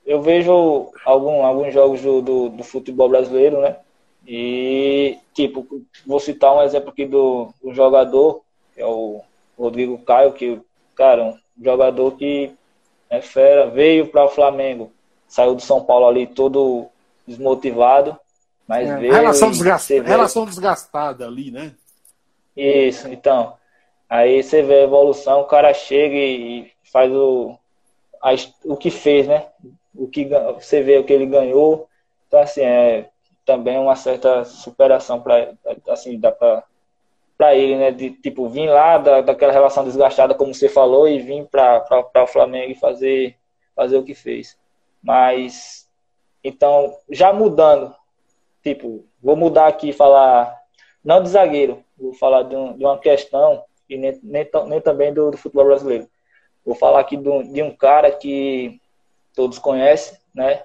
eu 0.05 0.21
vejo 0.21 0.91
algum, 1.03 1.43
alguns 1.43 1.73
jogos 1.73 2.01
do, 2.01 2.21
do, 2.21 2.49
do 2.49 2.63
futebol 2.63 3.09
brasileiro, 3.09 3.61
né? 3.61 3.77
E, 4.27 5.17
tipo, 5.33 5.67
vou 6.05 6.19
citar 6.19 6.55
um 6.55 6.63
exemplo 6.63 6.89
aqui 6.89 7.05
do, 7.05 7.53
do 7.61 7.73
jogador, 7.73 8.41
que 8.73 8.81
é 8.81 8.85
o 8.85 9.21
Rodrigo 9.57 9.97
Caio, 9.99 10.33
que, 10.33 10.59
cara, 10.95 11.23
um 11.25 11.63
jogador 11.63 12.11
que 12.17 12.51
é 13.09 13.21
fera, 13.21 13.69
veio 13.69 14.07
para 14.07 14.25
o 14.25 14.29
Flamengo, 14.29 14.91
saiu 15.27 15.53
do 15.53 15.61
São 15.61 15.83
Paulo 15.83 16.07
ali 16.07 16.25
todo 16.25 16.87
desmotivado, 17.27 18.17
mas 18.67 18.89
é, 18.89 18.97
veio. 18.97 19.13
Relação, 19.13 19.51
desgastada, 19.51 20.03
relação 20.03 20.45
desgastada 20.45 21.27
ali, 21.27 21.51
né? 21.51 21.73
Isso, 22.57 23.07
então. 23.07 23.53
Aí 24.09 24.41
você 24.41 24.61
vê 24.61 24.75
a 24.75 24.83
evolução, 24.83 25.41
o 25.41 25.45
cara 25.45 25.73
chega 25.73 26.15
e 26.15 26.71
faz 26.91 27.11
o, 27.11 27.57
a, 28.21 28.31
o 28.63 28.77
que 28.77 28.89
fez, 28.89 29.27
né? 29.27 29.47
O 29.93 30.07
que 30.07 30.29
você 30.59 30.81
vê 30.81 30.97
o 30.97 31.03
que 31.03 31.13
ele 31.13 31.25
ganhou. 31.25 31.87
Então, 32.27 32.39
assim, 32.39 32.61
é, 32.61 33.09
também 33.45 33.77
uma 33.77 33.95
certa 33.95 34.43
superação 34.43 35.21
para 35.21 35.53
assim 35.89 36.19
dá 36.19 36.31
para 36.31 36.63
para 37.37 37.53
ele, 37.53 37.75
né, 37.75 37.91
de 37.91 38.11
tipo 38.11 38.47
vir 38.47 38.69
lá 38.69 38.97
da, 38.97 39.19
daquela 39.19 39.51
relação 39.51 39.83
desgastada 39.83 40.33
como 40.33 40.53
você 40.53 40.69
falou 40.69 41.05
e 41.07 41.19
vir 41.19 41.45
para 41.47 42.23
o 42.23 42.27
Flamengo 42.27 42.71
e 42.71 42.75
fazer 42.75 43.37
fazer 43.75 43.97
o 43.97 44.03
que 44.03 44.15
fez. 44.15 44.57
Mas 45.03 45.85
então, 46.43 46.95
já 47.09 47.33
mudando, 47.33 47.95
tipo, 48.63 49.03
vou 49.21 49.35
mudar 49.35 49.67
aqui 49.67 49.91
falar 49.91 50.55
não 51.03 51.21
de 51.21 51.29
zagueiro, 51.29 51.83
vou 51.97 52.13
falar 52.13 52.43
de, 52.43 52.55
um, 52.55 52.77
de 52.77 52.85
uma 52.85 52.99
questão 52.99 53.63
e 53.89 53.97
nem, 53.97 54.19
nem, 54.23 54.47
nem 54.67 54.81
também 54.81 55.13
do, 55.13 55.31
do, 55.31 55.37
futebol 55.37 55.65
brasileiro. 55.65 56.07
Vou 56.65 56.75
falar 56.75 56.99
aqui 56.99 57.17
de 57.17 57.27
um, 57.27 57.51
de 57.51 57.61
um 57.61 57.75
cara 57.75 58.11
que 58.11 58.79
todos 59.35 59.59
conhecem, 59.59 60.17
né? 60.33 60.63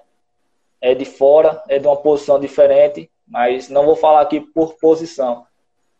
É 0.81 0.95
de 0.95 1.05
fora, 1.05 1.61
é 1.69 1.77
de 1.77 1.87
uma 1.87 1.95
posição 1.95 2.39
diferente, 2.39 3.09
mas 3.27 3.69
não 3.69 3.85
vou 3.85 3.95
falar 3.95 4.21
aqui 4.21 4.41
por 4.41 4.75
posição. 4.75 5.45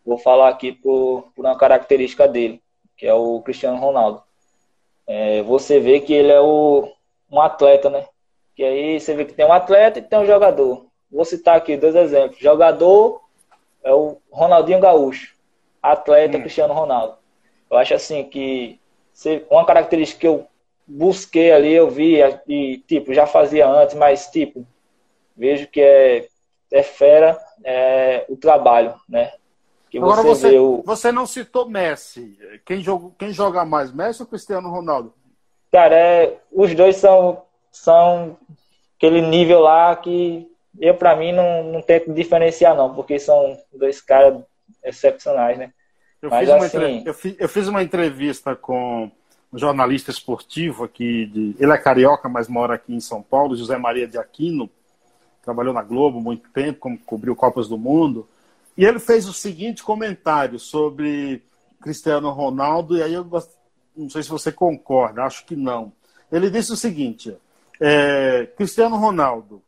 Vou 0.03 0.17
falar 0.17 0.49
aqui 0.49 0.71
por, 0.71 1.31
por 1.35 1.45
uma 1.45 1.57
característica 1.57 2.27
dele, 2.27 2.61
que 2.97 3.05
é 3.05 3.13
o 3.13 3.39
Cristiano 3.41 3.77
Ronaldo. 3.77 4.23
É, 5.05 5.43
você 5.43 5.79
vê 5.79 5.99
que 5.99 6.13
ele 6.13 6.31
é 6.31 6.41
o, 6.41 6.91
um 7.31 7.39
atleta, 7.39 7.89
né? 7.89 8.05
Que 8.55 8.63
aí 8.63 8.99
você 8.99 9.13
vê 9.13 9.25
que 9.25 9.33
tem 9.33 9.45
um 9.45 9.53
atleta 9.53 9.99
e 9.99 10.01
tem 10.01 10.19
um 10.19 10.25
jogador. 10.25 10.87
Vou 11.11 11.23
citar 11.23 11.55
aqui 11.55 11.77
dois 11.77 11.95
exemplos. 11.95 12.39
Jogador 12.39 13.21
é 13.83 13.93
o 13.93 14.17
Ronaldinho 14.31 14.79
Gaúcho. 14.79 15.35
Atleta 15.81 16.37
hum. 16.37 16.41
Cristiano 16.41 16.73
Ronaldo. 16.73 17.15
Eu 17.69 17.77
acho 17.77 17.93
assim 17.93 18.23
que 18.23 18.79
uma 19.49 19.65
característica 19.65 20.19
que 20.19 20.27
eu 20.27 20.47
busquei 20.87 21.51
ali, 21.51 21.71
eu 21.71 21.89
vi 21.89 22.19
e 22.47 22.77
tipo, 22.79 23.13
já 23.13 23.25
fazia 23.25 23.67
antes, 23.67 23.95
mas 23.95 24.27
tipo, 24.27 24.65
vejo 25.41 25.65
que 25.67 25.81
é, 25.81 26.27
é 26.71 26.83
fera 26.83 27.35
é, 27.63 28.25
o 28.29 28.37
trabalho, 28.37 28.93
né? 29.09 29.33
Que 29.89 29.97
Agora 29.97 30.21
você, 30.21 30.51
você, 30.51 30.59
o... 30.59 30.83
você 30.85 31.11
não 31.11 31.25
citou 31.25 31.67
Messi. 31.67 32.37
Quem 32.63 32.81
joga, 32.81 33.11
quem 33.17 33.33
joga 33.33 33.65
mais, 33.65 33.91
Messi 33.91 34.21
ou 34.21 34.27
Cristiano 34.27 34.69
Ronaldo? 34.69 35.11
Cara, 35.71 35.95
é, 35.95 36.37
os 36.51 36.75
dois 36.75 36.97
são, 36.97 37.41
são 37.71 38.37
aquele 38.95 39.19
nível 39.19 39.61
lá 39.61 39.95
que 39.95 40.47
eu, 40.79 40.93
para 40.93 41.15
mim, 41.15 41.31
não, 41.31 41.63
não 41.63 41.81
tento 41.81 42.13
diferenciar, 42.13 42.75
não, 42.75 42.93
porque 42.93 43.17
são 43.17 43.57
dois 43.73 43.99
caras 43.99 44.43
excepcionais, 44.83 45.57
né? 45.57 45.71
Eu, 46.21 46.29
Mas, 46.29 46.47
fiz 46.47 46.49
assim... 46.49 46.77
Entre... 46.77 47.09
eu, 47.09 47.13
fiz, 47.15 47.35
eu 47.39 47.49
fiz 47.49 47.67
uma 47.67 47.81
entrevista 47.81 48.55
com 48.55 49.09
um 49.51 49.57
jornalista 49.57 50.11
esportivo 50.11 50.83
aqui, 50.83 51.25
de... 51.25 51.55
ele 51.59 51.71
é 51.71 51.77
carioca, 51.79 52.29
mas 52.29 52.47
mora 52.47 52.75
aqui 52.75 52.93
em 52.93 52.99
São 52.99 53.23
Paulo, 53.23 53.55
José 53.55 53.75
Maria 53.75 54.07
de 54.07 54.19
Aquino, 54.19 54.69
trabalhou 55.41 55.73
na 55.73 55.81
Globo 55.81 56.21
muito 56.21 56.49
tempo, 56.49 56.79
como 56.79 56.97
cobriu 56.97 57.35
Copas 57.35 57.67
do 57.67 57.77
Mundo, 57.77 58.27
e 58.77 58.85
ele 58.85 58.99
fez 58.99 59.27
o 59.27 59.33
seguinte 59.33 59.83
comentário 59.83 60.59
sobre 60.59 61.41
Cristiano 61.81 62.29
Ronaldo, 62.31 62.97
e 62.97 63.03
aí 63.03 63.13
eu 63.13 63.27
não 63.95 64.09
sei 64.09 64.23
se 64.23 64.29
você 64.29 64.51
concorda, 64.51 65.23
acho 65.23 65.45
que 65.45 65.55
não. 65.55 65.91
Ele 66.31 66.49
disse 66.49 66.71
o 66.71 66.77
seguinte: 66.77 67.35
É, 67.79 68.47
Cristiano 68.55 68.95
Ronaldo 68.95 69.61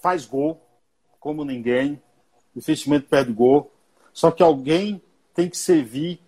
faz 0.00 0.24
gol, 0.24 0.60
como 1.18 1.44
ninguém, 1.44 2.00
dificilmente 2.54 3.06
perde 3.06 3.32
gol, 3.32 3.72
só 4.12 4.30
que 4.30 4.42
alguém 4.42 5.02
tem 5.34 5.50
que 5.50 5.58
servir 5.58 6.20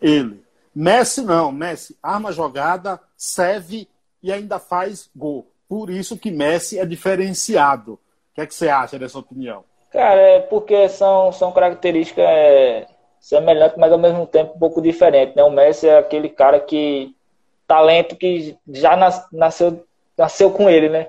ele. 0.00 0.44
Messi 0.74 1.22
não, 1.22 1.50
Messi 1.50 1.96
arma 2.02 2.30
jogada, 2.30 3.00
serve 3.16 3.88
e 4.22 4.30
ainda 4.30 4.58
faz 4.58 5.08
gol. 5.16 5.50
Por 5.68 5.90
isso 5.90 6.18
que 6.18 6.30
Messi 6.30 6.78
é 6.78 6.84
diferenciado. 6.84 7.98
Que 8.36 8.42
é 8.42 8.46
que 8.46 8.54
você 8.54 8.68
acha 8.68 8.98
dessa 8.98 9.18
opinião? 9.18 9.64
Cara, 9.90 10.20
é 10.20 10.40
porque 10.40 10.90
são, 10.90 11.32
são 11.32 11.50
características 11.50 12.22
é, 12.22 12.86
semelhantes, 13.18 13.78
mas 13.78 13.90
ao 13.90 13.98
mesmo 13.98 14.26
tempo 14.26 14.54
um 14.54 14.58
pouco 14.58 14.82
diferentes. 14.82 15.34
Né? 15.34 15.42
O 15.42 15.50
Messi 15.50 15.88
é 15.88 15.96
aquele 15.96 16.28
cara 16.28 16.60
que. 16.60 17.16
talento 17.66 18.14
que 18.14 18.54
já 18.68 18.94
nasceu, 19.32 19.82
nasceu 20.16 20.50
com 20.50 20.68
ele, 20.68 20.90
né? 20.90 21.08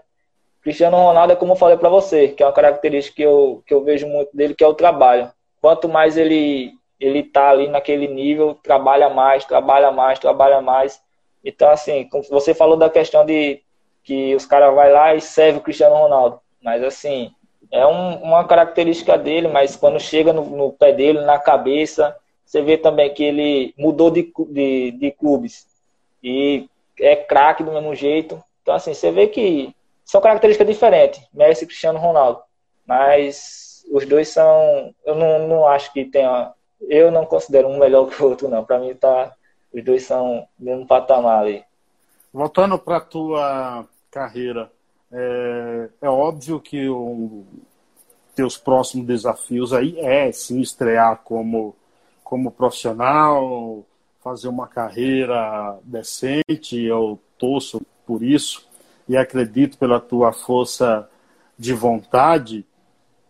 Cristiano 0.61 0.95
Ronaldo 0.95 1.33
é 1.33 1.35
como 1.35 1.51
eu 1.51 1.57
falei 1.57 1.77
para 1.77 1.89
você, 1.89 2.29
que 2.29 2.41
é 2.41 2.45
uma 2.45 2.53
característica 2.53 3.17
que 3.17 3.21
eu, 3.23 3.61
que 3.65 3.73
eu 3.73 3.83
vejo 3.83 4.07
muito 4.07 4.35
dele, 4.35 4.55
que 4.55 4.63
é 4.63 4.67
o 4.67 4.73
trabalho. 4.73 5.29
Quanto 5.61 5.89
mais 5.89 6.17
ele 6.17 6.73
ele 6.99 7.23
tá 7.23 7.49
ali 7.49 7.67
naquele 7.67 8.07
nível, 8.07 8.57
trabalha 8.63 9.09
mais, 9.09 9.45
trabalha 9.45 9.91
mais, 9.91 10.17
trabalha 10.17 10.61
mais. 10.61 10.99
Então, 11.43 11.69
assim, 11.69 12.07
como 12.09 12.23
você 12.23 12.53
falou 12.53 12.77
da 12.77 12.89
questão 12.89 13.25
de 13.25 13.61
que 14.03 14.33
os 14.33 14.45
caras 14.45 14.73
vai 14.73 14.91
lá 14.91 15.13
e 15.13 15.21
serve 15.21 15.59
o 15.59 15.61
Cristiano 15.61 15.95
Ronaldo. 15.95 16.39
Mas, 16.67 16.83
assim, 16.83 17.31
é 17.71 17.87
um, 17.87 18.15
uma 18.23 18.43
característica 18.43 19.17
dele, 19.17 19.47
mas 19.47 19.77
quando 19.77 20.01
chega 20.01 20.33
no, 20.33 20.43
no, 20.43 20.73
pé 20.73 20.91
dele, 20.91 21.21
na 21.21 21.39
cabeça, 21.39 22.13
você 22.45 22.61
vê 22.61 22.77
também 22.77 23.13
que 23.13 23.23
ele 23.23 23.73
mudou 23.77 24.11
de, 24.11 24.29
de, 24.49 24.91
de 24.91 25.11
clubes. 25.11 25.65
E 26.21 26.69
é 26.99 27.15
craque 27.15 27.63
do 27.63 27.71
mesmo 27.71 27.95
jeito. 27.95 28.43
Então, 28.61 28.73
assim, 28.73 28.93
você 28.93 29.09
vê 29.13 29.27
que 29.27 29.73
são 30.03 30.19
características 30.19 30.67
diferentes, 30.67 31.25
Messi 31.33 31.63
e 31.63 31.67
Cristiano 31.67 31.99
Ronaldo. 31.99 32.41
Mas 32.85 33.85
os 33.89 34.05
dois 34.05 34.27
são. 34.27 34.93
Eu 35.05 35.15
não, 35.15 35.47
não 35.47 35.65
acho 35.65 35.93
que 35.93 36.03
tenha 36.03 36.51
eu 36.81 37.09
não 37.09 37.25
considero 37.25 37.69
um 37.69 37.79
melhor 37.79 38.07
que 38.11 38.21
o 38.21 38.25
outro, 38.25 38.49
não. 38.49 38.65
Para 38.65 38.79
mim, 38.79 38.93
tá, 38.93 39.33
os 39.73 39.81
dois 39.85 40.03
são 40.03 40.45
no 40.59 40.65
mesmo 40.65 40.85
patamar 40.85 41.43
ali. 41.43 41.63
Voltando 42.33 42.77
para 42.77 42.99
tua 42.99 43.87
carreira, 44.11 44.69
é, 45.11 45.89
é 46.01 46.09
óbvio 46.09 46.59
que 46.59 46.87
o, 46.89 47.45
teus 48.35 48.57
próximos 48.57 49.05
desafios 49.05 49.73
aí 49.73 49.99
é 49.99 50.31
se 50.31 50.59
estrear 50.61 51.21
como, 51.23 51.75
como 52.23 52.51
profissional, 52.51 53.85
fazer 54.23 54.47
uma 54.47 54.67
carreira 54.67 55.77
decente, 55.83 56.81
eu 56.81 57.19
torço 57.37 57.81
por 58.05 58.23
isso 58.23 58.67
e 59.07 59.15
acredito 59.15 59.77
pela 59.77 59.99
tua 59.99 60.31
força 60.33 61.09
de 61.57 61.73
vontade 61.73 62.65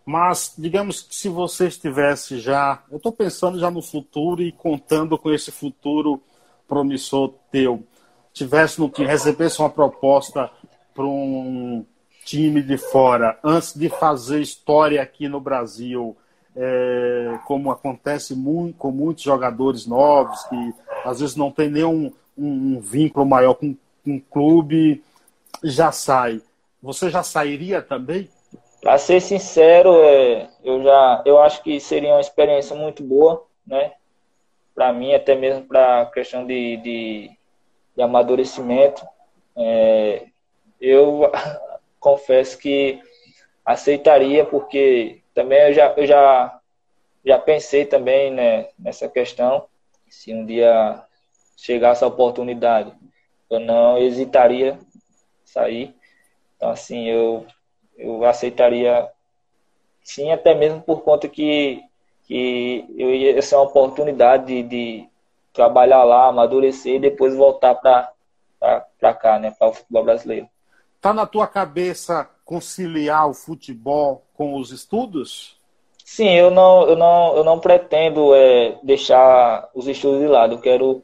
mas, 0.10 0.54
digamos 0.58 1.02
que 1.02 1.14
se 1.14 1.28
você 1.28 1.68
estivesse 1.68 2.40
já. 2.40 2.82
Eu 2.90 2.96
estou 2.96 3.12
pensando 3.12 3.60
já 3.60 3.70
no 3.70 3.82
futuro 3.82 4.42
e 4.42 4.54
contando 4.54 5.18
com 5.18 5.30
esse 5.30 5.52
futuro 5.52 6.24
promissor 6.66 7.34
teu. 7.52 7.84
Tivesse 8.32 8.80
no 8.80 8.90
que 8.90 9.04
recebesse 9.04 9.60
uma 9.60 9.70
proposta 9.70 10.50
para 10.98 11.06
um 11.06 11.86
time 12.26 12.64
de 12.64 12.76
fora, 12.76 13.38
antes 13.44 13.76
de 13.76 13.88
fazer 13.88 14.42
história 14.42 15.00
aqui 15.00 15.28
no 15.28 15.40
Brasil, 15.40 16.18
é, 16.56 17.38
como 17.46 17.70
acontece 17.70 18.36
muito, 18.36 18.80
com 18.80 18.90
muitos 18.90 19.24
jogadores 19.24 19.86
novos, 19.86 20.44
que 20.46 20.74
às 21.06 21.20
vezes 21.20 21.36
não 21.36 21.52
tem 21.52 21.70
nenhum 21.70 22.12
um, 22.36 22.48
um 22.48 22.80
vínculo 22.80 23.28
maior 23.28 23.54
com 23.54 23.78
um 24.08 24.20
clube, 24.20 25.04
já 25.64 25.92
sai. 25.92 26.42
Você 26.82 27.12
já 27.12 27.22
sairia 27.22 27.80
também? 27.80 28.28
Para 28.82 28.98
ser 28.98 29.22
sincero, 29.22 30.02
é, 30.04 30.50
eu 30.64 30.82
já 30.82 31.22
eu 31.28 31.40
acho 31.40 31.62
que 31.62 31.80
seria 31.80 32.14
uma 32.14 32.22
experiência 32.22 32.76
muito 32.76 33.04
boa, 33.04 33.46
né? 33.66 33.92
Para 34.74 34.92
mim, 34.92 35.14
até 35.14 35.36
mesmo 35.36 35.64
para 35.64 36.02
a 36.02 36.06
questão 36.08 36.46
de, 36.46 36.78
de, 36.78 37.32
de 37.96 38.02
amadurecimento. 38.02 39.06
É, 39.56 40.26
eu 40.80 41.32
confesso 42.00 42.58
que 42.58 43.02
aceitaria, 43.66 44.46
porque 44.46 45.22
também 45.34 45.60
eu 45.68 45.74
já, 45.74 45.94
eu 45.98 46.06
já, 46.06 46.60
já 47.26 47.40
pensei 47.40 47.86
também 47.86 48.32
né, 48.32 48.70
nessa 48.80 49.08
questão. 49.08 49.68
Se 50.10 50.34
um 50.34 50.46
dia 50.46 51.04
chegasse 51.58 52.04
a 52.04 52.08
oportunidade, 52.08 52.94
eu 53.50 53.60
não 53.60 53.98
hesitaria 53.98 54.80
sair. 55.44 55.96
Então, 56.56 56.70
assim, 56.70 57.06
eu 57.06 57.46
eu 57.98 58.24
aceitaria 58.26 59.10
sim, 60.04 60.32
até 60.32 60.54
mesmo 60.54 60.82
por 60.82 61.02
conta 61.02 61.28
que, 61.28 61.84
que 62.24 62.86
eu 62.98 63.14
ia 63.14 63.42
ser 63.42 63.56
uma 63.56 63.66
oportunidade 63.66 64.46
de, 64.46 64.64
de 64.64 65.10
trabalhar 65.52 66.04
lá, 66.04 66.28
amadurecer 66.28 66.96
e 66.96 67.00
depois 67.00 67.36
voltar 67.36 67.76
para 67.76 69.14
cá, 69.16 69.40
né, 69.40 69.52
para 69.52 69.70
o 69.70 69.74
futebol 69.74 70.04
brasileiro. 70.04 70.48
Tá 71.02 71.14
na 71.14 71.26
tua 71.26 71.48
cabeça 71.48 72.30
conciliar 72.44 73.30
o 73.30 73.34
futebol 73.34 74.26
com 74.34 74.56
os 74.56 74.72
estudos? 74.72 75.58
Sim, 76.04 76.30
eu 76.30 76.50
não, 76.50 76.88
eu 76.88 76.96
não, 76.96 77.36
eu 77.36 77.44
não 77.44 77.60
pretendo 77.60 78.34
é, 78.34 78.80
deixar 78.82 79.70
os 79.76 79.88
estudos 79.88 80.22
de 80.22 80.28
lado. 80.28 80.56
Eu 80.56 80.62
quero 80.62 81.04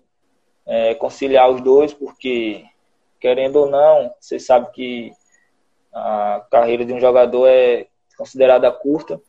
é, 0.66 0.96
conciliar 0.96 1.50
os 1.52 1.62
dois, 1.62 1.94
porque, 1.94 2.64
querendo 3.20 3.58
ou 3.58 3.70
não, 3.70 4.14
você 4.20 4.39
sabe 4.39 4.72
que 4.72 5.12
a 5.94 6.46
carreira 6.50 6.86
de 6.86 6.94
um 6.94 7.02
jogador 7.02 7.48
é 7.48 7.88
considerada 8.18 8.72
curta. 8.72 9.22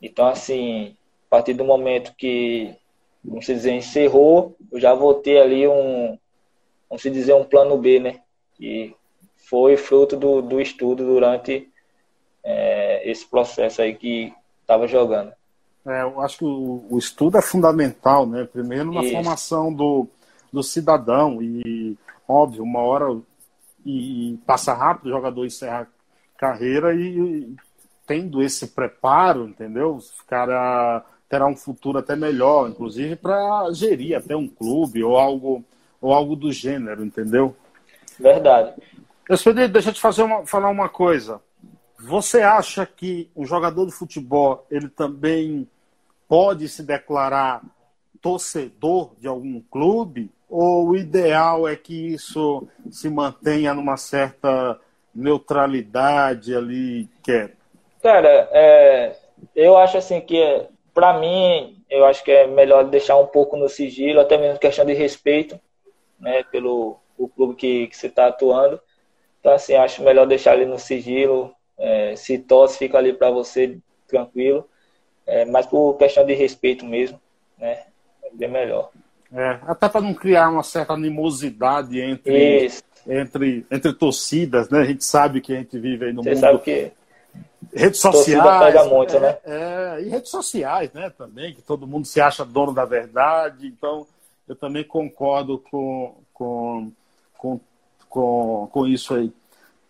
Então, 0.00 0.26
assim, 0.26 0.96
a 1.26 1.30
partir 1.30 1.52
do 1.52 1.64
momento 1.64 2.14
que, 2.16 2.74
vamos 3.22 3.44
dizer, 3.44 3.72
encerrou, 3.72 4.56
eu 4.72 4.80
já 4.80 4.94
vou 4.94 5.14
ter 5.14 5.42
ali 5.42 5.68
um, 5.68 6.18
vamos 6.88 7.02
dizer, 7.02 7.34
um 7.34 7.44
plano 7.44 7.76
B, 7.76 8.00
né? 8.00 8.22
Que 8.54 8.95
foi 9.48 9.76
fruto 9.76 10.16
do, 10.16 10.42
do 10.42 10.60
estudo 10.60 11.04
durante 11.04 11.68
é, 12.42 13.08
esse 13.08 13.24
processo 13.26 13.80
aí 13.80 13.94
que 13.94 14.32
estava 14.60 14.86
jogando. 14.88 15.32
É, 15.86 16.02
eu 16.02 16.20
acho 16.20 16.38
que 16.38 16.44
o, 16.44 16.84
o, 16.90 16.98
estudo 16.98 17.38
é 17.38 17.42
fundamental, 17.42 18.26
né? 18.26 18.44
Primeiro 18.44 18.92
na 18.92 19.02
Isso. 19.02 19.12
formação 19.12 19.72
do, 19.72 20.08
do 20.52 20.62
cidadão 20.64 21.40
e, 21.40 21.96
óbvio, 22.26 22.64
uma 22.64 22.80
hora 22.80 23.16
e, 23.84 24.36
passa 24.44 24.74
rápido, 24.74 25.06
o 25.06 25.10
jogador 25.10 25.46
encerra 25.46 25.82
a 25.82 26.38
carreira 26.38 26.92
e, 26.92 27.18
e 27.18 27.56
tendo 28.04 28.42
esse 28.42 28.66
preparo, 28.68 29.48
entendeu? 29.48 29.96
O 29.96 30.26
cara 30.26 31.04
terá 31.28 31.46
um 31.46 31.56
futuro 31.56 31.98
até 31.98 32.16
melhor, 32.16 32.68
inclusive 32.68 33.14
para 33.14 33.72
gerir 33.72 34.16
até 34.16 34.34
um 34.34 34.48
clube 34.48 35.04
ou 35.04 35.16
algo 35.16 35.64
ou 36.00 36.12
algo 36.12 36.34
do 36.34 36.52
gênero, 36.52 37.04
entendeu? 37.04 37.56
Verdade. 38.18 38.74
Expedito, 39.28 39.68
deixa 39.68 39.90
eu 39.90 39.94
te 39.94 40.00
fazer 40.00 40.22
uma, 40.22 40.46
falar 40.46 40.68
uma 40.68 40.88
coisa. 40.88 41.40
Você 41.98 42.42
acha 42.42 42.86
que 42.86 43.30
um 43.34 43.44
jogador 43.44 43.86
de 43.86 43.92
futebol 43.92 44.66
ele 44.70 44.88
também 44.88 45.68
pode 46.28 46.68
se 46.68 46.82
declarar 46.82 47.62
torcedor 48.20 49.12
de 49.18 49.26
algum 49.26 49.60
clube? 49.60 50.30
ou 50.48 50.88
o 50.88 50.96
ideal 50.96 51.68
é 51.68 51.76
que 51.76 52.14
isso 52.14 52.66
se 52.90 53.08
mantenha 53.08 53.74
numa 53.74 53.96
certa 53.96 54.78
neutralidade 55.14 56.54
ali, 56.54 57.08
quer? 57.22 57.54
Cara, 58.02 58.48
é, 58.52 59.16
eu 59.54 59.76
acho 59.76 59.98
assim 59.98 60.20
que, 60.20 60.66
para 60.94 61.18
mim, 61.18 61.82
eu 61.90 62.04
acho 62.04 62.22
que 62.22 62.30
é 62.30 62.46
melhor 62.46 62.84
deixar 62.84 63.16
um 63.16 63.26
pouco 63.26 63.56
no 63.56 63.68
sigilo, 63.68 64.20
até 64.20 64.38
mesmo 64.38 64.58
questão 64.58 64.84
de 64.84 64.92
respeito, 64.92 65.58
né, 66.20 66.44
pelo 66.44 66.98
o 67.18 67.28
clube 67.28 67.54
que, 67.54 67.86
que 67.86 67.96
você 67.96 68.08
está 68.08 68.26
atuando. 68.26 68.80
Então, 69.46 69.54
assim, 69.54 69.74
acho 69.76 70.02
melhor 70.02 70.26
deixar 70.26 70.54
ali 70.54 70.66
no 70.66 70.76
sigilo, 70.76 71.54
é, 71.78 72.16
se 72.16 72.36
tosse, 72.36 72.78
fica 72.78 72.98
ali 72.98 73.12
para 73.12 73.30
você 73.30 73.78
tranquilo, 74.08 74.68
é, 75.24 75.44
mas 75.44 75.66
por 75.66 75.94
questão 75.96 76.26
de 76.26 76.34
respeito 76.34 76.84
mesmo, 76.84 77.20
né, 77.56 77.84
é 78.24 78.30
bem 78.32 78.50
melhor. 78.50 78.90
É, 79.32 79.60
até 79.68 79.88
para 79.88 80.00
não 80.00 80.12
criar 80.12 80.48
uma 80.48 80.64
certa 80.64 80.94
animosidade 80.94 82.00
entre, 82.00 82.72
entre, 83.06 83.64
entre 83.70 83.92
torcidas, 83.92 84.68
né? 84.68 84.80
A 84.80 84.84
gente 84.84 85.04
sabe 85.04 85.40
que 85.40 85.52
a 85.52 85.58
gente 85.58 85.78
vive 85.78 86.06
aí 86.06 86.12
no 86.12 86.24
Você 86.24 86.30
mundo. 86.30 86.40
Sabe 86.40 86.58
que 86.58 86.90
redes 87.72 88.00
sociais. 88.00 88.88
Muito, 88.88 89.16
é, 89.16 89.20
né? 89.20 89.38
É, 89.44 90.02
e 90.02 90.08
redes 90.08 90.30
sociais, 90.32 90.92
né, 90.92 91.08
também, 91.16 91.54
que 91.54 91.62
todo 91.62 91.86
mundo 91.86 92.04
se 92.04 92.20
acha 92.20 92.44
dono 92.44 92.74
da 92.74 92.84
verdade. 92.84 93.68
Então, 93.68 94.08
eu 94.48 94.56
também 94.56 94.82
concordo 94.82 95.60
com, 95.70 96.16
com, 96.34 96.90
com, 97.38 97.60
com, 98.16 98.66
com 98.72 98.86
isso 98.86 99.14
aí. 99.14 99.30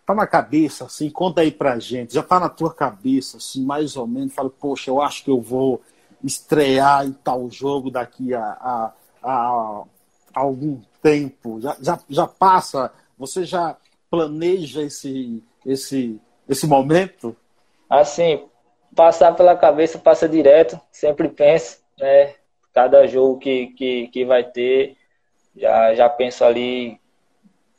Tá 0.05 0.13
na 0.13 0.27
cabeça, 0.27 0.83
assim, 0.83 1.09
conta 1.09 1.39
aí 1.39 1.49
pra 1.49 1.79
gente. 1.79 2.13
Já 2.13 2.21
tá 2.21 2.41
na 2.41 2.49
tua 2.49 2.73
cabeça, 2.73 3.37
assim, 3.37 3.63
mais 3.63 3.95
ou 3.95 4.05
menos. 4.05 4.33
Fala, 4.33 4.49
poxa, 4.49 4.89
eu 4.91 5.01
acho 5.01 5.23
que 5.23 5.31
eu 5.31 5.39
vou 5.39 5.81
estrear 6.21 7.05
em 7.05 7.13
tal 7.13 7.49
jogo 7.49 7.89
daqui 7.89 8.33
a, 8.33 8.41
a 8.43 8.93
há 9.23 9.85
algum 10.39 10.79
tempo, 11.01 11.59
já, 11.59 11.75
já, 11.81 11.99
já 12.09 12.27
passa, 12.27 12.91
você 13.17 13.43
já 13.43 13.75
planeja 14.09 14.83
esse, 14.83 15.43
esse, 15.65 16.19
esse 16.47 16.67
momento? 16.67 17.35
Assim, 17.89 18.45
passar 18.95 19.33
pela 19.35 19.55
cabeça 19.55 19.97
passa 19.97 20.29
direto, 20.29 20.79
sempre 20.91 21.27
penso, 21.27 21.79
né? 21.97 22.35
Cada 22.73 23.07
jogo 23.07 23.39
que, 23.39 23.67
que, 23.67 24.07
que 24.09 24.25
vai 24.25 24.43
ter, 24.43 24.95
já, 25.55 25.95
já 25.95 26.07
penso 26.07 26.45
ali, 26.45 26.99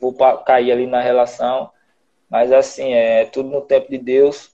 vou 0.00 0.12
cair 0.44 0.72
ali 0.72 0.86
na 0.86 1.00
relação. 1.00 1.70
Mas 2.30 2.52
assim, 2.52 2.92
é 2.92 3.24
tudo 3.26 3.48
no 3.48 3.62
tempo 3.62 3.90
de 3.90 3.98
Deus. 3.98 4.50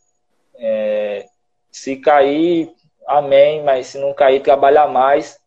É, 0.57 1.27
se 1.71 1.97
cair, 1.97 2.73
amém, 3.07 3.63
mas 3.63 3.89
se 3.89 3.99
não 3.99 4.15
cair, 4.15 4.41
trabalhar 4.41 4.87
mais 4.87 5.41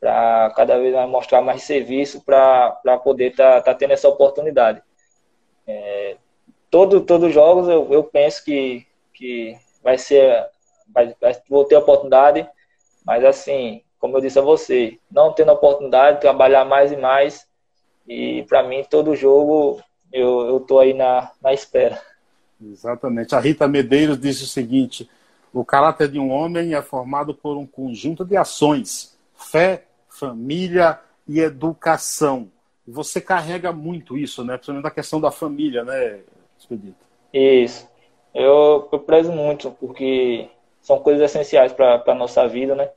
para 0.00 0.52
cada 0.54 0.78
vez 0.78 0.94
mais 0.94 1.08
mostrar 1.08 1.40
mais 1.40 1.62
serviço 1.62 2.22
para 2.22 2.98
poder 3.02 3.30
estar 3.30 3.56
tá, 3.56 3.72
tá 3.72 3.74
tendo 3.74 3.92
essa 3.92 4.08
oportunidade. 4.08 4.82
É, 5.66 6.16
todo, 6.70 7.00
todos 7.00 7.28
os 7.28 7.34
jogos 7.34 7.68
eu, 7.68 7.90
eu 7.90 8.04
penso 8.04 8.44
que, 8.44 8.86
que 9.14 9.56
vai 9.82 9.96
ser, 9.96 10.46
vai, 10.92 11.14
vai, 11.20 11.34
vou 11.48 11.64
ter 11.64 11.76
oportunidade, 11.76 12.46
mas 13.04 13.24
assim, 13.24 13.82
como 13.98 14.16
eu 14.16 14.20
disse 14.20 14.38
a 14.38 14.42
você, 14.42 14.98
não 15.10 15.32
tendo 15.32 15.52
oportunidade, 15.52 16.20
trabalhar 16.20 16.64
mais 16.64 16.92
e 16.92 16.96
mais, 16.96 17.48
e 18.06 18.44
para 18.48 18.62
mim 18.62 18.84
todo 18.88 19.16
jogo 19.16 19.80
eu, 20.12 20.46
eu 20.46 20.60
tô 20.60 20.78
aí 20.78 20.94
na, 20.94 21.30
na 21.42 21.52
espera. 21.52 22.00
Exatamente. 22.62 23.34
A 23.34 23.40
Rita 23.40 23.66
Medeiros 23.66 24.18
disse 24.18 24.44
o 24.44 24.48
seguinte: 24.48 25.08
o 25.52 25.64
caráter 25.64 26.08
de 26.08 26.18
um 26.18 26.30
homem 26.30 26.74
é 26.74 26.82
formado 26.82 27.34
por 27.34 27.56
um 27.56 27.66
conjunto 27.66 28.24
de 28.24 28.36
ações, 28.36 29.16
fé, 29.34 29.84
família 30.08 31.00
e 31.26 31.40
educação. 31.40 32.48
Você 32.86 33.20
carrega 33.20 33.72
muito 33.72 34.16
isso, 34.16 34.44
né? 34.44 34.54
Principalmente 34.54 34.86
a 34.86 34.90
questão 34.90 35.20
da 35.20 35.30
família, 35.30 35.84
né, 35.84 36.20
Expedito? 36.58 36.96
Isso. 37.32 37.88
Eu, 38.34 38.88
eu 38.90 38.98
prezo 38.98 39.32
muito, 39.32 39.70
porque 39.72 40.48
são 40.80 40.98
coisas 40.98 41.22
essenciais 41.22 41.72
para 41.72 42.02
a 42.06 42.14
nossa 42.14 42.46
vida, 42.46 42.74
né? 42.74 42.90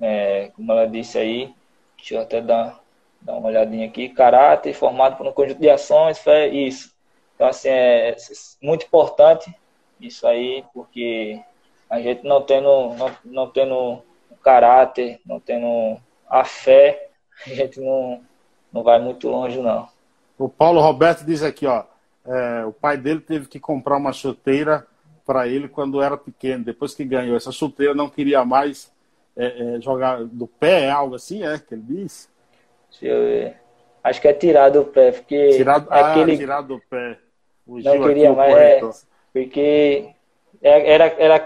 É, 0.00 0.50
como 0.54 0.72
ela 0.72 0.86
disse 0.86 1.18
aí, 1.18 1.54
deixa 1.96 2.14
eu 2.14 2.20
até 2.20 2.40
dar, 2.40 2.80
dar 3.24 3.34
uma 3.34 3.48
olhadinha 3.48 3.86
aqui. 3.86 4.08
Caráter 4.08 4.74
formado 4.74 5.16
por 5.16 5.26
um 5.26 5.32
conjunto 5.32 5.60
de 5.60 5.70
ações, 5.70 6.18
fé, 6.18 6.46
isso. 6.48 6.94
Então, 7.34 7.48
assim, 7.48 7.68
é 7.68 8.14
muito 8.62 8.86
importante 8.86 9.52
isso 10.00 10.26
aí, 10.26 10.64
porque 10.72 11.40
a 11.88 12.00
gente 12.00 12.24
não 12.24 12.42
tendo, 12.42 12.94
não, 12.94 13.10
não 13.24 13.50
tendo 13.50 14.02
caráter, 14.42 15.20
não 15.24 15.40
tendo 15.40 15.98
a 16.28 16.44
fé, 16.44 17.08
a 17.46 17.50
gente 17.50 17.80
não, 17.80 18.20
não 18.72 18.82
vai 18.82 19.00
muito 19.00 19.28
longe, 19.28 19.60
não. 19.60 19.88
O 20.38 20.48
Paulo 20.48 20.80
Roberto 20.80 21.24
diz 21.24 21.42
aqui, 21.42 21.66
ó, 21.66 21.84
é, 22.26 22.64
o 22.64 22.72
pai 22.72 22.96
dele 22.96 23.20
teve 23.20 23.46
que 23.48 23.58
comprar 23.58 23.96
uma 23.96 24.12
chuteira 24.12 24.86
para 25.26 25.48
ele 25.48 25.68
quando 25.68 26.02
era 26.02 26.16
pequeno. 26.16 26.64
Depois 26.64 26.94
que 26.94 27.04
ganhou 27.04 27.36
essa 27.36 27.52
chuteira, 27.52 27.94
não 27.94 28.08
queria 28.08 28.44
mais 28.44 28.92
é, 29.36 29.76
é, 29.76 29.80
jogar 29.80 30.24
do 30.24 30.46
pé, 30.46 30.84
é 30.84 30.90
algo 30.90 31.14
assim, 31.14 31.42
é 31.42 31.58
que 31.58 31.74
ele 31.74 31.82
diz? 31.82 32.28
Deixa 33.00 33.14
eu 33.14 33.24
ver. 33.24 33.56
Acho 34.02 34.20
que 34.20 34.28
é 34.28 34.32
tirar 34.32 34.68
do 34.70 34.84
pé, 34.84 35.12
porque. 35.12 35.50
Tirado, 35.50 35.92
é 35.92 36.00
ah, 36.00 36.12
aquele... 36.12 36.36
tirar 36.36 36.60
do 36.60 36.78
pé. 36.90 37.18
O 37.66 37.78
não 37.78 38.02
queria 38.02 38.32
mais, 38.32 38.54
é, 38.54 38.80
porque 39.32 40.10
é, 40.60 40.92
era, 40.92 41.06
era 41.18 41.36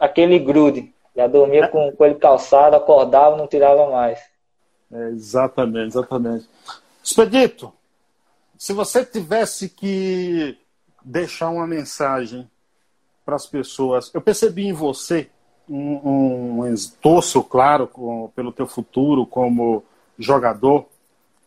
aquele 0.00 0.38
grude. 0.38 0.94
Já 1.16 1.26
dormia 1.26 1.68
com, 1.68 1.92
com 1.92 2.04
ele 2.04 2.14
calçado, 2.16 2.76
acordava, 2.76 3.36
não 3.36 3.46
tirava 3.46 3.90
mais. 3.90 4.20
É, 4.92 5.08
exatamente, 5.08 5.88
exatamente. 5.88 6.48
Expedito, 7.02 7.72
se 8.56 8.72
você 8.72 9.04
tivesse 9.04 9.68
que 9.68 10.56
deixar 11.04 11.50
uma 11.50 11.66
mensagem 11.66 12.48
para 13.24 13.36
as 13.36 13.46
pessoas, 13.46 14.10
eu 14.14 14.20
percebi 14.20 14.66
em 14.66 14.72
você 14.72 15.28
um, 15.68 16.60
um 16.60 16.72
esboço 16.72 17.42
claro 17.42 17.86
com, 17.86 18.30
pelo 18.34 18.52
teu 18.52 18.66
futuro 18.66 19.26
como 19.26 19.84
jogador, 20.18 20.86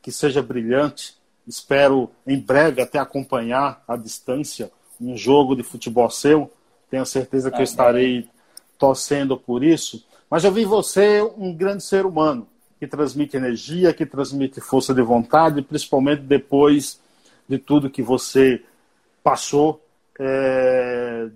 que 0.07 0.11
seja 0.13 0.41
brilhante. 0.41 1.17
Espero 1.45 2.09
em 2.25 2.39
breve 2.39 2.81
até 2.81 2.97
acompanhar 2.97 3.83
à 3.85 3.97
distância 3.97 4.71
um 5.01 5.17
jogo 5.17 5.53
de 5.53 5.63
futebol 5.63 6.09
seu. 6.09 6.49
Tenho 6.89 7.05
certeza 7.05 7.51
que 7.51 7.57
eu 7.57 7.63
estarei 7.63 8.25
torcendo 8.79 9.35
por 9.35 9.65
isso, 9.65 10.07
mas 10.29 10.45
eu 10.45 10.51
vi 10.53 10.63
você 10.63 11.21
um 11.37 11.53
grande 11.53 11.83
ser 11.83 12.05
humano 12.05 12.47
que 12.79 12.87
transmite 12.87 13.35
energia, 13.35 13.93
que 13.93 14.05
transmite 14.05 14.61
força 14.61 14.93
de 14.93 15.01
vontade, 15.01 15.61
principalmente 15.61 16.21
depois 16.21 17.01
de 17.45 17.57
tudo 17.57 17.89
que 17.89 18.01
você 18.01 18.63
passou. 19.21 19.83
É... 20.17 21.27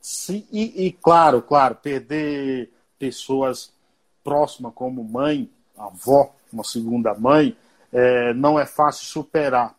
Sim, 0.00 0.46
e, 0.52 0.86
e, 0.86 0.92
claro, 0.92 1.42
claro, 1.42 1.74
perder 1.74 2.70
pessoas 2.96 3.72
próximas 4.22 4.72
como 4.72 5.02
mãe, 5.02 5.50
avó, 5.76 6.32
uma 6.52 6.62
segunda 6.62 7.12
mãe, 7.12 7.56
é, 7.92 8.32
não 8.34 8.58
é 8.58 8.66
fácil 8.66 9.06
superar. 9.06 9.74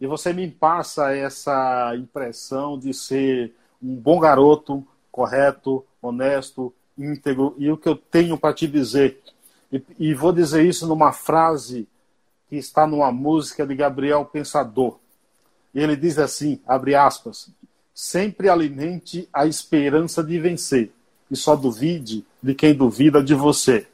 E 0.00 0.06
você 0.06 0.32
me 0.32 0.50
passa 0.50 1.14
essa 1.14 1.94
impressão 1.96 2.78
de 2.78 2.92
ser 2.92 3.54
um 3.82 3.94
bom 3.94 4.20
garoto, 4.20 4.86
correto, 5.10 5.84
honesto, 6.00 6.72
íntegro. 6.98 7.54
E 7.58 7.70
o 7.70 7.76
que 7.76 7.88
eu 7.88 7.96
tenho 7.96 8.36
para 8.36 8.54
te 8.54 8.66
dizer, 8.66 9.20
e, 9.72 9.82
e 9.98 10.14
vou 10.14 10.32
dizer 10.32 10.64
isso 10.64 10.86
numa 10.86 11.12
frase 11.12 11.88
que 12.48 12.56
está 12.56 12.86
numa 12.86 13.10
música 13.10 13.66
de 13.66 13.74
Gabriel 13.74 14.24
Pensador. 14.24 14.98
Ele 15.74 15.96
diz 15.96 16.18
assim, 16.18 16.60
abre 16.66 16.94
aspas, 16.94 17.50
sempre 17.94 18.48
alimente 18.48 19.28
a 19.32 19.46
esperança 19.46 20.22
de 20.22 20.38
vencer 20.38 20.92
e 21.30 21.36
só 21.36 21.56
duvide 21.56 22.24
de 22.42 22.54
quem 22.54 22.74
duvida 22.74 23.22
de 23.22 23.34
você. 23.34 23.86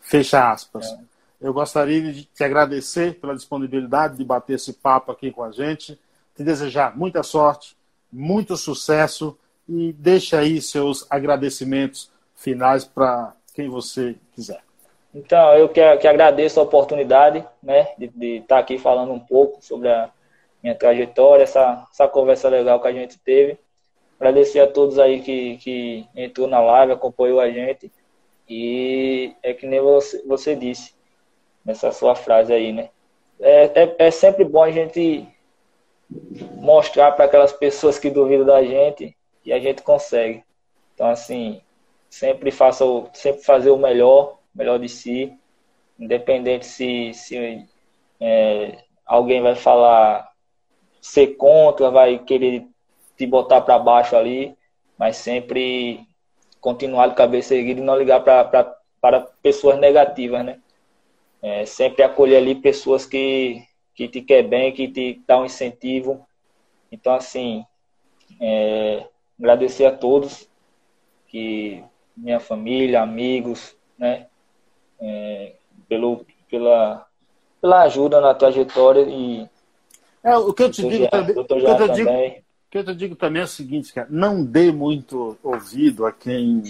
Fecha 0.00 0.50
aspas. 0.50 0.86
É. 0.86 1.09
Eu 1.40 1.54
gostaria 1.54 2.12
de 2.12 2.24
te 2.24 2.44
agradecer 2.44 3.18
pela 3.18 3.34
disponibilidade 3.34 4.16
de 4.16 4.24
bater 4.24 4.54
esse 4.54 4.74
papo 4.74 5.10
aqui 5.10 5.30
com 5.30 5.42
a 5.42 5.50
gente, 5.50 5.98
te 6.36 6.44
desejar 6.44 6.96
muita 6.96 7.22
sorte, 7.22 7.76
muito 8.12 8.56
sucesso 8.56 9.38
e 9.66 9.92
deixa 9.92 10.38
aí 10.38 10.60
seus 10.60 11.06
agradecimentos 11.10 12.12
finais 12.34 12.84
para 12.84 13.34
quem 13.54 13.68
você 13.68 14.16
quiser. 14.34 14.62
Então, 15.14 15.54
eu 15.54 15.68
que, 15.68 15.96
que 15.96 16.06
agradeço 16.06 16.60
a 16.60 16.62
oportunidade 16.62 17.44
né, 17.62 17.88
de, 17.98 18.36
estar 18.36 18.58
aqui 18.58 18.78
falando 18.78 19.12
um 19.12 19.18
pouco 19.18 19.64
sobre 19.64 19.88
a 19.88 20.10
minha 20.62 20.74
trajetória, 20.74 21.42
essa, 21.42 21.86
essa 21.90 22.06
conversa 22.06 22.48
legal 22.48 22.80
que 22.80 22.88
a 22.88 22.92
gente 22.92 23.18
teve. 23.18 23.58
Agradecer 24.18 24.60
a 24.60 24.66
todos 24.66 24.98
aí 24.98 25.20
que, 25.22 25.56
que 25.56 26.06
entrou 26.14 26.46
na 26.46 26.60
live, 26.60 26.92
acompanhou 26.92 27.40
a 27.40 27.50
gente. 27.50 27.90
E 28.48 29.32
é 29.42 29.54
que 29.54 29.66
nem 29.66 29.80
você, 29.80 30.22
você 30.26 30.54
disse, 30.54 30.94
nessa 31.70 31.92
sua 31.92 32.16
frase 32.16 32.52
aí, 32.52 32.72
né? 32.72 32.90
É, 33.38 33.82
é, 33.82 33.96
é 33.98 34.10
sempre 34.10 34.44
bom 34.44 34.62
a 34.62 34.70
gente 34.70 35.26
mostrar 36.56 37.12
para 37.12 37.24
aquelas 37.24 37.52
pessoas 37.52 37.98
que 37.98 38.10
duvidam 38.10 38.44
da 38.44 38.62
gente 38.62 39.16
e 39.44 39.52
a 39.52 39.60
gente 39.60 39.82
consegue. 39.82 40.44
Então, 40.94 41.08
assim, 41.08 41.60
sempre 42.08 42.50
faça 42.50 42.84
o, 42.84 43.08
sempre 43.14 43.42
fazer 43.42 43.70
o 43.70 43.78
melhor, 43.78 44.38
melhor 44.54 44.78
de 44.78 44.88
si, 44.88 45.32
independente 45.98 46.66
se, 46.66 47.14
se 47.14 47.64
é, 48.20 48.78
alguém 49.06 49.40
vai 49.40 49.54
falar 49.54 50.28
ser 51.00 51.28
contra, 51.36 51.90
vai 51.90 52.18
querer 52.18 52.66
te 53.16 53.26
botar 53.26 53.60
para 53.60 53.78
baixo 53.78 54.16
ali, 54.16 54.56
mas 54.98 55.16
sempre 55.16 56.04
continuar 56.60 57.06
de 57.06 57.14
cabeça 57.14 57.54
erguida 57.54 57.80
e 57.80 57.84
não 57.84 57.96
ligar 57.96 58.20
para 58.20 59.20
pessoas 59.40 59.78
negativas, 59.78 60.44
né? 60.44 60.60
É, 61.42 61.64
sempre 61.64 62.02
acolher 62.02 62.36
ali 62.36 62.54
pessoas 62.54 63.06
que, 63.06 63.62
que 63.94 64.08
te 64.08 64.20
quer 64.20 64.42
bem, 64.42 64.72
que 64.72 64.88
te 64.88 65.20
dá 65.26 65.40
um 65.40 65.46
incentivo. 65.46 66.26
Então, 66.92 67.14
assim, 67.14 67.64
é, 68.40 69.06
agradecer 69.38 69.86
a 69.86 69.96
todos, 69.96 70.48
que 71.28 71.82
minha 72.16 72.40
família, 72.40 73.02
amigos, 73.02 73.74
né, 73.98 74.26
é, 75.00 75.54
pelo, 75.88 76.26
pela, 76.50 77.06
pela 77.60 77.82
ajuda 77.82 78.20
na 78.20 78.34
trajetória 78.34 79.02
e 79.02 79.48
é, 80.22 80.36
o 80.36 80.52
que 80.52 80.62
eu 80.62 80.70
te 80.70 80.86
digo 80.86 81.08
também, 81.08 81.38
o 81.38 81.44
que 81.44 81.54
eu 81.54 81.88
te 81.88 81.94
digo, 81.94 82.10
que 82.70 82.78
eu 82.78 82.84
te 82.84 82.94
digo 82.94 83.16
também 83.16 83.40
é 83.40 83.44
o 83.44 83.48
seguinte, 83.48 83.92
cara, 83.92 84.06
não 84.10 84.44
dê 84.44 84.70
muito 84.70 85.38
ouvido 85.42 86.04
a 86.04 86.12
quem 86.12 86.62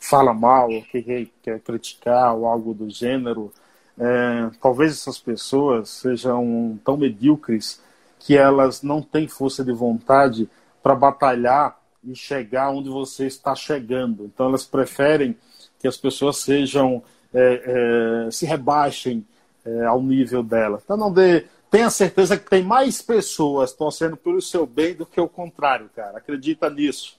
fala 0.00 0.34
mal, 0.34 0.68
que 0.90 1.30
quer 1.42 1.60
criticar 1.60 2.34
ou 2.34 2.46
algo 2.46 2.74
do 2.74 2.90
gênero. 2.90 3.52
É, 3.98 4.50
talvez 4.60 4.92
essas 4.92 5.18
pessoas 5.18 5.88
sejam 5.88 6.78
tão 6.84 6.96
medíocres 6.96 7.82
que 8.18 8.36
elas 8.36 8.82
não 8.82 9.00
têm 9.00 9.26
força 9.28 9.64
de 9.64 9.72
vontade 9.72 10.48
para 10.82 10.94
batalhar 10.94 11.80
e 12.04 12.14
chegar 12.14 12.70
onde 12.70 12.88
você 12.88 13.26
está 13.26 13.54
chegando. 13.54 14.24
Então 14.24 14.46
elas 14.46 14.64
preferem 14.64 15.36
que 15.78 15.88
as 15.88 15.96
pessoas 15.96 16.38
sejam 16.38 17.02
é, 17.32 18.26
é, 18.26 18.30
se 18.30 18.46
rebaixem 18.46 19.26
é, 19.64 19.84
ao 19.84 20.02
nível 20.02 20.42
dela. 20.42 20.80
Então 20.82 20.96
não 20.96 21.12
dê, 21.12 21.46
tenha 21.70 21.90
certeza 21.90 22.36
que 22.36 22.48
tem 22.48 22.62
mais 22.62 23.02
pessoas 23.02 23.72
torcendo 23.72 24.16
pelo 24.16 24.40
seu 24.40 24.66
bem 24.66 24.94
do 24.94 25.06
que 25.06 25.20
o 25.20 25.28
contrário, 25.28 25.90
cara. 25.94 26.18
Acredita 26.18 26.70
nisso. 26.70 27.18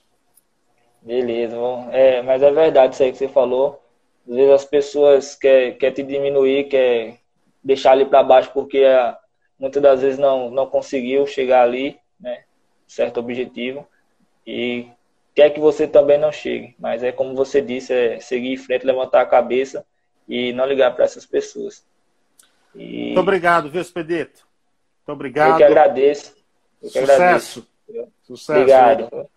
Beleza, 1.02 1.56
é, 1.90 2.22
mas 2.22 2.42
é 2.42 2.50
verdade 2.50 2.94
isso 2.94 3.02
aí 3.02 3.12
que 3.12 3.18
você 3.18 3.28
falou. 3.28 3.82
Às 4.28 4.34
vezes 4.34 4.50
as 4.52 4.64
pessoas 4.64 5.34
querem 5.34 5.76
quer 5.78 5.90
te 5.92 6.02
diminuir, 6.02 6.64
quer 6.64 7.18
deixar 7.64 7.92
ali 7.92 8.04
para 8.04 8.22
baixo 8.22 8.50
porque 8.52 8.78
é, 8.78 9.16
muitas 9.58 9.82
das 9.82 10.02
vezes 10.02 10.18
não, 10.18 10.50
não 10.50 10.66
conseguiu 10.66 11.26
chegar 11.26 11.62
ali, 11.62 11.98
né? 12.20 12.44
Certo 12.86 13.20
objetivo. 13.20 13.86
E 14.46 14.86
quer 15.34 15.50
que 15.50 15.60
você 15.60 15.86
também 15.86 16.18
não 16.18 16.30
chegue. 16.30 16.74
Mas 16.78 17.02
é 17.02 17.10
como 17.10 17.34
você 17.34 17.62
disse, 17.62 17.92
é 17.92 18.20
seguir 18.20 18.52
em 18.52 18.56
frente, 18.56 18.86
levantar 18.86 19.22
a 19.22 19.26
cabeça 19.26 19.84
e 20.28 20.52
não 20.52 20.66
ligar 20.66 20.94
para 20.94 21.04
essas 21.04 21.24
pessoas. 21.24 21.84
E... 22.74 23.06
Muito 23.06 23.20
obrigado, 23.20 23.70
viu, 23.70 23.80
Expedito? 23.80 24.46
Muito 24.98 25.12
obrigado. 25.16 25.52
Eu 25.52 25.56
que 25.56 25.64
agradeço. 25.64 26.36
Eu 26.82 26.90
que 26.90 27.00
Sucesso. 27.00 27.66
Agradeço. 27.88 28.12
Sucesso. 28.22 28.52
Obrigado. 28.52 29.30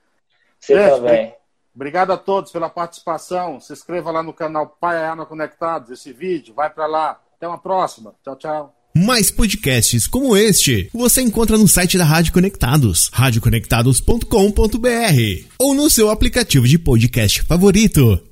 Você 0.60 0.76
Gente, 0.76 0.90
também. 0.90 1.41
Obrigado 1.74 2.12
a 2.12 2.18
todos 2.18 2.52
pela 2.52 2.70
participação. 2.70 3.60
Se 3.60 3.74
inscreva 3.74 4.12
lá 4.12 4.22
no 4.22 4.34
canal 4.34 4.78
Pai 4.80 4.98
Arma 4.98 5.26
Conectados. 5.26 5.90
Esse 5.90 6.12
vídeo 6.12 6.54
vai 6.54 6.70
para 6.70 6.86
lá. 6.86 7.20
Até 7.38 7.48
uma 7.48 7.58
próxima. 7.58 8.14
Tchau, 8.24 8.36
tchau. 8.36 8.76
Mais 8.96 9.32
podcasts 9.32 10.06
como 10.06 10.36
este 10.36 10.90
você 10.94 11.22
encontra 11.22 11.58
no 11.58 11.68
site 11.68 11.98
da 11.98 12.04
Rádio 12.04 12.34
Conectados, 12.34 13.10
radioconectados.com.br 13.14 15.46
ou 15.58 15.74
no 15.74 15.90
seu 15.90 16.10
aplicativo 16.10 16.68
de 16.68 16.78
podcast 16.78 17.42
favorito. 17.44 18.31